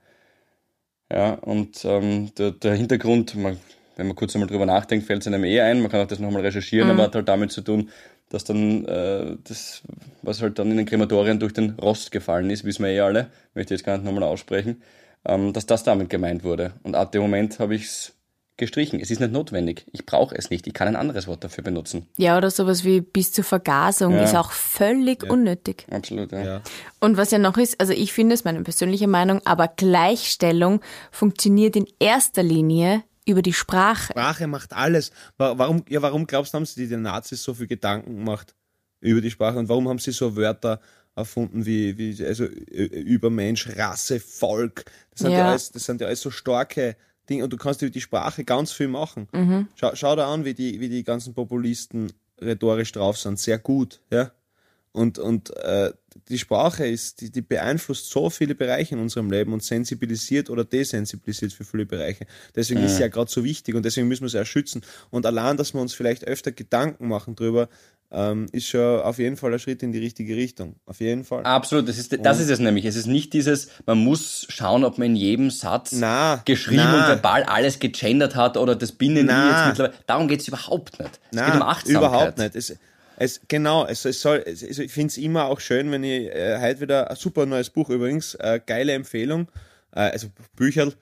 Ja, 1.11 1.33
und 1.33 1.85
ähm, 1.85 2.33
der, 2.35 2.51
der 2.51 2.73
Hintergrund, 2.73 3.35
man, 3.35 3.57
wenn 3.95 4.07
man 4.07 4.15
kurz 4.15 4.35
einmal 4.35 4.49
drüber 4.49 4.65
nachdenkt, 4.65 5.05
fällt 5.05 5.21
es 5.21 5.27
einem 5.27 5.43
eh 5.43 5.61
ein, 5.61 5.81
man 5.81 5.91
kann 5.91 6.01
auch 6.01 6.07
das 6.07 6.19
nochmal 6.19 6.41
recherchieren, 6.41 6.89
aber 6.89 7.03
hat 7.03 7.15
halt 7.15 7.29
damit 7.29 7.51
zu 7.51 7.61
tun, 7.61 7.89
dass 8.29 8.43
dann 8.43 8.85
äh, 8.85 9.37
das, 9.43 9.83
was 10.23 10.41
halt 10.41 10.57
dann 10.57 10.71
in 10.71 10.77
den 10.77 10.87
Krematorien 10.87 11.39
durch 11.39 11.53
den 11.53 11.71
Rost 11.71 12.11
gefallen 12.11 12.49
ist, 12.49 12.63
wissen 12.63 12.83
wir 12.83 12.91
eh 12.91 13.01
alle, 13.01 13.29
möchte 13.53 13.73
ich 13.73 13.79
jetzt 13.79 13.85
gar 13.85 13.97
nicht 13.97 14.05
nochmal 14.05 14.23
aussprechen, 14.23 14.81
ähm, 15.25 15.53
dass 15.53 15.67
das 15.67 15.83
damit 15.83 16.09
gemeint 16.09 16.43
wurde. 16.43 16.73
Und 16.81 16.95
ab 16.95 17.11
dem 17.11 17.21
Moment 17.21 17.59
habe 17.59 17.75
ich 17.75 17.83
es 17.83 18.13
gestrichen. 18.57 18.99
Es 18.99 19.09
ist 19.09 19.19
nicht 19.19 19.31
notwendig. 19.33 19.85
Ich 19.91 20.05
brauche 20.05 20.35
es 20.35 20.49
nicht. 20.49 20.67
Ich 20.67 20.73
kann 20.73 20.87
ein 20.87 20.95
anderes 20.95 21.27
Wort 21.27 21.43
dafür 21.43 21.63
benutzen. 21.63 22.07
Ja, 22.17 22.37
oder 22.37 22.51
sowas 22.51 22.83
wie 22.83 23.01
bis 23.01 23.31
zur 23.31 23.43
Vergasung 23.43 24.13
Ja. 24.13 24.23
ist 24.23 24.35
auch 24.35 24.51
völlig 24.51 25.23
unnötig. 25.29 25.85
Absolut, 25.89 26.31
ja. 26.31 26.43
Ja. 26.43 26.61
Und 26.99 27.17
was 27.17 27.31
ja 27.31 27.39
noch 27.39 27.57
ist, 27.57 27.79
also 27.79 27.93
ich 27.93 28.13
finde 28.13 28.35
es 28.35 28.43
meine 28.43 28.61
persönliche 28.61 29.07
Meinung, 29.07 29.41
aber 29.45 29.67
Gleichstellung 29.67 30.81
funktioniert 31.11 31.75
in 31.75 31.87
erster 31.99 32.43
Linie 32.43 33.03
über 33.25 33.41
die 33.41 33.53
Sprache. 33.53 34.11
Sprache 34.13 34.47
macht 34.47 34.73
alles. 34.73 35.11
Wa- 35.37 35.57
Warum, 35.57 35.83
ja, 35.89 36.01
warum 36.01 36.27
glaubst 36.27 36.53
du, 36.53 36.57
haben 36.57 36.65
sie 36.65 36.87
den 36.87 37.01
Nazis 37.03 37.41
so 37.41 37.53
viel 37.53 37.67
Gedanken 37.67 38.17
gemacht 38.17 38.53
über 38.99 39.21
die 39.21 39.31
Sprache 39.31 39.57
und 39.57 39.69
warum 39.69 39.87
haben 39.89 39.99
sie 39.99 40.11
so 40.11 40.35
Wörter 40.35 40.79
erfunden 41.15 41.65
wie, 41.65 41.97
wie 41.97 42.23
also 42.25 42.45
Übermensch, 42.45 43.69
Rasse, 43.77 44.19
Volk? 44.19 44.85
Das 45.11 45.21
sind 45.21 45.31
ja, 45.31 45.39
Ja. 45.39 45.49
alles, 45.49 45.71
das 45.71 45.85
sind 45.85 46.01
ja 46.01 46.07
alles 46.07 46.21
so 46.21 46.31
starke 46.31 46.95
Dinge 47.29 47.43
und 47.45 47.53
du 47.53 47.57
kannst 47.57 47.81
über 47.81 47.91
die 47.91 48.01
Sprache 48.01 48.43
ganz 48.43 48.71
viel 48.71 48.87
machen. 48.87 49.27
Schau, 49.75 49.95
schau 49.95 50.15
da 50.15 50.33
an, 50.33 50.45
wie 50.45 50.53
die, 50.53 50.79
wie 50.79 50.89
die 50.89 51.03
ganzen 51.03 51.33
Populisten 51.33 52.11
rhetorisch 52.41 52.91
drauf 52.91 53.17
sind. 53.17 53.39
Sehr 53.39 53.59
gut, 53.59 54.01
ja. 54.11 54.31
Und, 54.93 55.17
und 55.17 55.49
äh, 55.57 55.91
die 56.29 56.37
Sprache 56.37 56.85
ist, 56.85 57.21
die, 57.21 57.31
die 57.31 57.41
beeinflusst 57.41 58.11
so 58.11 58.29
viele 58.29 58.53
Bereiche 58.53 58.93
in 58.93 59.01
unserem 59.01 59.31
Leben 59.31 59.51
und 59.51 59.63
sensibilisiert 59.63 60.51
oder 60.51 60.63
desensibilisiert 60.63 61.51
für 61.51 61.63
viele 61.63 61.87
Bereiche. 61.87 62.27
Deswegen 62.55 62.83
ist 62.83 62.97
sie 62.97 63.01
ja 63.01 63.07
gerade 63.07 63.31
so 63.31 63.43
wichtig 63.43 63.73
und 63.73 63.83
deswegen 63.83 64.07
müssen 64.07 64.21
wir 64.21 64.29
sie 64.29 64.39
auch 64.39 64.45
schützen. 64.45 64.83
Und 65.09 65.25
allein, 65.25 65.57
dass 65.57 65.73
wir 65.73 65.81
uns 65.81 65.95
vielleicht 65.95 66.25
öfter 66.25 66.51
Gedanken 66.51 67.07
machen 67.07 67.35
drüber, 67.35 67.69
ähm, 68.13 68.45
ist 68.51 68.67
schon 68.67 69.01
auf 69.01 69.17
jeden 69.17 69.37
Fall 69.37 69.51
ein 69.53 69.59
Schritt 69.59 69.81
in 69.81 69.91
die 69.91 69.99
richtige 69.99 70.35
Richtung. 70.35 70.75
Auf 70.85 70.99
jeden 71.01 71.23
Fall. 71.23 71.43
Absolut, 71.43 71.89
das 71.89 71.97
ist, 71.97 72.15
das 72.23 72.39
ist 72.39 72.49
es 72.49 72.59
nämlich. 72.59 72.85
Es 72.85 72.95
ist 72.95 73.07
nicht 73.07 73.33
dieses, 73.33 73.69
man 73.85 73.97
muss 73.97 74.45
schauen, 74.49 74.83
ob 74.83 74.99
man 74.99 75.07
in 75.07 75.15
jedem 75.15 75.49
Satz 75.49 75.93
Na, 75.93 76.41
geschrieben 76.45 76.83
na. 76.85 77.01
und 77.01 77.07
verbal 77.07 77.43
alles 77.43 77.79
gegendert 77.79 78.35
hat 78.35 78.55
oder 78.55 78.75
das 78.75 78.91
Binnen 78.91 79.25
Na. 79.25 79.49
jetzt 79.49 79.67
mittlerweile. 79.69 80.03
Darum 80.05 80.27
geht's 80.27 80.47
überhaupt 80.47 80.99
nicht. 80.99 81.19
Es 81.31 81.35
Nein, 81.35 81.45
geht 81.51 81.55
um 81.55 81.67
Achtsamkeit. 81.67 82.09
überhaupt 82.09 82.37
nicht. 82.37 82.55
Es, 82.55 82.75
es, 83.17 83.41
genau, 83.47 83.85
es, 83.87 84.05
es 84.05 84.21
soll, 84.21 84.43
es, 84.45 84.61
ich 84.61 84.91
finde 84.91 85.07
es 85.07 85.17
immer 85.17 85.45
auch 85.45 85.59
schön, 85.59 85.91
wenn 85.91 86.03
ich 86.03 86.27
äh, 86.27 86.59
heute 86.61 86.81
wieder 86.81 87.09
ein 87.09 87.15
super 87.15 87.45
neues 87.45 87.69
Buch 87.69 87.89
übrigens, 87.89 88.35
äh, 88.35 88.59
geile 88.65 88.93
Empfehlung, 88.93 89.47
äh, 89.91 90.01
also 90.01 90.27
Bücherl, 90.55 90.93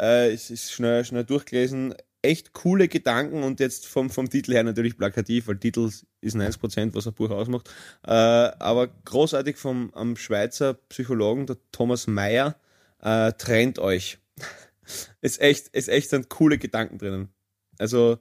äh, 0.00 0.32
es 0.32 0.50
ist 0.50 0.72
schnell, 0.72 1.04
schnell 1.04 1.24
durchgelesen, 1.24 1.94
echt 2.22 2.52
coole 2.52 2.88
Gedanken 2.88 3.42
und 3.42 3.60
jetzt 3.60 3.86
vom, 3.86 4.10
vom 4.10 4.28
Titel 4.28 4.52
her 4.52 4.64
natürlich 4.64 4.96
plakativ, 4.96 5.46
weil 5.48 5.58
Titel 5.58 5.88
ist 6.20 6.36
90%, 6.36 6.94
was 6.94 7.06
ein 7.06 7.12
Buch 7.14 7.30
ausmacht, 7.30 7.70
äh, 8.06 8.10
aber 8.10 8.88
großartig 9.04 9.56
vom 9.56 9.92
am 9.94 10.16
Schweizer 10.16 10.74
Psychologen, 10.74 11.46
der 11.46 11.56
Thomas 11.72 12.06
Mayer, 12.06 12.56
äh, 13.00 13.32
trennt 13.32 13.78
euch. 13.78 14.18
ist 15.20 15.40
echt, 15.40 15.68
ist 15.68 15.88
echt 15.88 16.10
sind 16.10 16.28
coole 16.28 16.58
Gedanken 16.58 16.98
drinnen. 16.98 17.28
Also 17.78 18.18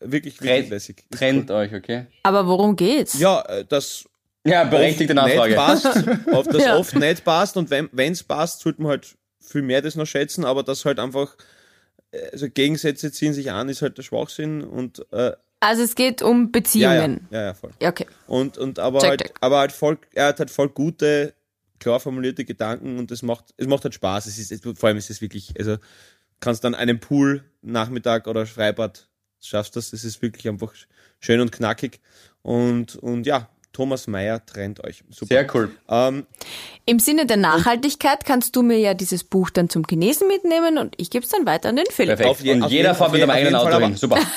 wirklich, 0.00 0.40
wirklich 0.40 0.50
Trennt, 0.60 0.70
lässig. 0.70 1.04
Ist 1.10 1.18
trennt 1.18 1.50
euch, 1.50 1.74
okay? 1.74 2.06
Aber 2.22 2.46
worum 2.46 2.76
geht's? 2.76 3.18
ja, 3.18 3.40
äh, 3.42 3.64
das 3.64 4.04
Ja, 4.46 4.64
berechtigte 4.64 5.14
Nachfrage. 5.14 5.48
nicht 5.50 5.56
passt, 5.56 5.86
auf 6.32 6.46
das 6.48 6.62
Ja. 6.64 6.76
oft 6.76 6.94
nicht 6.94 7.24
passt 7.24 7.56
und 7.56 7.70
wenn 7.70 7.88
es 8.12 8.22
passt, 8.22 8.60
sollte 8.60 8.82
man 8.82 8.90
halt 8.92 9.16
viel 9.40 9.62
mehr 9.62 9.82
das 9.82 9.96
noch 9.96 10.06
schätzen, 10.06 10.44
aber 10.44 10.62
das 10.62 10.84
halt 10.84 10.98
einfach, 11.00 11.36
also 12.32 12.48
Gegensätze 12.48 13.12
ziehen 13.12 13.32
sich 13.32 13.50
an, 13.50 13.68
ist 13.68 13.82
halt 13.82 13.98
der 13.98 14.02
Schwachsinn 14.02 14.62
und 14.62 15.04
äh, 15.12 15.32
Also 15.60 15.82
es 15.82 15.94
geht 15.94 16.22
um 16.22 16.36
ja, 16.36 16.42
ja, 16.44 16.50
Beziehungen. 16.50 17.28
ja, 17.30 17.42
ja, 17.42 17.54
voll. 17.54 17.70
Ja, 17.80 17.90
okay. 17.90 18.06
Und, 18.26 18.58
und 18.58 18.78
aber 18.78 19.00
Check, 19.00 19.10
halt, 19.10 19.20
check. 19.22 19.34
aber 19.40 19.58
halt 19.58 19.72
voll, 19.72 19.98
er 20.14 20.26
hat 20.26 20.38
halt 20.38 20.50
voll 20.50 20.68
gute, 20.68 21.34
klar 21.78 22.00
formulierte 22.00 22.44
Gedanken 22.44 22.98
und 22.98 23.10
es 23.10 23.22
macht, 23.22 23.54
es 23.56 23.66
macht 23.66 23.84
halt 23.84 23.94
Spaß. 23.94 24.26
Es 24.26 24.38
ist, 24.38 24.52
es, 24.52 24.60
vor 24.78 24.88
allem 24.88 24.98
ist 24.98 25.10
es 25.10 25.20
wirklich, 25.20 25.54
also 25.58 25.76
kannst 26.40 26.64
dann 26.64 26.74
einen 26.74 27.00
Pool 27.00 27.44
Nachmittag 27.62 28.26
oder 28.26 28.46
Freibad 28.46 29.08
schaffst 29.40 29.76
das. 29.76 29.92
Es 29.92 30.04
ist 30.04 30.22
wirklich 30.22 30.48
einfach 30.48 30.72
schön 31.20 31.40
und 31.40 31.52
knackig 31.52 32.00
und, 32.42 32.96
und 32.96 33.26
ja, 33.26 33.48
Thomas 33.72 34.06
Mayer 34.06 34.44
trennt 34.44 34.84
euch. 34.84 35.02
Super. 35.10 35.34
Sehr 35.34 35.54
cool. 35.54 35.70
Ähm, 35.88 36.26
Im 36.84 36.98
Sinne 36.98 37.26
der 37.26 37.36
Nachhaltigkeit 37.36 38.24
kannst 38.24 38.56
du 38.56 38.62
mir 38.62 38.78
ja 38.78 38.94
dieses 38.94 39.22
Buch 39.22 39.50
dann 39.50 39.68
zum 39.68 39.84
Genesen 39.84 40.26
mitnehmen 40.26 40.78
und 40.78 40.94
ich 40.96 41.10
gebe 41.10 41.24
es 41.24 41.30
dann 41.30 41.46
weiter 41.46 41.68
an 41.68 41.76
den 41.76 41.86
Philipp. 41.90 42.16
Perfekt. 42.16 42.30
Auf 42.30 42.40
je- 42.44 42.52
und 42.54 42.62
auf 42.64 42.70
jeder 42.72 42.88
jeden- 42.90 42.96
fährt 42.98 43.12
mit 43.12 43.18
je- 43.18 43.22
einem 43.24 43.30
auf 43.30 43.36
eigenen 43.36 43.54
Auto 43.76 43.84
hin. 43.86 43.96
Super. 43.96 44.18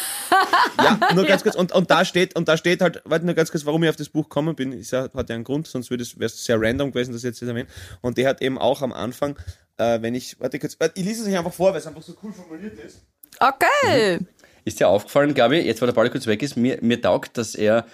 Ja, 0.78 1.00
nur 1.16 1.24
ganz 1.26 1.42
kurz. 1.44 1.56
Und, 1.56 1.72
und 1.72 1.90
da 1.90 2.04
steht, 2.04 2.36
und 2.36 2.50
da 2.50 2.58
steht 2.58 2.82
halt, 2.82 3.02
warte 3.06 3.26
nur 3.26 3.34
ganz 3.34 3.50
kurz, 3.50 3.66
warum 3.66 3.82
ich 3.84 3.90
auf 3.90 3.96
das 3.96 4.10
Buch 4.10 4.24
gekommen 4.24 4.56
bin, 4.56 4.74
ist 4.74 4.92
ja, 4.92 5.04
hat 5.16 5.30
ja 5.30 5.36
einen 5.36 5.46
Grund, 5.46 5.68
sonst 5.68 5.90
wäre 5.90 6.02
es 6.02 6.44
sehr 6.46 6.60
random 6.62 6.92
gewesen, 6.92 7.14
das 7.14 7.24
jetzt 7.24 7.40
zu 7.40 7.46
erwähnen. 7.46 7.70
Und 8.02 8.18
der 8.18 8.28
hat 8.28 8.42
eben 8.42 8.58
auch 8.58 8.82
am 8.82 8.92
Anfang, 8.92 9.38
äh, 9.78 10.02
wenn 10.02 10.14
ich, 10.14 10.38
warte 10.42 10.60
kurz, 10.60 10.78
ich 10.96 11.06
lese 11.06 11.22
es 11.22 11.28
euch 11.30 11.38
einfach 11.38 11.54
vor, 11.54 11.72
weil 11.72 11.78
es 11.80 11.88
einfach 11.88 12.02
so 12.02 12.14
cool 12.22 12.34
formuliert 12.34 12.78
ist. 12.80 13.02
Okay. 13.40 14.20
Ist 14.66 14.80
dir 14.80 14.90
aufgefallen, 14.90 15.34
glaube 15.34 15.58
ich, 15.58 15.66
jetzt 15.66 15.82
wo 15.82 15.86
der 15.86 15.94
Ball 15.94 16.10
kurz 16.10 16.28
weg 16.28 16.44
ist, 16.44 16.58
mir, 16.58 16.78
mir 16.82 17.02
taugt, 17.02 17.38
dass 17.38 17.56
er 17.56 17.86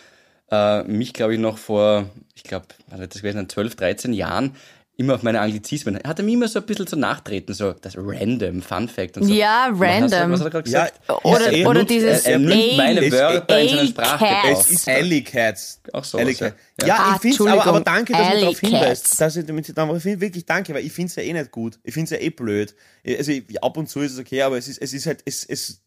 äh, 0.52 0.84
mich, 0.84 1.14
glaube 1.14 1.34
ich, 1.34 1.40
noch 1.40 1.58
vor, 1.58 2.10
ich 2.36 2.44
glaube, 2.44 2.66
was 2.88 3.00
das 3.00 3.22
gewesen, 3.22 3.48
12, 3.50 3.76
13 3.76 4.14
Jahren 4.14 4.56
immer 4.98 5.16
auf 5.16 5.24
meine 5.24 5.40
Anglizismen, 5.42 5.96
er 5.96 6.08
hatte 6.10 6.22
mir 6.22 6.34
immer 6.34 6.48
so 6.48 6.60
ein 6.60 6.66
bisschen 6.66 6.86
so 6.86 6.96
nachtreten, 6.96 7.56
so 7.56 7.72
das 7.74 7.96
Random, 7.98 8.62
Fun 8.62 8.88
Fact 8.88 9.18
und 9.18 9.24
so. 9.24 9.34
Ja, 9.34 9.70
Was 9.72 9.82
random. 9.82 10.32
Was 10.34 10.40
hat 10.42 10.48
er 10.48 10.52
gerade 10.52 10.64
gesagt? 10.64 11.02
Oder, 11.24 11.52
er 11.52 11.68
oder 11.70 11.80
nutzt- 11.80 11.90
dieses 11.90 12.22
er 12.26 12.38
nimmt 12.38 12.52
Ey, 12.52 12.78
meine 12.78 13.12
Wörter 13.12 13.60
in 13.62 13.70
seiner 13.70 13.88
Sprache. 13.88 14.26
Es 14.52 14.70
ist 14.70 14.88
Alley 14.88 15.24
Cats. 15.24 15.82
Auch 15.92 16.04
sowas, 16.04 16.26
Alley 16.26 16.36
ja. 16.82 16.88
Ja, 16.88 16.96
Ah, 17.00 17.20
ich 17.24 17.36
finde 17.36 17.52
aber, 17.54 17.66
aber 17.66 17.80
danke, 17.82 18.14
dass 18.14 18.32
du 18.32 18.40
darauf 18.42 18.60
hinweist. 18.60 19.20
Dass 19.22 19.36
ich 19.38 19.46
damit 19.46 19.76
darauf 19.76 20.04
hin, 20.04 20.22
wirklich 20.22 20.46
danke, 20.46 20.72
weil 20.76 20.86
ich 20.86 20.92
finde 20.92 21.10
es 21.10 21.16
ja 21.16 21.24
eh 21.24 21.34
nicht 21.34 21.50
gut. 21.50 21.80
Ich 21.84 21.94
finde 21.96 22.04
es 22.14 22.20
ja 22.22 22.24
eh 22.24 22.30
blöd. 22.30 22.76
Also 23.08 23.32
ich, 23.32 23.64
ab 23.64 23.78
und 23.78 23.90
zu 23.90 24.02
ist 24.02 24.12
es 24.14 24.20
okay, 24.20 24.44
aber 24.44 24.58
es 24.60 24.68
ist, 24.68 24.80
es 24.80 24.94
ist 24.94 25.08
halt, 25.08 25.22
es, 25.26 25.46
es 25.46 25.82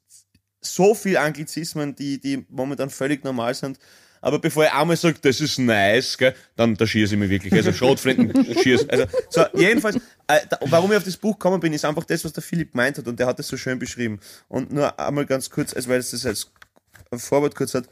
so 0.60 0.94
viel 0.94 1.18
Anglizismen, 1.18 1.94
die, 1.94 2.18
die 2.20 2.44
momentan 2.48 2.90
völlig 2.90 3.22
normal 3.22 3.54
sind. 3.54 3.78
Aber 4.24 4.38
bevor 4.38 4.64
ich 4.64 4.72
einmal 4.72 4.96
sage, 4.96 5.18
das 5.20 5.38
ist 5.42 5.58
nice, 5.58 6.16
gell, 6.16 6.34
dann 6.56 6.74
da 6.76 6.86
schieße 6.86 7.12
ich 7.12 7.20
mich 7.20 7.28
wirklich. 7.28 7.52
Also 7.52 7.72
Schrotflinten 7.74 8.54
schieß. 8.54 8.88
Also, 8.88 9.04
so, 9.28 9.44
jedenfalls, 9.52 9.96
äh, 10.28 10.40
da, 10.48 10.58
warum 10.62 10.90
ich 10.92 10.96
auf 10.96 11.04
das 11.04 11.18
Buch 11.18 11.34
gekommen 11.38 11.60
bin, 11.60 11.74
ist 11.74 11.84
einfach 11.84 12.04
das, 12.04 12.24
was 12.24 12.32
der 12.32 12.42
Philipp 12.42 12.72
gemeint 12.72 12.96
hat 12.96 13.06
und 13.06 13.20
der 13.20 13.26
hat 13.26 13.38
das 13.38 13.48
so 13.48 13.58
schön 13.58 13.78
beschrieben. 13.78 14.18
Und 14.48 14.72
nur 14.72 14.98
einmal 14.98 15.26
ganz 15.26 15.50
kurz, 15.50 15.74
also 15.74 15.90
weil 15.90 15.98
es 15.98 16.12
das 16.12 16.24
als 16.24 16.50
Vorwort 17.12 17.54
kurz 17.54 17.74
hat, 17.74 17.86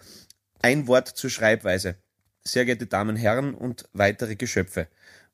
ein 0.63 0.87
Wort 0.87 1.09
zur 1.09 1.29
Schreibweise. 1.29 1.97
Sehr 2.45 2.65
geehrte 2.65 2.87
Damen 2.87 3.11
und 3.11 3.17
Herren 3.17 3.53
und 3.53 3.85
weitere 3.93 4.35
Geschöpfe. 4.35 4.89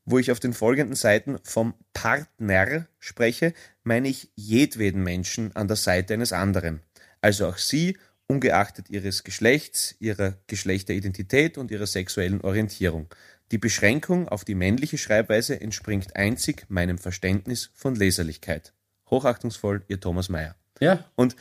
Wo 0.04 0.18
ich 0.18 0.32
auf 0.32 0.40
den 0.40 0.52
folgenden 0.52 0.96
Seiten 0.96 1.38
vom 1.44 1.74
Partner 1.92 2.88
spreche, 2.98 3.54
meine 3.84 4.08
ich 4.08 4.32
jedweden 4.34 5.04
Menschen 5.04 5.54
an 5.54 5.68
der 5.68 5.76
Seite 5.76 6.14
eines 6.14 6.32
anderen. 6.32 6.80
Also 7.20 7.46
auch 7.46 7.58
Sie, 7.58 7.96
ungeachtet 8.28 8.90
Ihres 8.90 9.24
Geschlechts, 9.24 9.96
Ihrer 9.98 10.34
Geschlechteridentität 10.46 11.58
und 11.58 11.70
Ihrer 11.70 11.86
sexuellen 11.86 12.40
Orientierung. 12.42 13.08
Die 13.50 13.58
Beschränkung 13.58 14.28
auf 14.28 14.44
die 14.44 14.54
männliche 14.54 14.98
Schreibweise 14.98 15.60
entspringt 15.60 16.14
einzig 16.14 16.66
meinem 16.68 16.98
Verständnis 16.98 17.70
von 17.74 17.94
Leserlichkeit. 17.94 18.74
Hochachtungsvoll, 19.10 19.82
Ihr 19.88 20.00
Thomas 20.00 20.28
Mayer. 20.28 20.54
Ja. 20.80 21.04
Und 21.16 21.34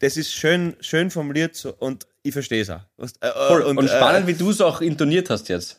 das 0.00 0.16
ist 0.16 0.32
schön, 0.34 0.74
schön 0.80 1.10
formuliert 1.12 1.54
so, 1.54 1.72
und 1.74 2.06
ich 2.24 2.32
verstehe 2.32 2.62
es 2.62 2.70
auch. 2.70 2.80
Was- 2.96 3.12
äh, 3.20 3.28
äh, 3.28 3.48
Voll. 3.48 3.62
Und, 3.62 3.88
spannend, 3.88 4.24
äh, 4.24 4.26
wie 4.32 4.34
du 4.36 4.50
es 4.50 4.60
auch 4.60 4.80
intoniert 4.80 5.30
hast 5.30 5.48
jetzt. 5.48 5.78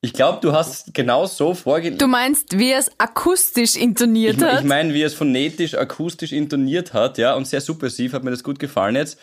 Ich 0.00 0.12
glaube, 0.12 0.38
du 0.42 0.52
hast 0.52 0.92
genau 0.92 1.24
so 1.26 1.54
vorgelesen. 1.54 1.98
Du 1.98 2.06
meinst, 2.06 2.58
wie 2.58 2.72
er 2.72 2.78
es 2.78 2.90
akustisch 2.98 3.74
intoniert 3.74 4.36
Ich, 4.36 4.42
hat? 4.42 4.60
ich 4.60 4.66
meine, 4.66 4.92
wie 4.92 5.00
er 5.02 5.06
es 5.06 5.14
phonetisch, 5.14 5.74
akustisch 5.74 6.30
intoniert 6.32 6.92
hat, 6.92 7.16
ja, 7.16 7.34
und 7.34 7.46
sehr 7.46 7.62
subversiv, 7.62 8.12
hat 8.12 8.22
mir 8.22 8.30
das 8.30 8.44
gut 8.44 8.58
gefallen 8.58 8.96
jetzt, 8.96 9.18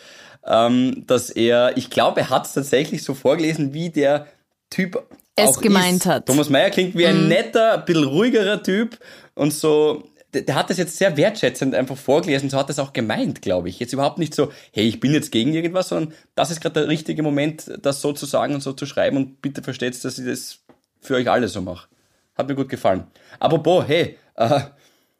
ähm, 0.46 1.04
dass 1.06 1.30
er, 1.30 1.76
ich 1.76 1.90
glaube, 1.90 2.20
er 2.20 2.30
hat 2.30 2.46
es 2.46 2.54
tatsächlich 2.54 3.02
so 3.02 3.14
vorgelesen, 3.14 3.72
wie 3.72 3.90
der 3.90 4.26
Typ 4.70 5.02
Es 5.36 5.48
auch 5.48 5.60
gemeint 5.60 6.00
ist. 6.00 6.06
hat. 6.06 6.26
Thomas 6.26 6.48
Mayer 6.48 6.70
klingt 6.70 6.96
wie 6.96 7.06
ein 7.06 7.28
netter, 7.28 7.74
ein 7.74 7.84
bisschen 7.84 8.04
ruhigerer 8.04 8.62
Typ 8.62 8.98
und 9.34 9.52
so, 9.52 10.04
der, 10.34 10.42
der 10.42 10.54
hat 10.54 10.70
das 10.70 10.78
jetzt 10.78 10.96
sehr 10.96 11.16
wertschätzend 11.16 11.74
einfach 11.74 11.96
vorgelesen, 11.96 12.50
so 12.50 12.58
hat 12.58 12.70
es 12.70 12.78
auch 12.78 12.92
gemeint, 12.92 13.42
glaube 13.42 13.68
ich. 13.68 13.78
Jetzt 13.78 13.92
überhaupt 13.92 14.18
nicht 14.18 14.34
so, 14.34 14.50
hey, 14.72 14.86
ich 14.86 15.00
bin 15.00 15.12
jetzt 15.12 15.30
gegen 15.30 15.52
irgendwas, 15.52 15.88
sondern 15.88 16.14
das 16.34 16.50
ist 16.50 16.60
gerade 16.60 16.80
der 16.80 16.88
richtige 16.88 17.22
Moment, 17.22 17.70
das 17.82 18.00
so 18.00 18.12
zu 18.12 18.26
sagen 18.26 18.54
und 18.54 18.62
so 18.62 18.72
zu 18.72 18.86
schreiben 18.86 19.16
und 19.16 19.42
bitte 19.42 19.62
versteht, 19.62 20.02
dass 20.04 20.18
ich 20.18 20.26
das 20.26 20.60
für 21.00 21.16
euch 21.16 21.30
alle 21.30 21.48
so 21.48 21.60
mache. 21.60 21.88
Hat 22.34 22.48
mir 22.48 22.54
gut 22.54 22.68
gefallen. 22.68 23.04
Apropos, 23.38 23.84
hey, 23.86 24.16
äh, 24.36 24.60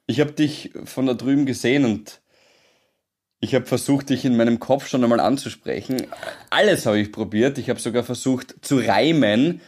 ich 0.06 0.20
habe 0.20 0.32
dich 0.32 0.72
von 0.84 1.06
da 1.06 1.14
drüben 1.14 1.46
gesehen 1.46 1.84
und 1.84 2.21
ich 3.42 3.56
habe 3.56 3.66
versucht, 3.66 4.10
dich 4.10 4.24
in 4.24 4.36
meinem 4.36 4.60
Kopf 4.60 4.86
schon 4.86 5.02
einmal 5.02 5.18
anzusprechen. 5.18 6.06
Alles 6.48 6.86
habe 6.86 7.00
ich 7.00 7.10
probiert. 7.10 7.58
Ich 7.58 7.68
habe 7.68 7.80
sogar 7.80 8.04
versucht 8.04 8.54
zu 8.64 8.78
reimen, 8.78 9.60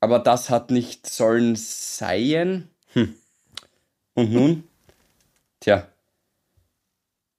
aber 0.00 0.18
das 0.18 0.48
hat 0.48 0.70
nicht 0.70 1.06
sollen 1.06 1.54
sein. 1.54 2.70
Hm. 2.94 3.14
Und 4.14 4.32
nun? 4.32 4.64
Tja, 5.60 5.86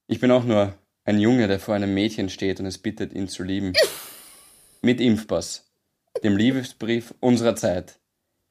ich 0.06 0.20
bin 0.20 0.30
auch 0.30 0.44
nur 0.44 0.76
ein 1.04 1.20
Junge, 1.20 1.48
der 1.48 1.60
vor 1.60 1.74
einem 1.74 1.96
Mädchen 1.96 2.30
steht 2.30 2.60
und 2.60 2.68
es 2.68 2.78
bittet, 2.78 3.14
ihn 3.14 3.28
zu 3.28 3.42
lieben. 3.42 3.74
Mit 4.84 5.02
Impfpass, 5.02 5.66
dem 6.24 6.38
Liebesbrief 6.38 7.16
unserer 7.22 7.56
Zeit. 7.56 7.98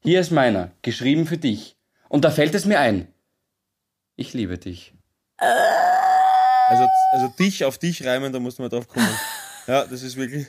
Hier 0.03 0.19
ist 0.19 0.33
meiner, 0.33 0.73
geschrieben 0.83 1.27
für 1.27 1.39
dich. 1.39 1.77
Und 2.09 2.25
da 2.25 2.33
fällt 2.33 2.57
es 2.57 2.65
mir 2.65 2.81
ein. 2.81 3.07
Ich 4.17 4.35
liebe 4.35 4.59
dich. 4.59 4.95
Also, 6.69 6.89
also 7.13 7.29
dich 7.39 7.65
auf 7.65 7.79
dich 7.79 8.05
reimen, 8.07 8.33
da 8.33 8.39
muss 8.41 8.59
man 8.59 8.69
drauf 8.71 8.89
kommen. 8.89 9.09
Ja, 9.67 9.87
das 9.87 10.03
ist 10.03 10.15
wirklich. 10.17 10.47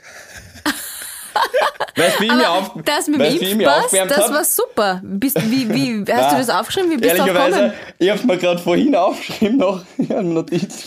Weißt 1.95 2.19
du, 2.19 2.23
wie 2.23 2.27
ich 2.27 2.33
mir 2.33 2.49
auf, 2.51 2.71
Das 2.83 3.07
mit 3.07 3.15
dem 3.21 3.25
weißt, 3.25 3.41
mir 3.41 3.49
Impfpass, 3.51 3.83
aufgewärmt 3.85 4.11
das 4.11 4.17
hab? 4.25 4.33
war 4.33 4.43
super. 4.43 5.01
Bist, 5.03 5.41
wie, 5.49 5.73
wie, 5.73 6.11
hast 6.11 6.33
du 6.33 6.37
das 6.45 6.49
aufgeschrieben? 6.49 6.91
Wie 6.91 6.97
bist 6.97 7.13
du 7.13 7.19
Ehrlicherweise, 7.19 7.55
gekommen? 7.55 7.73
ich 7.97 8.09
hab's 8.09 8.23
mir 8.25 8.37
gerade 8.37 8.59
vorhin 8.61 8.93
aufgeschrieben 8.93 9.55
noch. 9.57 9.85
Ich 9.97 10.09
habe 10.09 10.19
eine 10.19 10.29
Notiz 10.33 10.85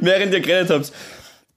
während 0.00 0.32
ihr 0.34 0.40
geredet 0.40 0.70
habt. 0.70 0.92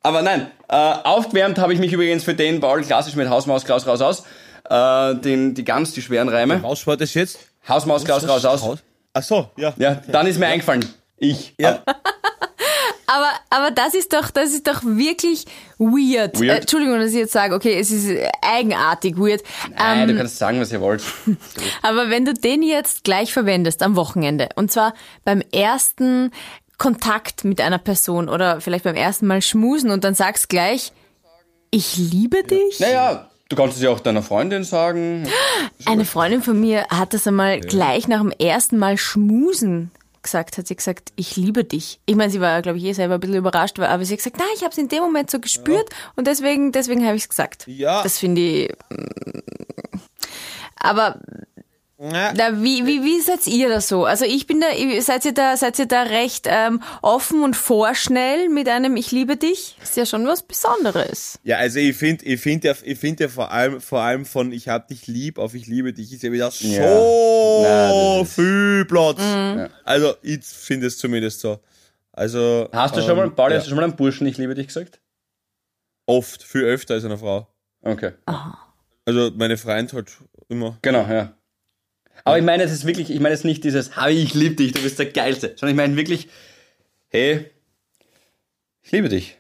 Aber 0.03 0.21
nein, 0.21 0.51
äh, 0.69 0.75
aufgewärmt 0.75 1.57
habe 1.57 1.73
ich 1.73 1.79
mich 1.79 1.91
übrigens 1.91 2.23
für 2.23 2.35
den 2.35 2.59
Paul 2.59 2.81
klassisch 2.83 3.15
mit 3.15 3.27
Hausmaus, 3.27 3.65
Klaus, 3.65 3.87
raus, 3.87 4.01
aus. 4.01 4.23
Äh, 4.69 5.15
den, 5.21 5.55
die 5.55 5.63
ganz, 5.63 5.93
die 5.93 6.03
schweren 6.03 6.29
Reime. 6.29 6.61
Was 6.61 6.85
war 6.85 6.97
das 6.97 7.15
jetzt? 7.15 7.39
Hausmaus, 7.67 8.05
Klaus, 8.05 8.27
raus, 8.27 8.45
aus. 8.45 8.79
Ach 9.13 9.23
so, 9.23 9.49
ja. 9.57 9.73
Ja, 9.77 9.95
dann 10.07 10.27
ist 10.27 10.37
mir 10.39 10.45
eingefallen. 10.45 10.85
Ich. 11.17 11.55
Ja. 11.57 11.79
Aber, 13.13 13.31
aber 13.49 13.71
das 13.71 13.93
ist 13.93 14.13
doch, 14.13 14.31
das 14.31 14.53
ist 14.53 14.67
doch 14.67 14.83
wirklich 14.83 15.45
weird. 15.77 16.39
Weird? 16.39 16.49
Äh, 16.49 16.57
Entschuldigung, 16.61 16.97
dass 16.99 17.09
ich 17.11 17.17
jetzt 17.17 17.33
sage, 17.33 17.53
okay, 17.55 17.77
es 17.79 17.91
ist 17.91 18.09
eigenartig 18.41 19.17
weird. 19.17 19.43
Nein, 19.75 20.03
Ähm, 20.03 20.07
du 20.09 20.17
kannst 20.17 20.37
sagen, 20.37 20.61
was 20.61 20.71
ihr 20.71 20.79
wollt. 20.79 21.03
Aber 21.81 22.09
wenn 22.09 22.23
du 22.25 22.33
den 22.33 22.63
jetzt 22.63 23.03
gleich 23.03 23.33
verwendest 23.33 23.83
am 23.83 23.95
Wochenende, 23.95 24.49
und 24.55 24.71
zwar 24.71 24.93
beim 25.25 25.41
ersten 25.51 26.31
Kontakt 26.77 27.43
mit 27.43 27.59
einer 27.59 27.79
Person 27.79 28.29
oder 28.29 28.61
vielleicht 28.61 28.85
beim 28.85 28.95
ersten 28.95 29.27
Mal 29.27 29.41
schmusen 29.41 29.91
und 29.91 30.03
dann 30.03 30.15
sagst 30.15 30.47
gleich, 30.49 30.93
ich 31.69 31.97
liebe 31.97 32.43
dich. 32.43 32.79
Naja, 32.79 33.29
du 33.49 33.55
kannst 33.55 33.77
es 33.77 33.83
ja 33.83 33.89
auch 33.89 33.99
deiner 33.99 34.23
Freundin 34.23 34.63
sagen. 34.63 35.27
Eine 35.85 36.05
Freundin 36.05 36.41
von 36.41 36.59
mir 36.59 36.87
hat 36.89 37.13
das 37.13 37.27
einmal 37.27 37.59
gleich 37.59 38.07
nach 38.07 38.21
dem 38.21 38.31
ersten 38.31 38.77
Mal 38.77 38.97
schmusen 38.97 39.91
gesagt, 40.23 40.57
hat 40.57 40.67
sie 40.67 40.75
gesagt, 40.75 41.11
ich 41.15 41.35
liebe 41.35 41.63
dich. 41.63 41.99
Ich 42.05 42.15
meine, 42.15 42.31
sie 42.31 42.41
war, 42.41 42.61
glaube 42.61 42.77
ich, 42.77 42.83
eh 42.83 42.93
selber 42.93 43.15
ein 43.15 43.19
bisschen 43.19 43.37
überrascht, 43.37 43.79
aber 43.79 44.05
sie 44.05 44.13
hat 44.13 44.19
gesagt, 44.19 44.37
nein, 44.37 44.47
ich 44.55 44.61
habe 44.61 44.71
es 44.71 44.77
in 44.77 44.87
dem 44.87 45.03
Moment 45.03 45.31
so 45.31 45.39
gespürt 45.39 45.89
und 46.15 46.27
deswegen, 46.27 46.71
deswegen 46.71 47.05
habe 47.05 47.15
ich 47.15 47.23
es 47.23 47.29
gesagt. 47.29 47.65
Ja. 47.67 48.03
Das 48.03 48.17
finde 48.17 48.41
ich. 48.41 48.69
mm. 48.89 49.39
Aber 50.83 51.19
Na, 52.03 52.33
wie, 52.63 52.87
wie, 52.87 53.03
wie 53.03 53.21
seid 53.21 53.45
ihr 53.45 53.69
da 53.69 53.79
so? 53.79 54.05
Also 54.05 54.25
ich 54.25 54.47
bin 54.47 54.59
da, 54.59 54.67
seid 55.01 55.23
ihr 55.23 55.33
da, 55.35 55.55
seid 55.55 55.77
ihr 55.77 55.85
da 55.85 56.01
recht 56.01 56.47
ähm, 56.49 56.81
offen 57.03 57.43
und 57.43 57.55
vorschnell 57.55 58.49
mit 58.49 58.67
einem 58.67 58.95
Ich 58.97 59.11
liebe 59.11 59.37
dich? 59.37 59.77
Ist 59.83 59.97
ja 59.97 60.07
schon 60.07 60.25
was 60.25 60.41
Besonderes. 60.41 61.37
Ja, 61.43 61.57
also 61.57 61.77
ich 61.77 61.95
finde, 61.95 62.25
ich 62.25 62.41
finde 62.41 62.69
ja, 62.69 62.75
ich 62.83 62.97
finde 62.97 63.25
ja 63.25 63.29
vor 63.29 63.51
allem, 63.51 63.79
vor 63.81 63.99
allem 64.01 64.25
von 64.25 64.51
ich 64.51 64.67
hab 64.67 64.87
dich 64.87 65.05
lieb 65.05 65.37
auf 65.37 65.53
ich 65.53 65.67
liebe 65.67 65.93
dich 65.93 66.11
ist 66.11 66.23
ja 66.23 66.31
wieder 66.31 66.49
so 66.49 66.65
Na, 67.61 68.17
das 68.19 68.29
ist- 68.29 68.33
viel 68.35 68.85
Platz. 68.85 69.19
Mhm. 69.19 69.67
Also 69.83 70.15
ich 70.23 70.43
finde 70.43 70.87
es 70.87 70.97
zumindest 70.97 71.41
so. 71.41 71.59
Also 72.13 72.67
Hast 72.73 72.95
du 72.95 73.01
schon 73.03 73.15
mal, 73.15 73.27
ähm, 73.27 73.35
Pauli, 73.35 73.53
ja, 73.53 73.59
hast 73.59 73.65
du 73.67 73.69
schon 73.69 73.77
mal 73.77 73.83
einem 73.83 73.95
Burschen 73.95 74.25
Ich 74.25 74.39
liebe 74.39 74.55
dich 74.55 74.67
gesagt? 74.67 74.99
oft, 76.07 76.41
viel 76.43 76.63
öfter 76.63 76.95
als 76.95 77.05
einer 77.05 77.17
Frau. 77.19 77.47
Okay. 77.83 78.13
Also 79.05 79.31
meine 79.35 79.55
Freund 79.57 79.93
halt 79.93 80.11
immer. 80.49 80.77
Genau, 80.81 81.05
ja. 81.07 81.33
Aber 82.23 82.37
ich 82.37 82.43
meine, 82.43 82.63
es 82.63 82.71
ist 82.71 82.85
wirklich, 82.85 83.09
ich 83.09 83.19
meine 83.19 83.33
jetzt 83.33 83.45
nicht 83.45 83.63
dieses, 83.63 83.97
hey, 83.97 84.13
ich 84.13 84.33
liebe 84.33 84.55
dich, 84.55 84.71
du 84.73 84.81
bist 84.81 84.99
der 84.99 85.07
Geilste, 85.07 85.55
sondern 85.55 85.69
ich 85.69 85.75
meine 85.75 85.95
wirklich, 85.95 86.27
hey, 87.09 87.49
ich 88.83 88.91
liebe 88.91 89.09
dich. 89.09 89.37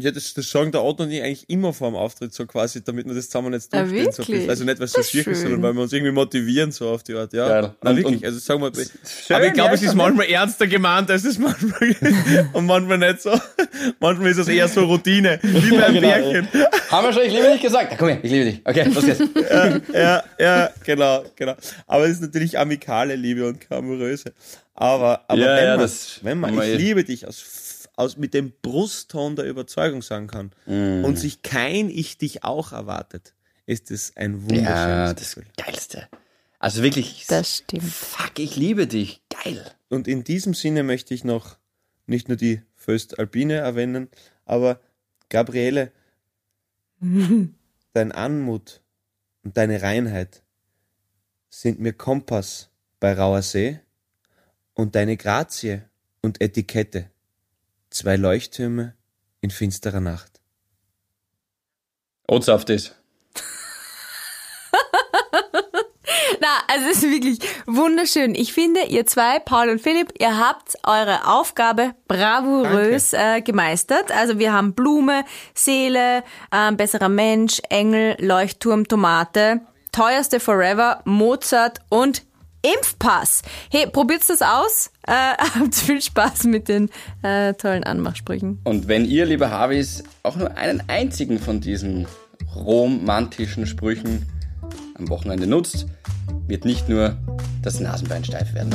Ja, 0.00 0.10
das, 0.10 0.34
das 0.34 0.50
sagen 0.50 0.72
der 0.72 0.82
Otto 0.84 1.02
und 1.04 1.10
ich 1.10 1.22
eigentlich 1.22 1.48
immer 1.48 1.72
vor 1.72 1.90
dem 1.90 1.96
Auftritt 1.96 2.32
so 2.34 2.46
quasi, 2.46 2.82
damit 2.84 3.06
wir 3.06 3.14
das 3.14 3.26
zusammen 3.26 3.52
jetzt 3.52 3.74
Ah, 3.74 3.82
durchstehen. 3.82 4.12
so 4.12 4.18
wirklich? 4.18 4.36
bisschen. 4.36 4.50
also 4.50 4.64
nicht, 4.64 4.78
weil 4.78 4.84
es 4.86 4.92
so 4.92 4.98
Das 5.00 5.14
ist 5.14 5.40
sondern 5.40 5.62
weil 5.62 5.72
wir 5.74 5.82
uns 5.82 5.92
irgendwie 5.92 6.12
motivieren 6.12 6.70
so 6.72 6.88
auf 6.90 7.02
die 7.02 7.14
Art. 7.14 7.32
Ja, 7.32 7.48
Geil. 7.48 7.74
Na, 7.82 7.90
Und- 7.90 7.96
wirklich. 7.96 8.16
und- 8.18 8.24
also 8.24 8.38
sagen 8.38 8.60
wir, 8.62 8.72
Schön, 8.74 9.36
aber 9.36 9.46
ich 9.46 9.52
glaube, 9.52 9.68
ja, 9.70 9.74
es 9.74 9.82
ist 9.82 9.94
manchmal 9.94 10.26
ernster 10.28 10.66
gemeint, 10.66 11.10
als 11.10 11.24
es 11.24 11.38
manchmal 11.38 11.96
und 12.52 12.66
manchmal 12.66 12.98
nicht 12.98 13.22
so. 13.22 13.30
Manchmal 14.00 14.30
ist 14.30 14.38
es 14.38 14.48
eher 14.48 14.68
so 14.68 14.84
Routine, 14.84 15.38
wie 15.42 15.70
beim 15.76 15.92
genau. 15.94 16.08
Märchen. 16.08 16.48
Haben 16.90 17.06
wir 17.06 17.12
schon, 17.12 17.22
ich 17.24 17.32
liebe 17.32 17.50
dich 17.52 17.62
gesagt? 17.62 17.90
Ja, 17.92 17.96
komm 17.98 18.08
her, 18.08 18.18
ich 18.22 18.30
liebe 18.30 18.44
dich. 18.44 18.60
Okay, 18.64 18.84
los 18.92 19.04
geht's. 19.04 19.20
Ja, 19.92 20.22
ja, 20.38 20.70
genau, 20.84 21.24
genau. 21.36 21.54
Aber 21.86 22.04
es 22.04 22.12
ist 22.12 22.22
natürlich 22.22 22.58
amikale 22.58 23.16
Liebe 23.16 23.46
und 23.46 23.60
keine 23.60 23.80
amoröse. 23.80 24.32
Aber, 24.74 25.24
aber 25.26 25.38
Ja, 25.40 25.56
wenn, 25.56 25.64
ja, 25.64 25.70
man, 25.72 25.80
das 25.80 26.18
wenn 26.22 26.38
man 26.40 26.54
ich 26.54 26.60
eh. 26.60 26.76
liebe 26.76 27.04
dich 27.04 27.26
aus, 27.26 27.42
aus, 27.98 28.16
mit 28.16 28.32
dem 28.34 28.52
Brustton 28.62 29.36
der 29.36 29.46
Überzeugung 29.46 30.02
sagen 30.02 30.26
kann 30.28 30.52
Mm. 30.66 31.04
und 31.04 31.16
sich 31.18 31.42
kein 31.42 31.90
Ich 31.90 32.16
dich 32.18 32.44
auch 32.44 32.72
erwartet, 32.72 33.34
ist 33.66 33.90
es 33.90 34.16
ein 34.16 34.42
wunderschönes 34.42 34.66
Ja, 34.68 35.14
das 35.14 35.34
Gefühl. 35.34 35.52
Geilste. 35.56 36.08
Also 36.60 36.82
wirklich, 36.82 37.26
Das 37.28 37.58
stimmt. 37.58 37.84
fuck, 37.84 38.38
ich 38.38 38.56
liebe 38.56 38.86
dich. 38.86 39.22
Geil. 39.44 39.64
Und 39.88 40.08
in 40.08 40.24
diesem 40.24 40.54
Sinne 40.54 40.82
möchte 40.82 41.14
ich 41.14 41.22
noch 41.24 41.58
nicht 42.06 42.28
nur 42.28 42.36
die 42.36 42.62
Föst 42.74 43.18
Alpine 43.18 43.54
erwähnen, 43.54 44.08
aber 44.44 44.80
Gabriele, 45.28 45.92
dein 47.92 48.12
Anmut 48.12 48.80
und 49.44 49.56
deine 49.56 49.82
Reinheit 49.82 50.42
sind 51.50 51.80
mir 51.80 51.92
Kompass 51.92 52.70
bei 53.00 53.12
rauer 53.12 53.42
See 53.42 53.80
und 54.74 54.94
deine 54.94 55.16
Grazie 55.16 55.82
und 56.22 56.40
Etikette 56.40 57.10
zwei 57.90 58.16
Leuchttürme 58.16 58.94
in 59.40 59.50
finsterer 59.50 60.00
Nacht. 60.00 60.40
Ozaft 62.26 62.70
ist. 62.70 62.94
Na, 66.40 66.48
also 66.68 66.86
es 66.90 67.02
ist 67.02 67.10
wirklich 67.10 67.38
wunderschön. 67.66 68.34
Ich 68.34 68.52
finde, 68.52 68.82
ihr 68.84 69.06
zwei, 69.06 69.38
Paul 69.38 69.70
und 69.70 69.80
Philipp, 69.80 70.12
ihr 70.18 70.38
habt 70.38 70.76
eure 70.84 71.26
Aufgabe 71.26 71.94
bravourös 72.06 73.12
äh, 73.14 73.40
gemeistert. 73.40 74.12
Also 74.12 74.38
wir 74.38 74.52
haben 74.52 74.74
Blume, 74.74 75.24
Seele, 75.54 76.22
ähm, 76.52 76.76
besserer 76.76 77.08
Mensch, 77.08 77.60
Engel, 77.70 78.16
Leuchtturm, 78.18 78.86
Tomate, 78.86 79.62
teuerste 79.92 80.38
Forever, 80.40 81.00
Mozart 81.04 81.80
und 81.88 82.22
Impfpass. 82.62 83.42
Hey, 83.70 83.86
probiert's 83.86 84.26
das 84.26 84.42
aus. 84.42 84.90
Äh, 85.06 85.12
habt 85.58 85.74
viel 85.74 86.00
Spaß 86.00 86.44
mit 86.44 86.68
den 86.68 86.90
äh, 87.22 87.54
tollen 87.54 87.84
Anmachsprüchen. 87.84 88.60
Und 88.64 88.88
wenn 88.88 89.04
ihr, 89.04 89.26
liebe 89.26 89.50
Harvis, 89.50 90.02
auch 90.22 90.36
nur 90.36 90.56
einen 90.56 90.82
einzigen 90.88 91.38
von 91.38 91.60
diesen 91.60 92.06
romantischen 92.54 93.66
Sprüchen 93.66 94.26
am 94.98 95.08
Wochenende 95.08 95.46
nutzt, 95.46 95.86
wird 96.46 96.64
nicht 96.64 96.88
nur 96.88 97.16
das 97.62 97.80
Nasenbein 97.80 98.24
steif 98.24 98.54
werden. 98.54 98.74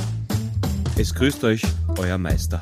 Es 0.97 1.13
grüßt 1.13 1.43
euch, 1.43 1.63
euer 1.97 2.17
Meister. 2.17 2.61